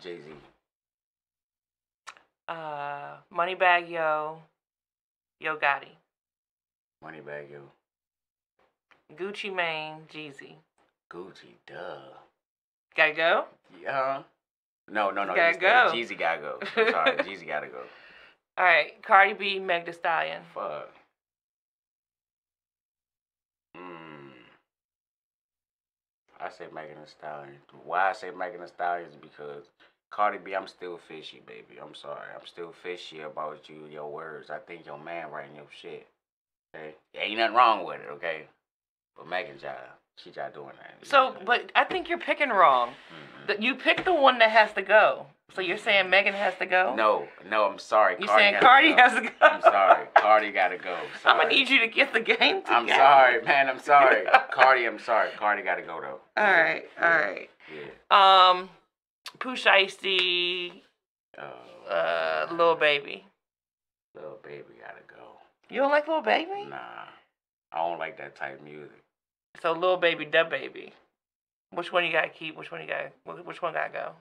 Jay 0.00 0.18
Z. 0.20 0.30
uh, 2.48 3.16
Moneybagg 3.34 3.90
Yo, 3.90 4.38
Yo 5.40 5.56
Gotti, 5.56 5.88
Moneybagg 7.04 7.50
Yo. 7.50 7.62
Gucci 9.16 9.52
Mane, 9.52 10.06
Jeezy. 10.08 10.54
Gucci, 11.12 11.54
duh. 11.66 11.98
Gotta 12.94 13.12
go. 13.14 13.44
Yeah. 13.82 14.22
No, 14.90 15.10
no, 15.10 15.24
no. 15.24 15.34
Gotta 15.34 15.58
go. 15.58 15.90
Jeezy 15.94 16.18
gotta 16.18 16.40
go. 16.40 16.58
I'm 16.76 16.90
sorry, 16.90 17.16
Jeezy 17.18 17.46
gotta 17.46 17.68
go. 17.68 17.82
All 18.58 18.64
right, 18.64 19.00
Cardi 19.02 19.34
B, 19.34 19.58
Meg 19.58 19.86
Thee 19.86 19.92
Stallion. 19.92 20.42
Fuck. 20.52 20.90
Mm. 23.76 24.32
I 26.40 26.50
say 26.50 26.64
Megan 26.74 26.96
Thee 26.96 27.06
Stallion. 27.06 27.56
Why 27.84 28.10
I 28.10 28.12
say 28.12 28.30
Megan 28.30 28.60
Thee 28.60 28.66
Stallion 28.66 29.08
is 29.08 29.16
because 29.16 29.64
Cardi 30.10 30.38
B, 30.38 30.54
I'm 30.54 30.66
still 30.66 30.98
fishy, 31.08 31.40
baby. 31.46 31.80
I'm 31.80 31.94
sorry. 31.94 32.26
I'm 32.34 32.46
still 32.46 32.74
fishy 32.82 33.20
about 33.20 33.68
you, 33.68 33.86
your 33.90 34.10
words. 34.10 34.50
I 34.50 34.58
think 34.58 34.84
your 34.86 34.98
man 34.98 35.30
writing 35.30 35.54
your 35.54 35.66
shit. 35.80 36.06
Okay? 36.74 36.94
Ain't 37.14 37.38
nothing 37.38 37.56
wrong 37.56 37.86
with 37.86 38.00
it, 38.00 38.10
okay? 38.14 38.46
But 39.16 39.28
Megan 39.28 39.58
job, 39.58 39.76
she 40.22 40.30
just 40.30 40.54
doing 40.54 40.72
that. 40.78 41.06
So, 41.06 41.36
but 41.44 41.70
I 41.74 41.84
think 41.84 42.08
you're 42.08 42.18
picking 42.18 42.50
wrong. 42.50 42.94
Mhm. 43.48 43.62
You 43.62 43.74
picked 43.74 44.04
the 44.04 44.14
one 44.14 44.38
that 44.38 44.50
has 44.50 44.72
to 44.74 44.82
go. 44.82 45.26
So 45.54 45.60
you're 45.62 45.78
saying 45.78 46.08
Megan 46.08 46.34
has 46.34 46.54
to 46.58 46.66
go? 46.66 46.94
No, 46.94 47.26
no, 47.48 47.64
I'm 47.64 47.78
sorry. 47.78 48.14
You're 48.20 48.28
Cardi 48.28 48.42
saying 48.44 48.60
Cardi 48.60 48.92
has 48.92 49.14
to 49.14 49.22
go. 49.22 49.30
I'm 49.40 49.60
sorry. 49.62 50.06
Cardi 50.14 50.52
gotta 50.52 50.78
go. 50.78 50.96
I'm 51.24 51.38
gonna 51.38 51.48
need 51.48 51.68
you 51.68 51.80
to 51.80 51.88
get 51.88 52.12
the 52.12 52.20
game 52.20 52.62
together. 52.62 52.70
I'm 52.76 52.88
sorry, 52.88 53.42
man. 53.42 53.68
I'm 53.68 53.80
sorry. 53.80 54.26
Cardi, 54.52 54.86
I'm 54.86 55.00
sorry. 55.00 55.30
Cardi 55.36 55.62
gotta 55.62 55.82
go 55.82 56.00
though. 56.00 56.20
All 56.36 56.50
right, 56.52 56.84
all 57.02 57.10
right. 57.10 57.50
Yeah. 57.74 58.50
Um, 58.50 58.70
Pooh 59.40 59.56
Oh, 61.38 61.90
uh, 61.90 62.46
Lil 62.54 62.76
Baby. 62.76 63.26
Lil 64.14 64.38
Baby 64.44 64.74
gotta 64.80 65.02
go. 65.08 65.38
You 65.68 65.80
don't 65.80 65.90
like 65.90 66.06
Lil 66.06 66.20
Baby? 66.22 66.66
Nah, 66.68 66.76
I 67.72 67.78
don't 67.78 67.98
like 67.98 68.18
that 68.18 68.36
type 68.36 68.58
of 68.58 68.64
music. 68.64 68.99
So 69.62 69.72
Lil 69.72 69.96
Baby, 69.96 70.26
DaBaby. 70.26 70.92
Which 71.72 71.92
one 71.92 72.04
you 72.04 72.12
gotta 72.12 72.28
keep? 72.28 72.56
Which 72.56 72.70
one 72.72 72.80
you 72.80 72.86
gotta? 72.86 73.10
Which 73.42 73.62
one 73.62 73.74
gotta 73.74 73.92
go? 73.92 74.12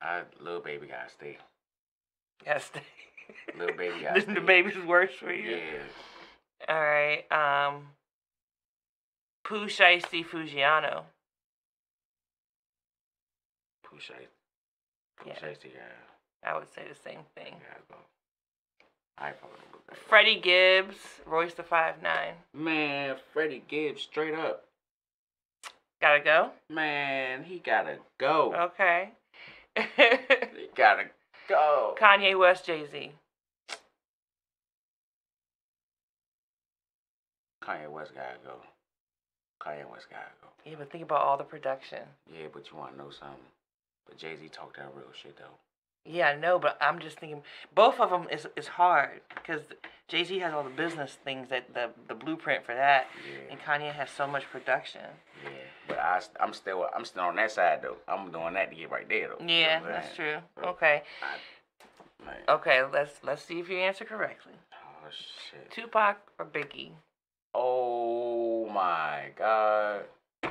I 0.00 0.22
Lil 0.40 0.60
Baby 0.60 0.86
gotta 0.86 1.10
stay. 1.10 1.38
Gotta 2.44 2.60
stay. 2.60 2.82
Lil 3.58 3.74
Baby 3.76 3.94
gotta 4.02 4.26
the, 4.26 4.34
the 4.34 4.40
baby's 4.40 4.78
worse 4.84 5.12
for 5.14 5.32
you. 5.32 5.56
Yeah. 5.56 6.68
All 6.68 6.80
right. 6.80 7.24
Um. 7.32 7.88
Pooh 9.44 9.66
Shiesty 9.66 10.24
Fujiano. 10.24 11.02
Pusha. 13.84 14.12
Yeah. 15.26 15.34
Yeah. 15.42 16.44
I 16.44 16.56
would 16.56 16.72
say 16.72 16.82
the 16.88 16.94
same 16.94 17.20
thing. 17.34 17.54
Gotta 17.54 17.82
go. 17.88 17.96
I 19.18 19.30
fucking 19.32 19.56
with. 19.88 19.98
Freddie 19.98 20.40
Gibbs, 20.40 20.96
Royce 21.26 21.54
the 21.54 21.62
Five 21.62 22.02
Nine. 22.02 22.34
Man, 22.54 23.16
Freddie 23.32 23.62
Gibbs, 23.68 24.02
straight 24.02 24.34
up. 24.34 24.64
Gotta 26.02 26.18
go. 26.18 26.50
Man, 26.68 27.44
he 27.44 27.60
gotta 27.60 27.98
go. 28.18 28.52
Okay. 28.72 29.10
He 29.76 30.68
gotta 30.76 31.04
go. 31.48 31.94
Kanye 31.96 32.36
West, 32.36 32.66
Jay 32.66 32.84
Z. 32.90 33.12
Kanye 37.62 37.88
West 37.88 38.12
gotta 38.16 38.38
go. 38.44 38.56
Kanye 39.62 39.88
West 39.88 40.10
gotta 40.10 40.24
go. 40.42 40.48
Yeah, 40.66 40.74
but 40.76 40.90
think 40.90 41.04
about 41.04 41.20
all 41.20 41.36
the 41.36 41.44
production. 41.44 42.00
Yeah, 42.26 42.48
but 42.52 42.68
you 42.68 42.76
wanna 42.76 42.96
know 42.96 43.10
something? 43.10 43.38
But 44.08 44.18
Jay 44.18 44.34
Z 44.34 44.48
talked 44.48 44.78
that 44.78 44.92
real 44.96 45.06
shit 45.22 45.36
though. 45.36 45.56
Yeah, 46.04 46.30
I 46.30 46.36
know, 46.36 46.58
but 46.58 46.76
I'm 46.80 46.98
just 46.98 47.18
thinking 47.20 47.42
both 47.74 48.00
of 48.00 48.10
them 48.10 48.26
is 48.30 48.46
is 48.56 48.66
hard 48.66 49.20
because 49.34 49.62
Jay 50.08 50.24
Z 50.24 50.36
has 50.40 50.52
all 50.52 50.64
the 50.64 50.70
business 50.70 51.16
things 51.24 51.48
that 51.50 51.72
the 51.74 51.90
the 52.08 52.14
blueprint 52.14 52.64
for 52.64 52.74
that, 52.74 53.06
Yeah, 53.24 53.52
and 53.52 53.60
Kanye 53.60 53.92
has 53.92 54.10
so 54.10 54.26
much 54.26 54.44
production. 54.50 55.02
yeah. 55.44 55.50
But 55.88 55.98
I, 55.98 56.20
I'm 56.40 56.52
still, 56.52 56.88
I'm 56.94 57.04
still 57.04 57.24
on 57.24 57.36
that 57.36 57.50
side 57.52 57.80
though. 57.82 57.96
I'm 58.08 58.30
doing 58.30 58.54
that 58.54 58.70
to 58.70 58.76
get 58.76 58.90
right 58.90 59.08
there 59.08 59.28
though. 59.28 59.38
You 59.40 59.46
know 59.46 59.52
Yeah, 59.60 59.80
that's 59.80 60.14
true. 60.16 60.36
Okay, 60.64 61.02
Man. 62.24 62.34
okay. 62.48 62.82
Let's 62.92 63.12
let's 63.22 63.44
see 63.44 63.60
if 63.60 63.68
you 63.68 63.78
answer 63.78 64.04
correctly. 64.04 64.54
Oh 64.72 65.08
shit. 65.10 65.70
Tupac 65.70 66.16
or 66.38 66.46
Biggie? 66.46 66.90
Oh 67.54 68.68
my 68.70 69.30
god. 69.36 70.02
I 70.42 70.50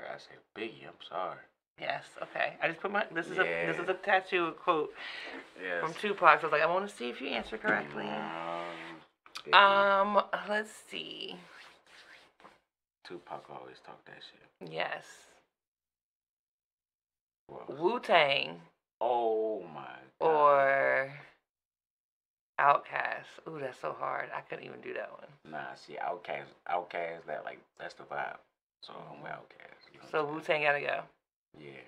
gotta 0.00 0.18
say 0.18 0.34
Biggie. 0.56 0.86
I'm 0.86 0.94
sorry. 1.08 1.38
Yes. 1.80 2.04
Okay. 2.22 2.54
I 2.62 2.68
just 2.68 2.80
put 2.80 2.92
my 2.92 3.04
this 3.12 3.26
is 3.26 3.38
a 3.38 3.44
this 3.66 3.78
is 3.78 3.88
a 3.88 3.94
tattoo 3.94 4.52
quote 4.62 4.92
Yes. 5.62 5.80
from 5.80 5.94
Tupac. 5.94 6.40
So 6.40 6.46
I 6.46 6.50
was 6.50 6.52
like, 6.52 6.62
I 6.62 6.66
want 6.66 6.88
to 6.88 6.94
see 6.94 7.08
if 7.08 7.20
you 7.20 7.28
answer 7.28 7.56
correctly. 7.56 8.06
Um, 8.06 9.00
Biggie. 9.46 10.00
Um, 10.02 10.22
let's 10.48 10.70
see. 10.90 11.36
Tupac 13.04 13.44
always 13.50 13.76
talk 13.84 14.04
that 14.04 14.18
shit. 14.20 14.70
Yes. 14.72 15.04
Wu 17.68 17.98
Tang 18.00 18.60
Oh 19.00 19.62
my 19.74 19.86
god. 20.20 20.26
or 20.28 21.12
Outkast. 22.60 23.48
Ooh, 23.48 23.58
that's 23.58 23.80
so 23.80 23.96
hard. 23.98 24.28
I 24.34 24.42
couldn't 24.42 24.64
even 24.66 24.80
do 24.82 24.92
that 24.94 25.10
one. 25.10 25.52
Nah, 25.52 25.74
see, 25.74 25.94
Outkast, 25.94 26.52
Outkast, 26.70 27.24
that 27.26 27.44
like 27.44 27.58
that's 27.78 27.94
the 27.94 28.02
vibe. 28.04 28.36
So 28.82 28.92
I'm 29.10 29.22
with 29.22 29.32
Outkast. 29.32 29.88
You 29.92 29.98
know 29.98 30.04
what 30.04 30.10
So 30.10 30.26
I'm 30.28 30.34
Wu 30.34 30.40
Tang 30.40 30.62
gotta 30.62 30.80
go. 30.80 31.00
Yeah, 31.58 31.82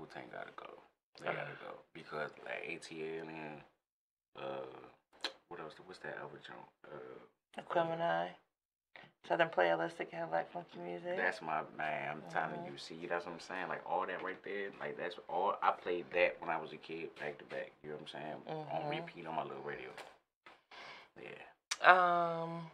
Wu 0.00 0.06
Tang 0.12 0.24
gotta 0.32 0.52
go. 0.56 0.82
They 1.20 1.28
Uh. 1.28 1.32
gotta 1.32 1.56
go 1.64 1.74
because 1.94 2.30
like 2.44 2.64
ATL 2.68 3.28
and 3.28 3.60
uh, 4.36 4.66
what 5.48 5.60
else? 5.60 5.74
What's 5.86 6.00
that 6.00 6.18
other 6.18 6.40
joint? 6.46 6.68
Uh, 6.86 7.60
Aquemini. 7.62 8.30
Southern 9.26 9.48
Playalistic 9.48 10.10
have 10.12 10.30
like 10.30 10.50
funky 10.52 10.78
music. 10.78 11.16
That's 11.16 11.42
my 11.42 11.60
man. 11.76 12.10
I'm 12.12 12.22
telling 12.30 12.60
Mhm. 12.60 12.72
you. 12.72 12.78
See, 12.78 13.06
that's 13.06 13.26
what 13.26 13.32
I'm 13.32 13.40
saying. 13.40 13.68
Like 13.68 13.84
all 13.84 14.06
that 14.06 14.22
right 14.22 14.42
there. 14.44 14.70
Like 14.80 14.96
that's 14.96 15.16
all. 15.28 15.56
I 15.62 15.72
played 15.72 16.06
that 16.12 16.40
when 16.40 16.50
I 16.50 16.56
was 16.56 16.72
a 16.72 16.76
kid, 16.76 17.14
back 17.16 17.36
to 17.38 17.44
back. 17.46 17.72
You 17.82 17.90
know 17.90 17.96
what 17.96 18.02
I'm 18.14 18.20
saying? 18.20 18.42
On 18.70 18.82
Mhm. 18.84 18.90
repeat 18.90 19.26
on 19.26 19.34
my 19.34 19.42
little 19.42 19.62
radio. 19.62 19.90
Yeah. 21.20 21.44
um, 21.82 22.70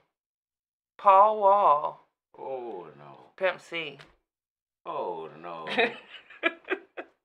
Paul 0.98 1.40
Wall, 1.40 2.06
Oh 2.38 2.86
no. 2.98 3.30
Pimp 3.36 3.60
C. 3.60 3.98
Oh 4.86 5.28
no. 5.38 5.66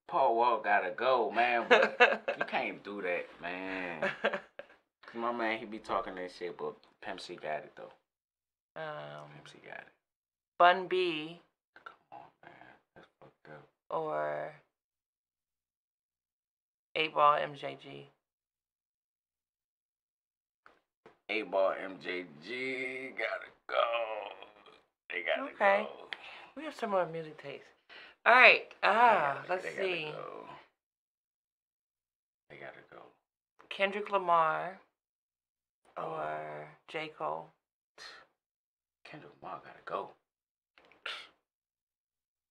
Paul 0.10 0.36
Wall 0.36 0.60
gotta 0.64 0.91
go, 0.91 1.30
man. 1.32 1.66
But 1.70 1.95
you 2.38 2.45
can't 2.45 2.84
do 2.84 3.01
that, 3.01 3.26
man. 3.41 4.10
'Cause 4.22 5.16
my 5.16 5.32
man, 5.32 5.57
he 5.60 5.66
be 5.66 5.80
talking 5.80 6.16
that 6.16 6.32
shit, 6.38 6.57
but 6.57 6.74
Pimp 7.01 7.20
C 7.22 7.36
got 7.36 7.64
it 7.64 7.72
though. 7.76 7.91
um, 8.82 9.30
Pimp 9.34 9.47
C 9.49 9.57
got 9.66 9.78
it. 9.80 9.88
Bun 10.57 10.88
B 10.88 11.39
Come 11.84 11.93
on, 12.12 12.20
man. 12.43 12.53
That's 12.95 13.07
fucked 13.20 13.55
up. 13.55 13.68
or 13.89 14.51
Eight 16.95 17.14
Ball 17.14 17.38
MJG. 17.39 18.05
Eight 21.32 21.49
ball 21.51 21.74
MJG 21.74 23.12
gotta 23.16 23.49
go. 23.68 23.84
They 25.12 25.22
gotta 25.22 25.51
Okay. 25.53 25.84
go. 25.88 26.07
We 26.57 26.64
have 26.64 26.74
similar 26.76 27.05
music 27.05 27.38
tastes. 27.41 27.68
All 28.30 28.36
right. 28.36 28.71
Ah, 28.84 29.38
gotta- 29.38 29.49
let's 29.49 29.65
gotta 29.65 29.77
see. 29.77 30.11
go. 30.11 30.47
They 32.51 32.57
gotta 32.57 32.77
go. 32.91 33.01
Kendrick 33.69 34.11
Lamar 34.11 34.80
Oh. 35.97 36.03
or 36.13 36.67
J 36.89 37.07
Cole. 37.17 37.49
Kendrick 39.03 39.32
Lamar 39.41 39.61
gotta 39.65 39.82
go. 39.86 40.11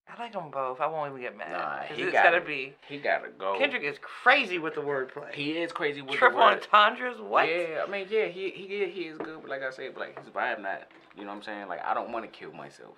I 0.09 0.19
like 0.21 0.33
them 0.33 0.51
both. 0.51 0.81
I 0.81 0.87
won't 0.87 1.11
even 1.11 1.21
get 1.21 1.37
mad. 1.37 1.51
Nah, 1.51 1.83
he 1.83 2.03
it's 2.03 2.11
gotta- 2.11 2.31
gotta 2.39 2.45
be. 2.45 2.75
He 2.89 2.97
gotta 2.99 3.29
go. 3.29 3.57
Kendrick 3.57 3.83
is 3.83 3.97
crazy 3.99 4.57
with 4.59 4.73
the 4.75 4.81
wordplay. 4.81 5.31
He 5.33 5.61
is 5.61 5.71
crazy 5.71 6.01
with 6.01 6.15
Triple 6.15 6.39
the 6.39 6.45
word. 6.45 6.67
entendres. 6.73 7.21
What? 7.21 7.47
Yeah, 7.47 7.85
I 7.87 7.89
mean, 7.89 8.05
yeah, 8.09 8.25
he 8.25 8.49
he 8.49 8.85
he 8.89 9.07
is 9.07 9.17
good, 9.17 9.39
but 9.41 9.49
like 9.49 9.61
I 9.61 9.69
said, 9.69 9.93
but 9.93 10.01
like 10.01 10.19
his 10.19 10.27
vibe 10.29 10.59
not. 10.59 10.91
You 11.15 11.21
know 11.23 11.29
what 11.29 11.37
I'm 11.37 11.43
saying? 11.43 11.67
Like 11.69 11.85
I 11.85 11.93
don't 11.93 12.11
want 12.11 12.25
to 12.25 12.31
kill 12.37 12.51
myself. 12.51 12.97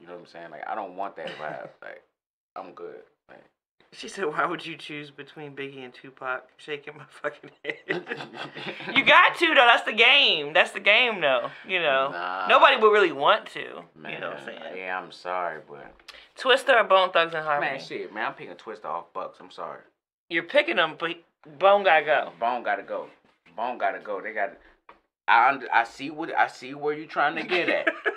You 0.00 0.06
know 0.06 0.14
what 0.14 0.20
I'm 0.20 0.26
saying? 0.26 0.50
Like 0.50 0.66
I 0.66 0.74
don't 0.74 0.96
want 0.96 1.14
that 1.16 1.28
vibe. 1.36 1.68
like 1.82 2.02
I'm 2.56 2.72
good. 2.72 3.00
Like 3.28 3.42
She 3.92 4.08
said, 4.08 4.24
"Why 4.26 4.44
would 4.46 4.64
you 4.66 4.76
choose 4.76 5.10
between 5.10 5.54
Biggie 5.56 5.84
and 5.84 5.92
Tupac?" 5.92 6.48
Shaking 6.56 6.96
my 6.96 7.04
fucking 7.08 7.50
head. 7.64 7.76
you 8.94 9.04
got 9.04 9.36
to 9.38 9.46
though. 9.48 9.54
That's 9.66 9.84
the 9.84 9.92
game. 9.92 10.52
That's 10.52 10.72
the 10.72 10.80
game, 10.80 11.20
though. 11.20 11.50
You 11.66 11.80
know, 11.80 12.10
Nah. 12.12 12.46
nobody 12.48 12.76
would 12.76 12.90
really 12.92 13.12
want 13.12 13.46
to. 13.54 13.82
man, 13.96 14.12
you 14.12 14.18
know 14.20 14.30
what 14.30 14.40
I'm 14.40 14.44
saying? 14.46 14.60
Yeah, 14.76 14.98
I'm 15.00 15.12
sorry, 15.12 15.60
but 15.68 15.92
Twista 16.38 16.80
or 16.80 16.84
Bone 16.84 17.10
Thugs-n-Harmony. 17.10 17.72
man, 17.72 17.80
shit, 17.80 18.12
man, 18.14 18.26
I'm 18.26 18.34
picking 18.34 18.54
Twista 18.54 18.86
off 18.86 19.12
Bucks. 19.12 19.38
I'm 19.40 19.50
sorry. 19.50 19.80
You're 20.30 20.42
picking 20.44 20.76
them, 20.76 20.94
but 20.98 21.16
Bone 21.58 21.84
gotta 21.84 22.04
go. 22.04 22.32
Bone 22.40 22.62
gotta 22.62 22.82
go. 22.82 23.08
Bone 23.56 23.76
gotta 23.78 23.98
go. 23.98 24.20
They 24.20 24.32
got. 24.32 24.52
I 25.28 25.58
I 25.72 25.84
see 25.84 26.10
what 26.10 26.34
I 26.34 26.46
see 26.48 26.74
where 26.74 26.94
you're 26.94 27.06
trying 27.06 27.36
to 27.36 27.42
get 27.42 27.68
at. 27.68 27.88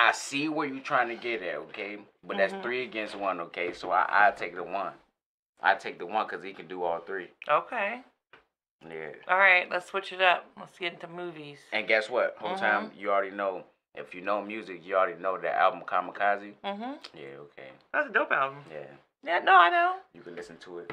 I 0.00 0.12
see 0.12 0.48
where 0.48 0.66
you're 0.68 0.78
trying 0.82 1.08
to 1.08 1.16
get 1.16 1.42
at. 1.42 1.56
Okay, 1.56 1.98
but 2.22 2.36
that's 2.38 2.52
Mhm. 2.54 2.62
three 2.62 2.82
against 2.84 3.16
one. 3.16 3.40
Okay, 3.40 3.72
so 3.72 3.90
I 3.90 4.28
I 4.28 4.30
take 4.30 4.54
the 4.54 4.62
one. 4.62 4.92
I 5.60 5.74
take 5.74 5.98
the 5.98 6.06
one 6.06 6.24
because 6.26 6.42
he 6.44 6.54
can 6.54 6.68
do 6.68 6.84
all 6.84 7.00
three. 7.00 7.30
okay. 7.48 8.02
Yeah. 8.88 9.10
All 9.26 9.36
right. 9.38 9.68
Let's 9.68 9.86
switch 9.86 10.12
it 10.12 10.20
up. 10.22 10.46
Let's 10.56 10.78
get 10.78 10.92
into 10.92 11.08
movies. 11.08 11.58
And 11.72 11.88
guess 11.88 12.08
what? 12.08 12.36
Whole 12.38 12.50
Mm-hmm. 12.50 12.60
time 12.64 12.92
you 12.96 13.10
already 13.10 13.32
know. 13.34 13.64
If 13.96 14.14
you 14.14 14.20
know 14.20 14.40
music, 14.40 14.84
you 14.86 14.94
already 14.96 15.20
know 15.20 15.36
that 15.36 15.56
album 15.56 15.82
Kamikaze. 15.84 16.54
Mhm. 16.62 16.98
Yeah. 17.12 17.38
Okay. 17.40 17.72
That's 17.92 18.08
a 18.08 18.12
dope 18.12 18.30
album. 18.30 18.64
Yeah. 18.70 18.86
Yeah. 19.24 19.40
No, 19.40 19.56
I 19.56 19.68
know. 19.70 19.96
You 20.12 20.22
can 20.22 20.36
listen 20.36 20.58
to 20.58 20.78
it. 20.78 20.92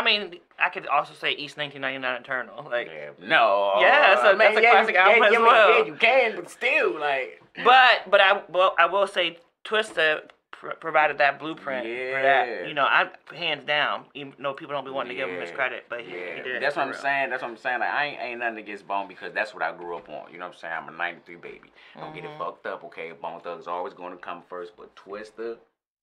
I 0.00 0.04
mean, 0.04 0.36
I 0.58 0.68
could 0.70 0.86
also 0.86 1.12
say 1.14 1.32
East 1.32 1.56
1999 1.58 2.20
Eternal. 2.22 2.70
Like, 2.70 2.88
yeah. 2.88 3.10
No. 3.26 3.74
Yeah, 3.80 4.14
so 4.16 4.28
I 4.28 4.30
mean, 4.30 4.38
that's 4.38 4.56
a 4.58 4.62
yeah, 4.62 4.70
classic 4.70 4.94
you, 4.94 5.00
album 5.00 5.22
yeah, 5.22 5.26
as 5.28 5.32
yeah, 5.32 5.38
well. 5.40 5.78
Yeah, 5.78 5.84
you 5.84 5.94
can, 5.94 6.36
but 6.36 6.50
still, 6.50 6.98
like. 6.98 7.42
but 7.64 8.10
but 8.10 8.20
I 8.20 8.42
well 8.48 8.74
I 8.78 8.86
will 8.86 9.06
say 9.06 9.38
Twista 9.64 10.22
pr- 10.52 10.70
provided 10.80 11.18
that 11.18 11.38
blueprint 11.38 11.84
for 11.84 12.22
that. 12.22 12.66
You 12.68 12.74
know, 12.74 12.84
I 12.84 13.08
hands 13.34 13.64
down. 13.64 14.04
Even 14.14 14.32
though 14.38 14.54
people 14.54 14.74
don't 14.74 14.84
be 14.84 14.90
wanting 14.90 15.10
to 15.10 15.16
give 15.16 15.28
him 15.28 15.40
his 15.40 15.50
credit, 15.50 15.84
but 15.90 16.00
he, 16.00 16.12
Yeah, 16.12 16.36
he 16.36 16.42
did. 16.42 16.62
that's 16.62 16.76
what 16.76 16.82
I'm 16.82 16.90
real. 16.92 16.98
saying. 17.00 17.30
That's 17.30 17.42
what 17.42 17.50
I'm 17.50 17.56
saying. 17.58 17.80
Like 17.80 17.90
I 17.90 18.04
ain't, 18.06 18.20
ain't 18.22 18.40
nothing 18.40 18.58
against 18.58 18.86
Bone 18.88 19.06
because 19.08 19.32
that's 19.34 19.52
what 19.52 19.62
I 19.62 19.72
grew 19.76 19.96
up 19.96 20.08
on. 20.08 20.32
You 20.32 20.38
know 20.38 20.46
what 20.46 20.54
I'm 20.54 20.60
saying? 20.60 20.74
I'm 20.76 20.88
a 20.88 20.96
'93 20.96 21.36
baby. 21.36 21.72
Don't 21.98 22.14
get 22.14 22.24
it 22.24 22.30
Mhm. 22.30 22.38
fucked 22.38 22.66
up, 22.66 22.84
okay? 22.84 23.12
Bone 23.12 23.40
Thugs 23.40 23.66
always 23.66 23.92
going 23.94 24.12
to 24.12 24.18
come 24.18 24.42
first, 24.48 24.72
but 24.76 24.94
Twista, 24.96 25.56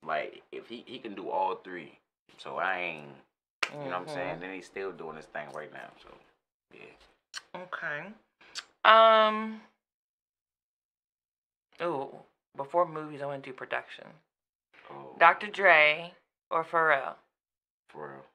like 0.05 0.41
if 0.51 0.67
he 0.67 0.83
he 0.85 0.99
can 0.99 1.15
do 1.15 1.29
all 1.29 1.55
three, 1.55 1.97
so 2.37 2.57
I 2.57 2.79
ain't. 2.79 3.07
You 3.71 3.77
know 3.89 3.99
what 3.99 4.01
I'm 4.01 4.05
Mhm. 4.05 4.13
saying? 4.13 4.39
Then 4.39 4.53
he's 4.53 4.65
still 4.65 4.91
doing 4.91 5.15
his 5.17 5.25
thing 5.25 5.51
right 5.51 5.71
now. 5.73 5.89
So 6.01 6.09
yeah. 6.73 7.61
Okay. 7.61 8.13
Um. 8.85 9.61
Ooh, 11.81 12.23
before 12.55 12.87
movies, 12.87 13.21
I 13.21 13.25
want 13.25 13.43
to 13.43 13.49
do 13.49 13.53
production. 13.53 14.05
Oh, 14.89 15.15
Dr. 15.19 15.47
Dre 15.47 16.13
or 16.49 16.63
Pharrell. 16.63 17.15
For 17.89 18.07
real. 18.07 18.25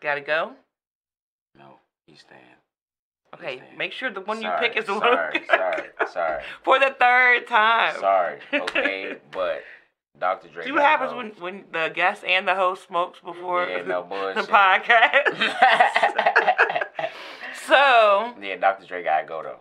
Gotta 0.00 0.20
go. 0.20 0.54
No, 1.56 1.80
he's 2.06 2.20
staying. 2.20 2.40
Okay, 3.34 3.62
make 3.76 3.92
sure 3.92 4.10
the 4.10 4.20
one 4.22 4.40
you 4.40 4.50
pick 4.58 4.76
is 4.76 4.86
the 4.86 4.98
sorry, 4.98 5.34
one. 5.38 5.46
sorry, 5.48 5.90
sorry, 6.10 6.44
For 6.62 6.78
the 6.78 6.94
third 6.98 7.46
time. 7.46 7.94
sorry. 8.00 8.40
Okay, 8.54 9.16
but 9.30 9.64
Dr. 10.18 10.48
Dre. 10.48 10.64
See 10.64 10.72
what 10.72 10.82
happens 10.82 11.14
when, 11.14 11.28
when 11.38 11.64
the 11.72 11.90
guest 11.94 12.24
and 12.24 12.46
the 12.46 12.54
host 12.54 12.86
smokes 12.86 13.20
before 13.20 13.66
Yeah, 13.66 13.82
no 13.82 14.02
the 14.34 14.42
podcast. 14.42 15.34
so, 17.66 18.34
yeah, 18.40 18.56
Dr. 18.56 18.86
Dre 18.86 19.02
gotta 19.04 19.26
go 19.26 19.42
though. 19.42 19.60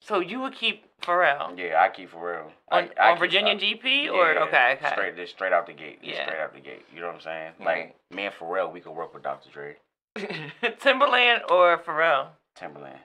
so 0.00 0.20
you 0.20 0.40
would 0.40 0.54
keep 0.54 0.84
Pharrell 1.02 1.58
Yeah, 1.58 1.80
I 1.82 1.88
keep 1.88 2.12
Pharrell. 2.12 2.50
on, 2.70 2.90
I, 2.98 3.08
I 3.08 3.12
on 3.12 3.18
Virginia 3.18 3.54
uh, 3.54 3.58
GP 3.58 4.10
or 4.10 4.34
yeah, 4.34 4.40
okay, 4.44 4.76
okay. 4.78 4.90
Straight, 4.92 5.16
just 5.16 5.32
straight 5.32 5.52
out 5.52 5.66
the 5.66 5.72
gate. 5.72 5.98
Yeah. 6.02 6.24
straight 6.24 6.40
out 6.40 6.54
the 6.54 6.60
gate. 6.60 6.84
You 6.94 7.00
know 7.00 7.06
what 7.06 7.16
I'm 7.16 7.20
saying? 7.22 7.52
Yeah. 7.58 7.66
Like 7.66 7.96
me 8.10 8.26
and 8.26 8.34
Pharrell, 8.34 8.72
we 8.72 8.80
could 8.80 8.92
work 8.92 9.14
with 9.14 9.22
Dr. 9.22 9.50
Dre, 9.50 9.76
Timbaland 10.16 11.50
or 11.50 11.78
Pharrell? 11.78 12.28
Timbaland. 12.58 12.98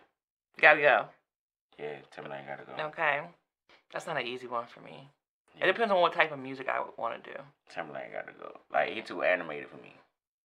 Gotta 0.59 0.81
go. 0.81 1.05
Yeah, 1.79 1.95
Timbaland 2.15 2.47
gotta 2.47 2.63
go. 2.65 2.83
Okay, 2.87 3.21
that's 3.91 4.07
not 4.07 4.17
an 4.17 4.27
easy 4.27 4.47
one 4.47 4.65
for 4.67 4.81
me. 4.81 5.09
It 5.61 5.67
depends 5.67 5.91
on 5.91 6.01
what 6.01 6.13
type 6.13 6.31
of 6.31 6.39
music 6.39 6.67
I 6.69 6.79
would 6.79 6.97
want 6.97 7.23
to 7.23 7.31
do. 7.31 7.37
Timbaland 7.73 8.11
gotta 8.13 8.33
go. 8.39 8.59
Like 8.71 8.89
he 8.91 9.01
too 9.01 9.23
animated 9.23 9.69
for 9.69 9.77
me. 9.77 9.95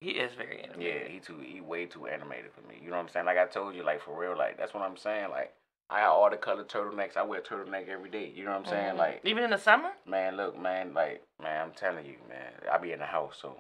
He 0.01 0.11
is 0.13 0.33
very 0.35 0.63
animated. 0.63 1.03
Yeah, 1.03 1.09
he 1.13 1.19
too 1.21 1.39
he 1.45 1.61
way 1.61 1.87
too 1.87 2.07
animated 2.07 2.51
for 2.55 2.67
me. 2.69 2.77
You 2.83 2.91
know 2.91 2.97
what 2.97 3.03
I'm 3.03 3.09
saying? 3.11 3.27
Like 3.27 3.39
I 3.39 3.47
told 3.47 3.75
you, 3.75 3.83
like 3.83 4.03
for 4.03 4.19
real, 4.19 4.37
like 4.37 4.57
that's 4.57 4.73
what 4.73 4.83
I'm 4.83 4.97
saying. 4.97 5.31
Like 5.31 5.53
I 5.91 6.01
got 6.01 6.15
all 6.15 6.31
the 6.31 6.37
colored 6.37 6.69
turtlenecks. 6.69 7.17
I 7.17 7.23
wear 7.23 7.41
turtleneck 7.41 7.89
every 7.89 8.11
day. 8.11 8.33
You 8.35 8.45
know 8.45 8.53
what 8.53 8.61
I'm 8.61 8.67
saying? 8.67 8.95
Mhm. 8.95 8.99
Like 8.99 9.21
even 9.25 9.45
in 9.45 9.51
the 9.51 9.59
summer, 9.59 9.91
man, 10.07 10.37
look, 10.37 10.59
man, 10.59 10.95
like 10.95 11.23
man, 11.43 11.61
I'm 11.63 11.73
telling 11.73 12.07
you, 12.07 12.17
man, 12.29 12.53
I 12.71 12.79
be 12.79 12.93
in 12.93 13.01
the 13.01 13.07
house, 13.07 13.37
so 13.41 13.57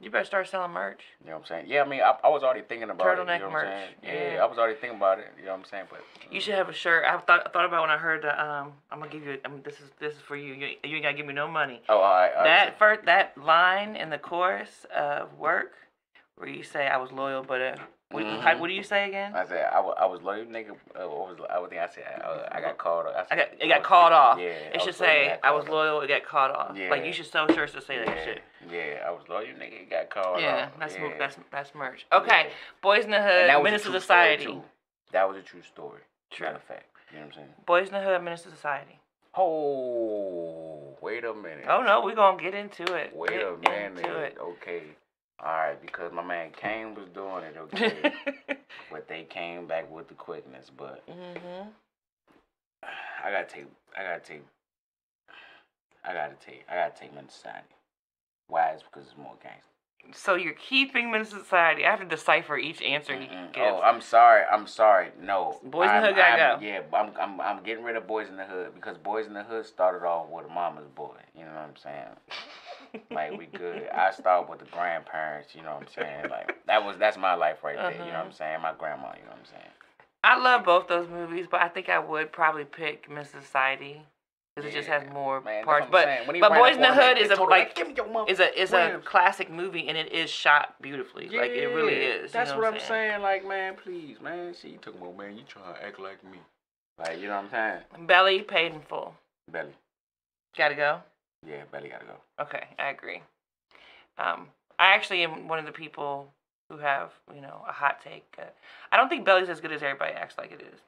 you 0.00 0.10
better 0.10 0.24
start 0.24 0.48
selling 0.48 0.70
merch. 0.72 1.00
you 1.20 1.26
know 1.30 1.34
what 1.36 1.42
I'm 1.42 1.46
saying? 1.46 1.64
Yeah, 1.68 1.82
I 1.82 1.88
mean, 1.88 2.00
I, 2.00 2.14
I 2.24 2.28
was 2.28 2.42
already 2.42 2.62
thinking 2.62 2.90
about 2.90 3.06
it. 3.06 3.20
Turtleneck 3.20 3.34
You 3.38 3.44
know 3.44 3.48
what 3.50 3.64
I'm 3.64 3.64
merch. 3.66 3.66
saying? 3.66 3.88
Yeah, 4.04 4.34
Yeah. 4.34 4.42
I 4.44 4.46
was 4.46 4.58
already 4.58 4.78
thinking 4.78 4.96
about 4.98 5.18
it. 5.18 5.26
You 5.38 5.46
know 5.46 5.52
what 5.52 5.58
I'm 5.60 5.64
saying? 5.66 5.84
But 5.90 6.00
You 6.30 6.40
should 6.40 6.54
have 6.54 6.68
a 6.68 6.72
shirt. 6.72 7.04
I 7.04 7.18
thought 7.18 7.46
I 7.46 7.50
thought 7.50 7.64
about 7.64 7.80
when 7.82 7.90
I 7.90 7.98
heard 7.98 8.22
the 8.22 8.32
um. 8.42 8.72
I'm 8.90 8.98
gonna 9.00 9.10
give 9.10 9.24
you. 9.24 9.38
Um, 9.44 9.60
this 9.64 9.74
is 9.74 9.90
this 9.98 10.14
is 10.14 10.20
for 10.20 10.36
you. 10.36 10.54
You, 10.54 10.68
you 10.84 10.96
ain't 10.96 11.02
gotta 11.04 11.16
give 11.16 11.26
me 11.26 11.34
no 11.34 11.48
money. 11.48 11.82
Oh, 11.88 11.96
all 11.96 12.02
right. 12.02 12.30
all 12.30 12.36
right, 12.36 12.44
that 12.44 12.68
so- 12.74 12.78
first 12.78 13.04
that 13.06 13.36
line 13.38 13.96
in 13.96 14.10
the 14.10 14.18
chorus 14.18 14.86
of 14.94 15.36
work, 15.38 15.72
where 16.36 16.48
you 16.48 16.62
say 16.62 16.86
I 16.86 16.96
was 16.98 17.10
loyal, 17.12 17.42
but 17.42 17.60
uh, 17.60 17.74
what, 18.10 18.24
how, 18.24 18.54
Mhm. 18.54 18.58
what 18.60 18.68
do 18.68 18.72
you 18.72 18.82
say 18.82 19.06
again? 19.06 19.34
I 19.34 19.44
said 19.46 19.68
I 19.70 19.80
was, 19.80 19.94
I 20.00 20.06
was 20.06 20.22
loyal, 20.22 20.46
nigga. 20.46 20.70
Uh, 20.70 21.06
what 21.08 21.28
was 21.28 21.46
I 21.50 21.58
would 21.58 21.68
think 21.68 21.82
I 21.82 21.88
said 21.88 22.22
uh, 22.24 22.48
I 22.50 22.60
got 22.62 22.78
called. 22.78 23.06
I, 23.06 23.26
I 23.30 23.36
got 23.36 23.48
it 23.60 23.68
got 23.68 23.82
called 23.82 24.12
off. 24.14 24.38
Yeah, 24.38 24.46
it 24.46 24.80
I 24.80 24.84
should 24.84 24.94
say 24.94 25.36
I 25.42 25.50
was 25.50 25.66
called 25.66 25.68
off. 25.78 25.84
loyal. 25.90 26.00
It 26.00 26.08
got 26.08 26.24
caught 26.24 26.50
off. 26.50 26.76
Yeah. 26.76 26.88
Like 26.88 27.04
you 27.04 27.12
should 27.12 27.26
sell 27.26 27.46
shirts 27.52 27.74
to 27.74 27.82
say 27.82 27.96
Yeah, 27.96 28.04
that 28.06 28.24
shit. 28.24 28.42
yeah, 28.70 29.04
I 29.06 29.10
was 29.10 29.24
loyal, 29.28 29.48
nigga. 29.48 29.82
It 29.82 29.90
got 29.90 30.08
called 30.08 30.40
Yeah, 30.40 30.66
off. 30.72 30.78
that's 30.78 30.96
yeah. 30.96 31.18
that's 31.18 31.36
that's 31.50 31.74
merch. 31.74 32.06
Okay, 32.10 32.44
Yeah. 32.46 32.50
Boys 32.80 33.04
in 33.04 33.10
the 33.10 33.20
Hood, 33.20 33.48
was 33.54 33.64
Menace 33.64 33.82
to 33.82 33.92
Society. 33.92 34.58
That 35.12 35.28
was 35.28 35.36
a 35.36 35.42
true 35.42 35.62
story. 35.62 36.00
True. 36.30 36.46
Matter 36.46 36.56
of 36.56 36.62
fact, 36.64 36.84
you 37.12 37.18
know 37.18 37.26
what 37.26 37.32
I'm 37.34 37.34
saying? 37.40 37.54
Boys 37.66 37.88
in 37.88 37.94
the 37.94 38.00
Hood, 38.00 38.22
Menace 38.22 38.42
to 38.42 38.50
Society. 38.50 39.00
Oh, 39.36 40.96
wait 41.02 41.24
a 41.24 41.34
minute. 41.34 41.66
Oh 41.68 41.82
no, 41.82 42.00
we 42.00 42.14
gonna 42.14 42.42
get 42.42 42.54
into 42.54 42.84
it. 42.94 43.14
Wait 43.14 43.30
Get 43.30 43.42
a 43.42 43.56
minute. 43.58 43.98
Into 43.98 44.18
it. 44.18 44.36
Okay. 44.40 44.82
All 45.40 45.52
right, 45.52 45.80
because 45.80 46.12
my 46.12 46.22
man 46.24 46.50
Caine 46.60 46.94
was 46.94 47.08
doing 47.14 47.44
it, 47.44 47.56
okay, 47.56 48.12
but 48.90 49.06
they 49.08 49.22
came 49.22 49.66
back 49.68 49.88
with 49.90 50.08
the 50.08 50.14
quickness. 50.14 50.68
But 50.76 51.04
mhm. 51.08 51.68
I 53.24 53.30
gotta 53.30 53.46
take, 53.46 53.66
I 53.96 54.02
gotta 54.02 54.20
take, 54.20 54.42
I 56.04 56.12
gotta 56.12 56.34
take. 56.44 56.64
I 56.70 56.74
gotta 56.74 56.98
take 56.98 57.10
Society. 57.30 57.64
Why? 58.48 58.70
It's 58.70 58.82
because 58.82 59.06
it's 59.08 59.16
more 59.16 59.34
gangster. 59.42 59.62
So 60.12 60.36
you're 60.36 60.54
keeping 60.54 61.10
Menace 61.10 61.28
Society. 61.30 61.84
I 61.84 61.90
have 61.90 62.00
to 62.00 62.06
decipher 62.06 62.56
each 62.56 62.80
answer 62.80 63.12
he 63.18 63.26
Mm-mm. 63.26 63.52
gives. 63.52 63.66
Oh, 63.68 63.80
I'm 63.82 64.00
sorry. 64.00 64.42
I'm 64.50 64.66
sorry. 64.66 65.08
No. 65.20 65.60
Boys 65.62 65.90
in 65.90 66.00
the 66.00 66.06
Hood 66.08 66.16
gotta 66.16 66.42
I'm- 66.42 66.60
go. 66.60 66.66
Yeah, 66.66 66.80
I'm, 66.94 67.10
I'm 67.20 67.40
I'm 67.40 67.62
getting 67.62 67.84
rid 67.84 67.94
of 67.96 68.06
Boys 68.06 68.28
in 68.28 68.36
the 68.36 68.44
Hood 68.44 68.74
because 68.74 68.96
Boys 68.98 69.26
in 69.26 69.34
the 69.34 69.42
Hood 69.44 69.66
started 69.66 70.04
off 70.06 70.28
with 70.30 70.46
a 70.46 70.48
mama's 70.48 70.88
boy. 70.96 71.14
You 71.36 71.44
know 71.44 71.52
what 71.52 71.60
I'm 71.60 71.76
saying? 71.76 72.08
like 73.10 73.36
we 73.38 73.46
good. 73.46 73.88
I 73.94 74.10
started 74.10 74.50
with 74.50 74.60
the 74.60 74.66
grandparents. 74.66 75.54
You 75.54 75.62
know 75.62 75.74
what 75.74 75.82
I'm 75.82 75.88
saying? 75.94 76.30
Like 76.30 76.56
that 76.66 76.84
was 76.84 76.96
that's 76.98 77.16
my 77.16 77.34
life 77.34 77.62
right 77.64 77.76
there. 77.76 77.92
You 77.92 77.98
know 77.98 78.04
what 78.04 78.14
Uh-huh. 78.14 78.24
I'm 78.26 78.32
saying? 78.32 78.60
My 78.62 78.72
grandma. 78.78 79.08
You 79.16 79.24
know 79.24 79.30
what 79.30 79.38
I'm 79.40 79.46
saying? 79.46 79.70
I 80.24 80.36
love 80.38 80.64
both 80.64 80.88
those 80.88 81.08
movies, 81.08 81.46
but 81.50 81.60
I 81.60 81.68
think 81.68 81.88
I 81.88 81.98
would 81.98 82.32
probably 82.32 82.64
pick 82.64 83.08
Menace 83.08 83.30
Society 83.30 84.02
because 84.54 84.68
it 84.70 84.74
just 84.76 84.88
has 84.88 85.04
more 85.12 85.40
Man, 85.40 85.64
parts. 85.64 85.86
But 85.90 86.04
saying. 86.04 86.40
But 86.40 86.52
Boys 86.54 86.74
in 86.74 86.82
the 86.82 86.92
Hood 86.92 87.18
is 87.18 87.30
a 87.30 87.40
like 87.44 87.74
"Give 87.76 87.86
me 87.88 87.94
your 87.94 88.08
mother- 88.08 88.30
is 88.30 88.40
a 88.40 88.60
is 88.60 88.72
a 88.72 89.00
classic 89.04 89.48
movie 89.50 89.88
and 89.88 89.96
it 89.96 90.12
is 90.12 90.28
shot 90.30 90.74
beautifully. 90.82 91.28
Like 91.28 91.52
it 91.52 91.66
really 91.66 91.94
Yeah, 91.94 92.08
is. 92.14 92.22
you 92.34 92.38
That's 92.40 92.50
know 92.50 92.58
what 92.58 92.74
I'm 92.74 92.80
saying. 92.80 93.22
Like, 93.22 93.46
man, 93.46 93.76
please, 93.76 94.20
man. 94.20 94.54
See, 94.54 94.70
you 94.70 94.78
talking 94.78 95.00
about, 95.00 95.16
man, 95.16 95.36
you 95.36 95.44
trying 95.46 95.74
to 95.74 95.84
act 95.84 96.00
like 96.00 96.22
me. 96.24 96.38
Like, 96.98 97.20
you 97.20 97.28
know 97.28 97.36
what 97.36 97.44
I'm 97.54 97.82
saying? 97.94 98.06
Belly 98.08 98.42
paid 98.42 98.72
in 98.72 98.80
full. 98.80 99.14
Belly. 99.52 99.70
Gotta 100.56 100.74
go. 100.74 100.98
Yeah, 101.46 101.62
Belly 101.70 101.88
gotta 101.88 102.04
go. 102.04 102.42
Okay, 102.44 102.64
I 102.78 102.88
agree. 102.90 103.22
Um, 104.18 104.48
I 104.78 104.88
actually 104.94 105.22
am 105.22 105.48
one 105.48 105.58
of 105.58 105.66
the 105.66 105.72
people 105.72 106.32
who 106.68 106.78
have 106.78 107.12
you 107.34 107.40
know 107.40 107.64
a 107.68 107.72
hot 107.72 108.00
take. 108.02 108.26
Uh, 108.38 108.42
I 108.92 108.96
don't 108.96 109.08
think 109.08 109.24
Belly's 109.24 109.48
as 109.48 109.60
good 109.60 109.72
as 109.72 109.82
everybody 109.82 110.12
acts 110.12 110.36
like 110.38 110.52
it 110.52 110.60
is. 110.60 110.80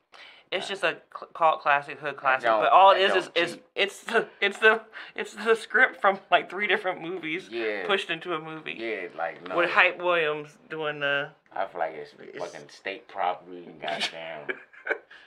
It's 0.51 0.67
just 0.67 0.83
a 0.83 0.97
cl- 1.17 1.31
cult 1.33 1.61
classic, 1.61 2.01
hood 2.01 2.17
classic. 2.17 2.49
But 2.49 2.73
all 2.73 2.91
it 2.91 2.99
is 3.01 3.15
is, 3.15 3.31
is 3.37 3.59
it's 3.77 4.01
the 4.03 4.27
it's 4.41 4.59
the 4.59 4.81
it's 5.15 5.33
the 5.35 5.55
script 5.55 6.01
from 6.01 6.19
like 6.31 6.51
three 6.51 6.67
different 6.67 7.01
movies 7.01 7.49
Yeah. 7.49 7.87
pushed 7.87 8.11
into 8.11 8.35
a 8.35 8.41
movie 8.41 8.75
Yeah, 8.77 9.07
like, 9.17 9.47
no. 9.49 9.57
with 9.57 9.71
Hype 9.71 9.99
Williams 10.03 10.59
doing 10.69 10.99
the. 10.99 11.31
I 11.55 11.67
feel 11.67 11.81
like 11.81 11.95
it's, 11.95 12.13
It's- 12.21 12.37
fucking 12.39 12.69
state 12.69 13.07
property 13.07 13.65
and 13.67 13.81
goddamn. 13.81 14.49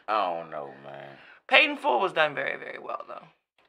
I 0.09 0.39
don't 0.41 0.51
know, 0.51 0.71
man. 0.83 1.17
In 1.61 1.77
Full 1.77 2.01
was 2.01 2.11
done 2.11 2.35
very 2.35 2.57
very 2.57 2.79
well 2.79 3.03
though. 3.07 3.23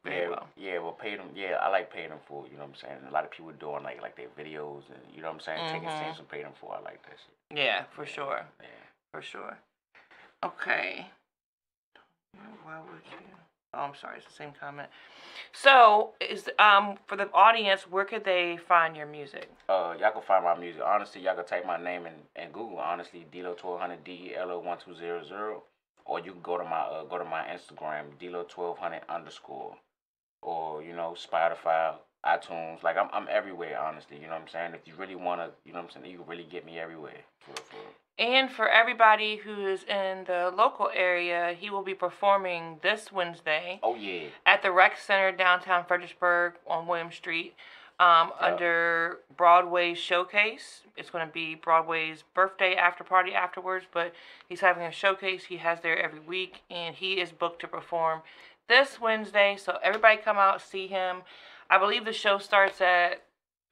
Very 0.05 0.21
yeah, 0.23 0.29
well. 0.29 0.49
yeah, 0.57 0.79
well, 0.79 0.93
paid 0.93 1.19
them. 1.19 1.31
Yeah, 1.35 1.57
I 1.63 1.69
like 1.69 1.91
paying 1.93 2.11
them 2.11 2.19
for. 2.29 2.45
You 2.47 2.55
know 2.59 2.65
what 2.65 2.69
I'm 2.71 2.75
saying? 2.75 2.99
A 3.09 3.11
lot 3.11 3.25
of 3.25 3.31
people 3.31 3.53
doing 3.53 3.83
like 3.83 4.03
like 4.03 4.17
their 4.17 4.29
videos 4.39 4.83
and 4.91 5.01
you 5.15 5.23
know 5.23 5.29
what 5.29 5.35
I'm 5.35 5.41
saying, 5.41 5.63
taking 5.73 5.89
Mhm. 5.89 5.99
scenes 5.99 6.19
and 6.19 6.29
paying 6.29 6.45
them 6.45 6.53
for. 6.61 6.75
I 6.77 6.81
like 6.81 7.03
that 7.05 7.17
shit. 7.19 7.59
Yeah, 7.59 7.85
for 7.91 8.05
sure, 8.05 8.45
Yeah. 8.61 8.67
for 9.13 9.23
sure. 9.23 9.57
Okay. 10.45 11.07
Why 12.65 12.79
would 12.81 13.01
you? 13.11 13.19
Oh, 13.73 13.79
I'm 13.81 13.95
sorry. 13.95 14.19
It's 14.19 14.27
the 14.27 14.33
same 14.33 14.53
comment. 14.53 14.89
So, 15.53 16.13
is 16.21 16.49
um 16.59 16.99
for 17.07 17.17
the 17.17 17.31
audience, 17.33 17.89
where 17.91 18.05
could 18.05 18.25
they 18.25 18.57
find 18.57 18.97
your 18.97 19.07
music? 19.07 19.51
Uh, 19.69 19.95
y'all 19.99 20.11
can 20.13 20.23
find 20.23 20.45
my 20.45 20.55
music. 20.55 20.83
Honestly, 20.85 21.23
y'all 21.23 21.35
can 21.35 21.45
type 21.47 21.67
my 21.67 21.77
name 21.83 22.07
in, 22.07 22.15
in 22.37 22.51
Google. 22.53 22.79
Honestly, 22.79 23.27
Delo 23.33 23.55
twelve 23.55 23.81
hundred 23.81 24.05
D 24.05 24.31
E 24.33 24.37
L 24.37 24.51
O 24.51 24.59
one 24.61 24.79
two 24.79 24.95
zero 24.95 25.25
zero, 25.25 25.65
or 26.05 26.21
you 26.21 26.33
can 26.33 26.43
go 26.43 26.59
to 26.59 26.65
my 26.65 26.81
uh, 26.81 27.05
go 27.05 27.19
to 27.19 27.25
my 27.25 27.43
Instagram 27.45 28.17
Delo 28.19 28.45
twelve 28.45 28.79
hundred 28.79 29.03
underscore, 29.09 29.77
or 30.45 30.83
you 30.83 30.95
know 30.95 31.17
Spotify, 31.17 31.95
iTunes. 32.25 32.83
Like 32.83 32.97
I'm 32.97 33.09
I'm 33.13 33.27
everywhere. 33.31 33.81
Honestly, 33.81 34.17
you 34.17 34.25
know 34.27 34.35
what 34.35 34.43
I'm 34.43 34.49
saying. 34.49 34.75
If 34.75 34.87
you 34.87 34.95
really 34.97 35.17
wanna, 35.17 35.51
you 35.65 35.73
know 35.73 35.81
what 35.81 35.87
I'm 35.97 36.03
saying, 36.03 36.13
you 36.13 36.19
can 36.19 36.27
really 36.29 36.47
get 36.49 36.65
me 36.65 36.79
everywhere. 36.79 37.21
For, 37.41 37.57
for. 37.57 37.77
And 38.17 38.49
for 38.49 38.69
everybody 38.69 39.37
who 39.37 39.67
is 39.67 39.83
in 39.83 40.23
the 40.29 40.53
local 40.57 40.89
area, 40.95 41.57
he 41.59 41.69
will 41.69 41.83
be 41.83 41.95
performing 41.95 42.79
this 42.81 43.11
Wednesday 43.11 43.81
Oh 43.83 43.97
yeah, 43.97 44.29
at 44.47 44.63
the 44.63 44.71
Rec 44.71 44.97
Center 44.99 45.33
downtown 45.33 45.85
Fredericksburg 45.85 46.55
on 46.65 46.87
William 46.87 47.11
Street 47.11 47.55
um, 47.99 48.31
Yeah. 48.41 48.53
under 48.53 49.19
Broadway 49.37 49.95
Showcase. 49.95 50.83
It's 50.97 51.11
going 51.11 51.27
to 51.27 51.33
be 51.33 51.57
Broadway's 51.57 52.23
birthday 52.35 52.77
after 52.77 53.03
party 53.03 53.35
afterwards, 53.35 53.87
but 53.93 54.13
he's 54.49 54.61
having 54.61 54.85
a 54.85 54.93
showcase. 54.93 55.45
He 55.47 55.57
has 55.57 55.81
there 55.81 55.99
every 56.01 56.21
week, 56.21 56.63
and 56.71 56.95
he 56.95 57.15
is 57.21 57.33
booked 57.33 57.61
to 57.63 57.69
perform 57.69 58.23
this 58.69 59.01
Wednesday. 59.01 59.57
So 59.59 59.79
everybody 59.83 60.17
come 60.17 60.37
out 60.37 60.61
see 60.61 60.87
him. 60.87 61.23
I 61.71 61.79
believe 61.79 62.05
the 62.05 62.13
show 62.13 62.39
starts 62.39 62.81
at 62.81 63.23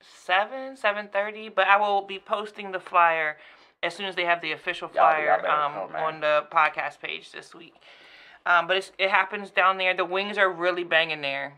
seven, 0.00 0.76
seven 0.76 1.08
thirty, 1.12 1.48
but 1.48 1.66
I 1.66 1.76
will 1.76 2.02
be 2.02 2.18
posting 2.18 2.72
the 2.72 2.80
flyer 2.80 3.36
as 3.82 3.94
soon 3.94 4.06
as 4.06 4.14
they 4.14 4.24
have 4.24 4.40
the 4.40 4.52
official 4.52 4.88
flyer 4.88 5.44
um, 5.46 5.94
on 5.96 6.20
the 6.20 6.44
podcast 6.52 7.00
page 7.00 7.32
this 7.32 7.54
week. 7.54 7.74
Um, 8.46 8.66
but 8.66 8.76
it's, 8.76 8.92
it 8.98 9.10
happens 9.10 9.50
down 9.50 9.78
there. 9.78 9.94
The 9.94 10.04
wings 10.04 10.38
are 10.38 10.50
really 10.50 10.84
banging 10.84 11.20
there. 11.20 11.54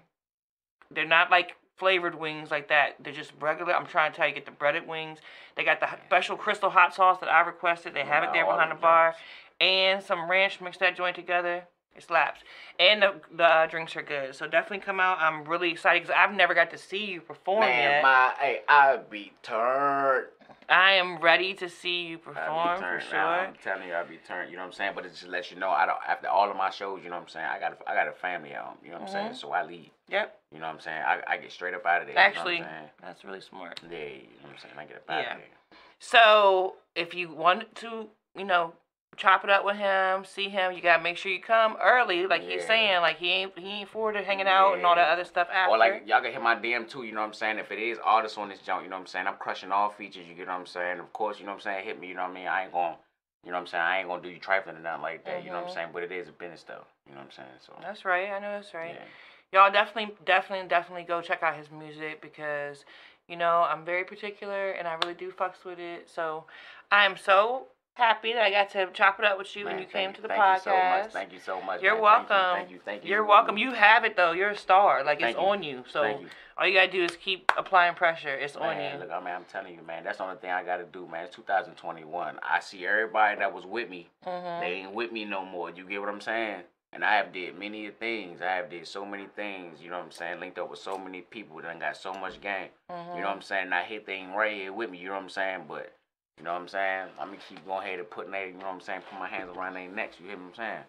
They're 0.91 1.07
not 1.07 1.31
like 1.31 1.57
flavored 1.77 2.15
wings 2.15 2.51
like 2.51 2.69
that. 2.69 2.97
They're 3.03 3.13
just 3.13 3.33
regular. 3.41 3.75
I'm 3.75 3.87
trying 3.87 4.13
to 4.13 4.17
tell 4.17 4.29
you, 4.29 4.35
get 4.35 4.47
the 4.47 4.53
breaded 4.53 4.87
wings. 4.87 5.19
They 5.57 5.65
got 5.65 5.81
the 5.81 5.89
special 6.07 6.37
crystal 6.37 6.71
hot 6.71 6.95
sauce 6.95 7.19
that 7.21 7.31
I 7.31 7.41
requested. 7.41 7.95
They 7.95 8.05
have 8.05 8.25
it 8.25 8.31
there 8.33 8.45
behind 8.45 8.71
the 8.71 8.77
bar, 8.77 9.11
joints. 9.11 9.21
and 9.61 10.03
some 10.03 10.31
ranch. 10.31 10.61
Mix 10.61 10.79
that 10.79 10.97
joint 10.97 11.17
together. 11.17 11.65
It 11.97 12.03
slaps. 12.03 12.41
And 12.79 13.03
the 13.03 13.15
the 13.37 13.45
uh, 13.45 13.67
drinks 13.67 13.95
are 13.97 14.03
good. 14.03 14.35
So 14.35 14.47
definitely 14.47 14.85
come 14.85 14.99
out. 15.01 15.19
I'm 15.21 15.45
really 15.45 15.71
excited 15.71 16.03
because 16.03 16.17
I've 16.17 16.35
never 16.35 16.55
got 16.55 16.71
to 16.71 16.79
see 16.79 17.05
you 17.05 17.21
perform 17.21 17.61
man, 17.61 17.91
yet. 17.93 18.03
my 18.03 18.33
hey, 18.39 18.61
I 18.69 18.99
be 19.09 19.33
turned. 19.43 20.27
I 20.69 20.93
am 20.93 21.19
ready 21.19 21.53
to 21.55 21.69
see 21.69 22.07
you 22.07 22.19
perform 22.19 22.79
for 22.79 23.01
sure. 23.01 23.19
I'm 23.19 23.55
telling 23.63 23.87
you, 23.87 23.95
I 23.95 24.03
be 24.03 24.19
turned. 24.27 24.51
You 24.51 24.57
know 24.57 24.63
what 24.63 24.69
I'm 24.69 24.73
saying? 24.73 24.93
But 24.95 25.05
it 25.05 25.11
just 25.11 25.29
lets 25.29 25.51
you 25.51 25.59
know, 25.59 25.69
I 25.69 25.85
don't. 25.87 25.99
After 26.09 26.29
all 26.29 26.51
of 26.51 26.57
my 26.57 26.71
shows, 26.71 27.01
you 27.05 27.11
know 27.11 27.17
what 27.17 27.23
I'm 27.25 27.29
saying? 27.29 27.47
I 27.47 27.61
got, 27.61 27.73
a, 27.73 27.91
I 27.91 27.95
got 27.95 28.09
a 28.09 28.13
family 28.13 28.53
at 28.53 28.63
home. 28.63 28.79
You 28.83 28.91
know 28.91 28.95
what 28.97 29.03
I'm 29.03 29.13
saying? 29.13 29.33
Mhm. 29.33 29.37
So 29.37 29.53
I 29.53 29.63
leave. 29.65 29.91
Yep. 30.09 30.39
You 30.53 30.61
know 30.61 30.67
what 30.67 30.75
I'm 30.75 30.81
saying? 30.81 31.03
I, 31.07 31.21
I 31.29 31.37
get 31.37 31.53
straight 31.53 31.75
up 31.75 31.85
out 31.85 32.01
of 32.03 32.09
there. 32.09 32.19
Actually, 32.19 32.55
you 32.55 32.61
know 32.61 32.67
what 32.67 32.73
I'm 32.75 32.91
that's 33.03 33.25
really 33.25 33.41
smart. 33.41 33.81
Yeah, 33.91 33.99
you 33.99 34.05
know 34.05 34.49
what 34.49 34.53
I'm 34.53 34.59
saying? 34.63 34.75
I 34.79 34.85
get 34.85 34.97
up 34.97 35.11
out 35.11 35.23
Yeah. 35.23 35.33
of 35.33 35.39
there. 35.39 35.79
So 35.99 36.75
if 36.95 37.15
you 37.15 37.33
want 37.33 37.75
to, 37.77 38.09
you 38.37 38.45
know, 38.45 38.73
chop 39.17 39.45
it 39.45 39.51
up 39.51 39.65
with 39.65 39.77
him, 39.77 40.25
see 40.25 40.49
him, 40.49 40.73
you 40.73 40.81
gotta 40.81 41.03
make 41.03 41.17
sure 41.17 41.31
you 41.31 41.41
come 41.41 41.77
early, 41.83 42.27
like 42.27 42.43
he's 42.43 42.65
saying, 42.67 43.01
like 43.01 43.19
he 43.19 43.31
ain't 43.31 43.59
he 43.59 43.69
ain't 43.69 43.89
forward 43.89 44.15
to 44.15 44.23
hanging 44.23 44.47
out 44.47 44.75
and 44.75 44.85
all 44.85 44.95
that 44.95 45.09
other 45.09 45.25
stuff 45.25 45.49
after. 45.53 45.73
Or 45.73 45.79
like 45.79 46.05
y'all 46.07 46.23
can 46.23 46.33
hit 46.33 46.43
my 46.43 46.57
DM 46.57 46.89
too, 46.89 47.05
you 47.05 47.13
know 47.13 47.21
what 47.21 47.29
I'm 47.29 47.35
saying? 47.35 47.59
If 47.59 47.71
it 47.71 47.79
is 47.79 47.99
artists 48.05 48.39
on 48.39 48.49
this 48.49 48.61
joint, 48.61 48.85
you 48.85 48.91
know 48.91 48.97
what 48.97 49.03
I'm 49.03 49.07
saying? 49.07 49.27
I'm 49.27 49.37
crushing 49.37 49.73
all 49.73 49.91
features, 49.91 50.27
you 50.29 50.35
get 50.35 50.47
what 50.47 50.55
I'm 50.55 50.67
saying? 50.67 50.99
Of 50.99 51.13
course, 51.13 51.39
you 51.39 51.47
know 51.47 51.53
what 51.53 51.57
I'm 51.57 51.63
saying? 51.63 51.85
Hit 51.85 52.01
me, 52.01 52.09
you 52.09 52.15
know 52.15 52.23
what 52.23 52.31
I 52.31 52.35
mean? 52.35 52.47
I 52.47 52.65
ain't 52.65 52.73
gonna 52.73 52.97
you 53.45 53.51
know 53.51 53.59
what 53.59 53.63
I'm 53.63 53.67
saying? 53.67 53.85
I 53.85 53.99
ain't 53.99 54.09
gonna 54.09 54.23
do 54.23 54.31
you 54.31 54.39
trifling 54.39 54.77
or 54.77 54.81
nothing 54.81 55.03
like 55.03 55.25
that, 55.27 55.45
you 55.45 55.51
know 55.51 55.57
what. 55.57 55.65
I'm 55.65 55.67
mm-hmm. 55.67 55.75
saying? 55.75 55.89
But 55.93 56.03
it 56.05 56.13
is 56.13 56.29
a 56.29 56.33
business 56.33 56.65
though. 56.67 56.85
you 57.07 57.15
know 57.15 57.21
what 57.21 57.27
I'm 57.27 57.31
saying? 57.31 57.49
So 57.61 57.75
that's 57.83 58.05
right. 58.05 58.31
I 58.31 58.39
know 58.39 58.53
that's 58.53 58.73
right. 58.73 58.95
yeah. 58.95 59.05
Y'all 59.53 59.71
definitely, 59.71 60.15
definitely, 60.25 60.67
definitely 60.67 61.05
go 61.05 61.21
check 61.21 61.43
out 61.43 61.57
his 61.57 61.71
music 61.71 62.21
because, 62.21 62.85
you 63.29 63.37
know, 63.37 63.65
I'm 63.69 63.85
very 63.85 64.03
particular 64.03 64.71
and 64.71 64.89
I 64.89 64.95
really 64.95 65.15
do 65.15 65.31
fucks 65.31 65.65
with 65.65 65.79
it. 65.79 66.09
So 66.13 66.45
I'm 66.91 67.17
so 67.17 67.67
happy 67.95 68.33
that 68.33 68.43
I 68.43 68.51
got 68.51 68.71
to 68.71 68.89
chop 68.93 69.19
it 69.19 69.25
up 69.25 69.39
with 69.39 69.55
you 69.57 69.65
Man, 69.65 69.75
when 69.75 69.83
you 69.83 69.89
came 69.89 70.13
to 70.13 70.21
the 70.21 70.29
thank 70.29 70.43
podcast. 70.43 70.67
You 70.67 70.73
so 70.73 70.89
much. 70.89 71.13
Thank 71.13 71.33
you 71.33 71.39
so 71.39 71.63
much. 71.63 71.81
You're 71.83 71.95
man. 71.95 72.03
welcome. 72.03 72.29
Thank 72.29 72.41
you. 72.41 72.55
Thank 72.55 72.71
you. 72.71 72.81
Thank 72.85 73.05
you. 73.05 73.11
You're 73.11 73.25
welcome. 73.25 73.57
You 73.57 73.73
have 73.73 74.05
it 74.05 74.17
though. 74.17 74.33
You're 74.33 74.51
a 74.51 74.57
star. 74.57 75.05
Like 75.05 75.21
Thank 75.21 75.37
it's 75.37 75.43
you. 75.43 75.49
on 75.49 75.63
you. 75.63 75.85
So 75.91 76.05
you. 76.21 76.27
all 76.59 76.67
you 76.67 76.75
gotta 76.75 76.91
do 76.91 77.03
is 77.03 77.17
keep 77.17 77.51
applying 77.57 77.95
pressure. 77.95 78.35
It's 78.35 78.57
on 78.57 78.77
you. 78.77 78.99
look, 78.99 79.11
I 79.11 79.19
mean, 79.21 79.35
I'm 79.35 79.45
telling 79.45 79.75
you, 79.75 79.83
man, 79.87 80.05
that's 80.05 80.19
the 80.19 80.25
only 80.25 80.37
thing 80.37 80.51
I 80.51 80.65
gotta 80.65 80.85
do, 80.85 81.07
man. 81.11 81.25
It's 81.25 81.37
2021. 81.37 82.39
I 82.43 82.61
see 82.61 82.85
everybody 82.87 83.39
that 83.39 83.53
was 83.55 83.65
with 83.65 83.89
me, 83.89 84.09
hmm 84.25 84.61
they 84.61 84.83
ain't 84.85 84.93
with 84.93 85.13
me 85.13 85.25
no 85.25 85.45
more. 85.45 85.71
You 85.71 85.85
get 85.85 86.01
what 86.01 86.09
I'm 86.09 86.21
saying? 86.21 86.63
And 86.93 87.05
I 87.05 87.17
have 87.17 87.33
did 87.33 87.59
many 87.59 87.91
things. 87.91 88.41
I 88.41 88.53
have 88.53 88.71
did 88.71 88.87
so 88.87 89.05
many 89.05 89.27
things. 89.35 89.81
You 89.83 89.91
know 89.91 89.99
what 89.99 90.05
I'm 90.05 90.13
saying? 90.13 90.39
Linked 90.39 90.61
up 90.61 90.71
with 90.71 90.79
so 90.79 90.97
many 90.97 91.23
people. 91.23 91.61
That 91.61 91.75
I 91.75 91.79
got 91.79 91.97
so 91.97 92.13
much 92.15 92.41
game. 92.41 92.69
hmm 92.89 93.17
You 93.17 93.23
know 93.23 93.29
what 93.29 93.37
I'm 93.37 93.43
saying? 93.43 93.73
I 93.73 93.83
hit 93.83 94.07
thing 94.07 94.33
right 94.33 94.55
here 94.55 94.73
with 94.73 94.91
me. 94.91 94.99
You 94.99 95.09
know 95.09 95.15
what 95.15 95.23
I'm 95.25 95.29
saying? 95.29 95.65
But 95.69 95.93
you 96.39 96.45
know 96.45 96.53
what 96.53 96.61
I'm 96.63 96.69
saying? 96.69 97.09
I'm 97.21 97.29
gonna 97.29 97.39
keep 97.49 97.65
going 97.67 97.87
ahead 97.87 97.99
and 97.99 98.11
putting 98.11 98.33
that. 98.33 98.47
You 98.47 98.53
know 98.55 98.67
what 98.67 98.75
I'm 98.75 98.81
saying? 98.81 99.01
Put 99.11 99.19
my 99.19 99.29
hands 99.29 99.51
around 99.57 99.75
their 99.75 99.89
necks. 99.89 100.17
You 100.21 100.27
hear 100.27 100.37
what 100.37 100.47
I'm 100.47 100.55
saying? 100.55 100.83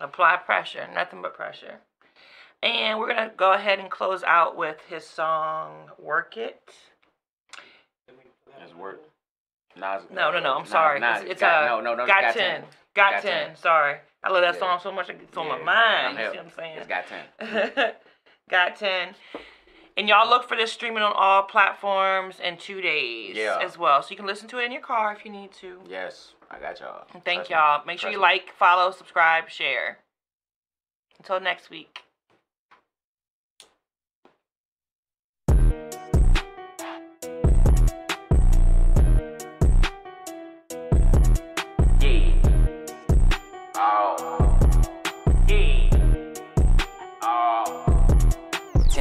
Apply 0.00 0.36
pressure. 0.36 0.86
Nothing 0.94 1.22
but 1.22 1.34
pressure. 1.34 1.76
And 2.62 2.98
we're 2.98 3.08
gonna 3.14 3.32
go 3.36 3.52
ahead 3.52 3.78
and 3.78 3.90
close 3.90 4.22
out 4.22 4.56
with 4.56 4.76
his 4.88 5.06
song 5.06 5.90
"Work 5.98 6.36
It." 6.36 6.70
That's 8.58 8.74
work. 8.74 9.00
Nas, 9.76 10.02
No, 10.10 10.30
no, 10.30 10.40
no. 10.40 10.54
I'm 10.54 10.62
Nas- 10.62 10.70
sorry. 10.70 11.00
Nas- 11.00 11.22
it's 11.22 11.32
it's 11.32 11.40
got, 11.40 11.64
uh, 11.64 11.66
no, 11.66 11.80
no, 11.82 11.94
no. 11.94 12.06
got, 12.06 12.22
got 12.22 12.34
10. 12.34 12.62
Got, 12.94 13.12
Got 13.12 13.22
10. 13.22 13.46
10. 13.48 13.56
Sorry. 13.56 13.98
I 14.24 14.30
love 14.30 14.40
that 14.40 14.54
Yeah. 14.54 14.60
song 14.60 14.80
so 14.82 14.90
much. 14.90 15.10
It's 15.10 15.36
on 15.36 15.48
my 15.48 15.58
mind. 15.58 16.18
I'm 16.18 16.18
You 16.18 16.30
see 16.32 16.36
what 16.38 16.46
I'm 16.46 16.52
saying? 16.52 16.78
It's 16.78 16.86
got 16.86 17.04
ten. 17.06 17.92
got 18.50 18.76
10. 18.76 19.14
And 19.96 20.08
y'all 20.08 20.28
look 20.28 20.46
for 20.46 20.56
this 20.56 20.72
streaming 20.72 21.02
on 21.02 21.12
all 21.14 21.42
platforms 21.44 22.38
in 22.38 22.58
two 22.58 22.82
days 22.82 23.34
Yeah. 23.34 23.58
as 23.62 23.78
well. 23.78 24.02
So 24.02 24.10
you 24.10 24.16
can 24.16 24.26
listen 24.26 24.46
to 24.48 24.58
it 24.58 24.64
in 24.64 24.72
your 24.72 24.82
car 24.82 25.12
if 25.12 25.24
you 25.24 25.30
need 25.30 25.52
to. 25.54 25.80
Yes, 25.88 26.34
I 26.50 26.58
got 26.58 26.80
y'all. 26.80 27.06
And 27.14 27.24
thank 27.24 27.48
y'all. 27.48 27.84
Make 27.86 27.98
sure 27.98 28.10
you 28.10 28.20
like, 28.20 28.52
follow, 28.58 28.90
subscribe, 28.90 29.48
share. 29.48 29.98
Until 31.18 31.40
next 31.40 31.70
week. 31.70 32.05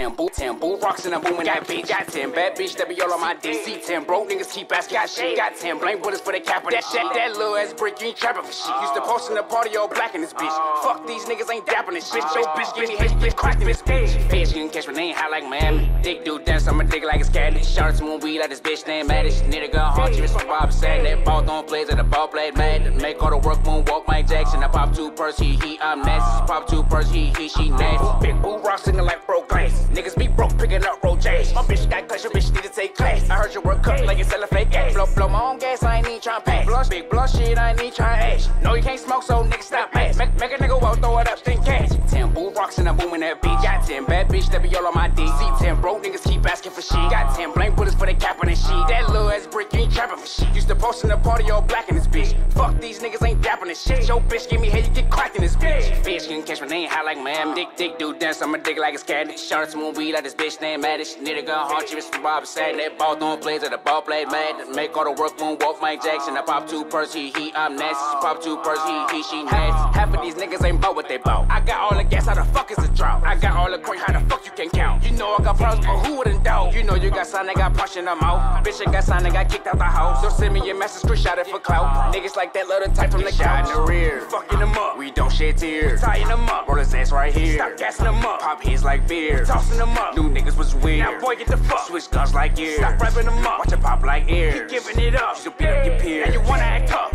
Oh. 0.05 0.15
Oh. 0.17 0.29
Tambu, 0.29 0.29
Tambu 0.29 0.81
rocks 0.81 1.05
and 1.05 1.15
I'm 1.15 1.21
booming 1.21 1.45
that 1.45 1.65
bitch. 1.65 1.87
Got 1.87 2.07
10 2.07 2.31
bad 2.31 2.55
bitch 2.55 2.75
that 2.77 2.87
be 2.87 3.01
all 3.01 3.11
on 3.11 3.21
my 3.21 3.35
DC. 3.35 3.85
10 3.85 4.03
broke 4.03 4.29
niggas 4.29 4.53
keep 4.53 4.71
asking 4.71 4.97
got 4.97 5.09
shit. 5.09 5.35
Got 5.35 5.55
10 5.55 5.79
blank 5.79 6.03
bullets 6.03 6.21
for 6.21 6.31
the 6.31 6.39
cap 6.39 6.63
of 6.63 6.71
that 6.71 6.83
shit. 6.85 7.01
That 7.13 7.31
little 7.33 7.55
ass 7.55 7.73
brick, 7.73 7.99
you 7.99 8.07
ain't 8.07 8.17
trapping 8.17 8.43
for 8.43 8.51
shit. 8.51 8.75
Used 8.81 8.93
to 8.93 9.01
oh. 9.01 9.07
post 9.07 9.29
in 9.29 9.35
the 9.35 9.43
party 9.43 9.75
all 9.77 9.87
black 9.87 10.13
in 10.13 10.21
this 10.21 10.33
bitch. 10.33 10.51
Oh. 10.51 10.81
Fuck 10.83 11.07
these 11.07 11.25
niggas 11.25 11.51
ain't 11.51 11.65
dapping 11.65 11.93
this 11.93 12.11
shit. 12.11 12.21
bitch. 12.21 12.35
Yo, 12.35 12.43
bitch, 12.53 12.75
give 12.75 12.89
me 12.89 12.95
oh. 12.95 13.07
hate, 13.07 13.19
get 13.19 13.35
cracked 13.35 13.61
in 13.61 13.67
this 13.67 13.81
bitch. 13.81 14.09
Fish, 14.29 14.53
you 14.53 14.61
can 14.63 14.69
catch 14.69 14.87
my 14.87 14.93
name 14.93 15.15
high 15.15 15.29
like 15.29 15.43
Miami. 15.43 15.89
Dick 16.03 16.23
dude 16.23 16.45
dance, 16.45 16.67
I'ma 16.67 16.83
dig 16.83 17.03
like 17.03 17.21
a 17.21 17.25
scatty. 17.25 17.65
Shout 17.65 17.95
to 17.95 18.17
weed 18.17 18.39
like 18.39 18.49
this 18.49 18.61
bitch 18.61 18.85
named 18.85 19.07
Maddie. 19.07 19.31
Nigga 19.49 19.71
gun 19.71 19.91
hard, 19.91 20.15
you 20.15 20.21
Mr. 20.21 20.45
Bob 20.45 20.71
said 20.71 21.05
that 21.05 21.25
ball 21.25 21.43
throwing 21.43 21.65
plays 21.65 21.89
at 21.89 21.97
the 21.97 22.03
ball 22.03 22.27
played 22.27 22.55
mad. 22.55 22.95
Make 23.01 23.21
all 23.23 23.31
the 23.31 23.37
work 23.37 23.57
moonwalk 23.63 24.07
Mike 24.07 24.27
Jackson. 24.27 24.63
I 24.63 24.67
pop 24.67 24.95
two 24.95 25.11
purse, 25.11 25.39
he, 25.39 25.55
he, 25.55 25.79
I'm 25.81 26.01
nasty. 26.01 26.45
Pop 26.45 26.67
two 26.67 26.83
purse, 26.83 27.09
he, 27.09 27.33
he, 27.37 27.49
she 27.49 27.69
nasty. 27.69 28.07
Big 28.21 28.39
boo 28.41 28.57
rock 28.59 28.79
singing 28.79 29.03
like 29.03 29.25
broke 29.25 29.49
glass. 29.49 29.87
Niggas 29.95 30.17
be 30.17 30.27
broke 30.27 30.57
picking 30.57 30.83
up 30.83 31.01
road. 31.01 31.23
My 31.23 31.63
bitch 31.63 31.89
got 31.89 32.09
class, 32.09 32.23
your 32.23 32.33
bitch 32.33 32.53
need 32.53 32.63
to 32.63 32.69
take 32.69 32.95
class. 32.95 33.29
I 33.29 33.35
heard 33.35 33.53
your 33.53 33.63
work 33.63 33.87
up 33.87 34.05
like 34.05 34.17
you 34.17 34.25
a 34.25 34.47
fake 34.47 34.69
gas. 34.69 34.93
Blow, 34.93 35.05
blow 35.15 35.29
my 35.29 35.41
own 35.41 35.57
gas, 35.57 35.83
I 35.83 35.97
ain't 35.97 36.07
need 36.07 36.21
tryna 36.21 36.43
pass. 36.43 36.65
Blush, 36.65 36.89
big 36.89 37.09
blush 37.09 37.31
shit, 37.31 37.57
I 37.57 37.69
ain't 37.71 37.81
need 37.81 37.93
tryna 37.93 38.17
ash. 38.17 38.47
No, 38.61 38.73
you 38.73 38.83
can't 38.83 38.99
smoke, 38.99 39.23
so 39.23 39.43
niggas 39.43 39.63
stop 39.63 39.95
ass. 39.95 40.17
Make, 40.17 40.37
make 40.37 40.51
a 40.51 40.55
nigga 40.55 40.81
walk, 40.81 40.99
throw 40.99 41.17
it 41.19 41.29
up, 41.29 41.39
think 41.39 41.63
cash. 41.63 41.89
Ten 42.09 42.33
boo 42.33 42.51
rocks 42.51 42.77
and 42.77 42.89
I'm 42.89 42.97
booming 42.97 43.21
that 43.21 43.41
beat. 43.41 43.57
Got 43.63 43.87
ten 43.87 44.05
bad 44.05 44.27
bitch 44.27 44.51
that 44.51 44.61
be 44.61 44.75
all 44.75 44.85
on 44.85 44.93
my 44.93 45.09
DC. 45.09 45.59
Ten 45.59 45.79
broke 45.79 46.03
niggas 46.03 46.23
keep 46.29 46.45
asking 46.45 46.73
for 46.73 46.81
shit. 46.81 47.09
Got 47.09 47.33
ten 47.35 47.53
blank 47.53 47.77
bullets 47.77 47.95
for 47.95 48.05
the 48.05 48.13
cap 48.13 48.37
on 48.39 48.47
this 48.47 48.61
shit. 48.61 48.87
That 48.89 49.09
little 49.09 49.31
ass 49.31 49.47
brick, 49.47 49.73
ain't 49.73 49.93
trapping 49.93 50.17
for 50.17 50.27
shit. 50.27 50.53
Used 50.53 50.67
to 50.67 50.75
post 50.75 51.03
in 51.03 51.09
the 51.09 51.17
party 51.17 51.49
all 51.49 51.61
black 51.61 51.87
in 51.89 51.95
this 51.95 52.07
bitch. 52.07 52.35
Fuck 52.51 52.79
these 52.81 52.99
niggas 52.99 53.25
ain't 53.25 53.41
dapping 53.41 53.67
this 53.67 53.81
shit. 53.81 54.07
Yo, 54.07 54.19
bitch, 54.19 54.49
give 54.49 54.59
me 54.59 54.69
head, 54.69 54.85
you 54.85 54.93
get 54.93 55.09
cracked 55.09 55.37
in 55.37 55.41
this 55.41 55.55
bitch. 55.55 55.95
Fish 56.03 56.27
can 56.27 56.43
catch 56.43 56.61
my 56.61 56.67
name 56.67 56.89
high 56.89 57.03
like 57.03 57.17
Miami. 57.17 57.55
Dick, 57.55 57.69
dick, 57.77 57.97
dude 57.97 58.19
dance, 58.19 58.41
I'ma 58.41 58.57
dig 58.57 58.77
like 58.77 58.95
a 58.95 58.97
scat. 58.97 59.39
Shout 59.39 59.63
out 59.63 59.69
to 59.71 59.77
moon 59.85 59.95
weed 59.95 60.13
like 60.13 60.23
this 60.23 60.35
bitch 60.35 60.59
named 60.61 60.83
Maddish. 60.83 61.17
Nigga 61.17 61.45
gun 61.45 61.67
hard, 61.67 61.89
you 61.89 61.97
Mr. 61.97 62.21
Bob 62.21 62.45
said 62.45 62.77
that 62.77 62.97
ball 62.97 63.15
throwing 63.15 63.39
plays 63.39 63.63
at 63.63 63.71
the 63.71 63.77
ball 63.77 64.01
play 64.01 64.25
mad. 64.25 64.69
Make 64.73 64.95
all 64.97 65.03
the 65.03 65.11
work 65.11 65.37
moonwalk 65.37 65.81
Mike 65.81 66.03
Jackson. 66.03 66.37
I 66.37 66.41
pop 66.41 66.67
two 66.67 66.85
purse, 66.85 67.13
he, 67.13 67.31
he, 67.31 67.53
I'm 67.53 67.75
nasty. 67.75 68.17
Pop 68.21 68.41
two 68.41 68.57
purse, 68.57 68.83
he, 68.85 69.17
he, 69.17 69.23
she 69.23 69.43
nasty. 69.43 69.99
Half 69.99 70.13
of 70.13 70.21
these 70.21 70.35
niggas 70.35 70.63
ain't 70.65 70.81
bought 70.81 70.95
what 70.95 71.07
they 71.07 71.17
bought. 71.17 71.49
I 71.49 71.59
got 71.61 71.79
all 71.81 71.97
the 71.97 72.03
gas, 72.03 72.25
how 72.27 72.35
the 72.35 72.43
fuck 72.45 72.71
is 72.71 72.77
a 72.79 72.87
drought? 72.89 73.23
I 73.23 73.35
got 73.35 73.55
all 73.55 73.69
the 73.69 73.77
coin, 73.77 73.97
how 73.97 74.17
the 74.17 74.25
fuck 74.27 74.45
you 74.45 74.51
can 74.51 74.69
count? 74.69 75.03
You 75.03 75.11
know 75.11 75.35
I 75.37 75.43
got 75.43 75.57
problems, 75.57 75.85
but 75.85 76.05
who 76.05 76.17
wouldn't 76.17 76.43
doubt? 76.43 76.73
You 76.73 76.83
know 76.83 76.95
you 76.95 77.09
got 77.09 77.27
signed, 77.27 77.49
they 77.49 77.53
got 77.53 77.73
punched 77.73 77.97
in 77.97 78.05
the 78.05 78.15
mouth. 78.15 78.65
Bitch, 78.65 78.85
I 78.85 78.91
got 78.91 79.03
signed, 79.03 79.25
they 79.25 79.29
got 79.29 79.49
kicked 79.49 79.67
out 79.67 79.77
the 79.77 79.83
house. 79.83 80.21
So 80.21 80.29
send 80.29 80.53
me 80.53 80.65
your 80.65 80.77
message, 80.77 81.09
screenshot 81.09 81.37
it 81.37 81.47
for 81.47 81.59
clout. 81.59 82.13
Niggas 82.13 82.35
like 82.35 82.53
that 82.53 82.67
little 82.67 82.91
type 82.93 83.11
from 83.11 83.23
the 83.23 83.31
couch. 83.31 83.69
in 83.69 83.75
the 83.75 83.81
rear, 83.81 84.21
fucking 84.21 84.59
them 84.59 84.73
up. 84.77 84.97
We 84.97 85.11
don't 85.11 85.31
shed 85.31 85.57
tears. 85.57 86.01
Tying 86.01 86.27
them 86.27 86.45
up, 86.49 86.67
roll 86.67 86.77
his 86.77 86.93
ass 86.93 87.11
right 87.11 87.33
here. 87.33 87.55
Stop 87.55 87.77
gassing 87.77 88.05
them 88.05 88.25
up, 88.25 88.39
pop 88.39 88.61
his 88.63 88.83
like 88.83 89.07
beer. 89.07 89.45
Tossing 89.45 89.74
them 89.77 89.97
up, 89.97 90.15
new 90.15 90.29
niggas 90.29 90.57
was 90.57 90.75
weird. 90.75 90.99
Now 90.99 91.19
boy, 91.19 91.35
get 91.35 91.47
the 91.47 91.57
fuck. 91.57 91.87
Switch 91.87 92.09
guns 92.09 92.33
like 92.33 92.57
ears. 92.59 92.77
Stop 92.77 92.99
wrapping 92.99 93.25
them 93.25 93.45
up, 93.45 93.59
watch 93.59 93.71
it 93.71 93.81
pop 93.81 94.03
like 94.03 94.29
ears. 94.29 94.53
Keep 94.53 94.69
giving 94.69 95.03
it 95.05 95.15
up, 95.15 95.37
you 95.43 95.51
beat 95.51 95.67
up 95.67 95.85
your 95.85 95.99
peers. 95.99 96.27
Now 96.27 96.33
you 96.33 96.41
wanna 96.47 96.63
act 96.63 96.89
tough. 96.89 97.11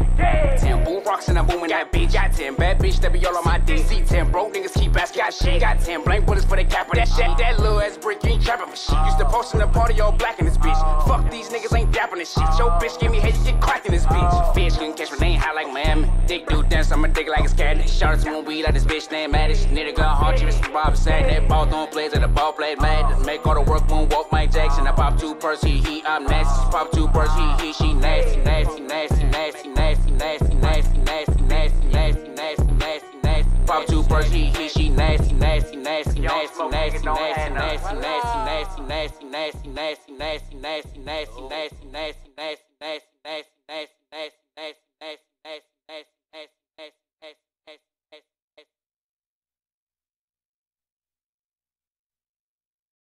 Ten 0.58 0.84
boo 0.84 1.00
rocks 1.00 1.28
and 1.28 1.38
I'm 1.38 1.46
booming 1.46 1.70
that 1.70 1.90
beat. 1.92 2.12
Got 2.12 2.32
ten 2.32 2.54
bad 2.54 2.78
bitch 2.78 3.00
that 3.00 3.12
be 3.12 3.24
all 3.24 3.36
on 3.36 3.44
my 3.44 3.58
DC. 3.61 4.06
Ten 4.06 4.30
broke 4.30 4.52
niggas 4.52 4.74
keep 4.78 4.94
asking 4.96 5.22
got 5.22 5.32
shit. 5.32 5.61
Got 5.61 5.80
ten 5.80 6.04
blank 6.04 6.26
bullets 6.26 6.44
for 6.44 6.56
the 6.56 6.64
cap 6.64 6.88
of 6.88 6.94
that 6.94 7.08
shit. 7.08 7.36
That 7.38 7.58
little 7.58 7.80
ass 7.80 7.96
brick, 7.96 8.22
you 8.24 8.30
ain't 8.30 8.42
trapping 8.42 8.68
for 8.68 8.76
shit. 8.76 8.98
Used 9.06 9.18
to 9.18 9.24
uh-huh. 9.24 9.36
post 9.36 9.54
in 9.54 9.61
the 9.61 9.66
party 9.66 10.00
all 10.00 10.12
black 10.12 10.38
in 10.38 10.44
this 10.44 10.58
bitch. 10.58 10.72
Uh-huh. 10.72 11.06
Fuck 11.06 11.30
these 11.30 11.48
niggas 11.48 11.76
ain't 11.76 11.92
dapping 11.92 12.16
this 12.16 12.32
shit. 12.32 12.44
Yo, 12.58 12.68
bitch, 12.78 13.00
give 13.00 13.11
me 13.11 13.18
head, 13.18 13.34
you 13.36 13.44
get 13.44 13.61
cracked 13.61 13.86
in 13.86 13.92
this 13.92 14.04
bitch. 14.06 14.32
Uh-huh. 14.32 14.52
Fish 14.52 14.76
can 14.76 14.92
catch 14.94 15.11
my 15.12 15.18
name 15.18 15.40
high 15.40 15.52
like 15.52 15.72
Miami. 15.72 16.11
Dick 16.26 16.46
dude 16.48 16.68
dance, 16.68 16.92
I'ma 16.92 17.08
dig 17.08 17.28
like 17.28 17.44
a 17.44 17.48
scat. 17.48 17.88
Shout 17.88 18.14
out 18.14 18.20
to 18.24 18.30
moon 18.30 18.44
weed 18.44 18.64
like 18.64 18.74
this 18.74 18.84
bitch 18.84 19.11
named 19.11 19.34
Maddish. 19.34 19.64
Nigga 19.66 19.94
gun 19.94 20.14
hard, 20.14 20.40
you 20.40 20.46
Mr. 20.46 20.72
Bob 20.72 20.96
said 20.96 21.30
that 21.30 21.48
ball 21.48 21.66
throwing 21.66 21.90
plays 21.90 22.12
at 22.12 22.20
the 22.20 22.28
ball 22.28 22.49
played 22.53 22.80
mad. 22.80 23.24
Make 23.24 23.46
all 23.46 23.55
the 23.55 23.62
work 23.62 23.82
moonwalk 23.88 24.30
Mike 24.32 24.53
Jackson. 24.53 24.86
I 24.86 24.92
pop 24.92 25.18
two 25.18 25.34
purse, 25.34 25.62
he, 25.62 25.78
he, 25.78 26.03
I'm 26.05 26.24
nasty. 26.24 26.70
Pop 26.70 26.90
two 26.92 27.09
purse, 27.09 27.34
he, 27.34 27.66
he, 27.66 27.72
she 27.72 27.94
nasty, 27.94 28.40
nasty, 28.40 28.80
nasty, 28.80 29.24
nasty, 29.24 29.68
nasty, 29.68 30.12
nasty, 30.12 30.55
nasty, 30.55 30.98
nasty, 30.98 30.98
nasty, 30.98 31.40
nasty, 31.42 32.28
nasty, 32.28 32.68
nasty, 32.68 33.16
nasty. 33.22 33.51
Pop 33.66 33.86
two 33.86 34.03
purse, 34.05 34.30
he, 34.30 34.46
he, 34.46 34.68
she 34.68 34.88
nasty, 34.88 35.32
nasty, 35.34 35.76
nasty, 35.76 36.20
nasty, 36.20 36.68
nasty, 36.68 36.68
nasty, 36.68 37.09
nasty, 37.09 37.55
nasty, 37.55 37.94
nasty, 37.94 38.82
nasty, 38.82 39.28
nasty, 39.28 39.68
nasty, 39.68 40.12
nasty, 40.12 40.59
nasty, 40.59 40.98
nasty, 40.98 41.86
nasty, 41.90 42.30
nasty, 42.30 42.30
nasty, 42.80 43.48
nasty. 43.68 43.99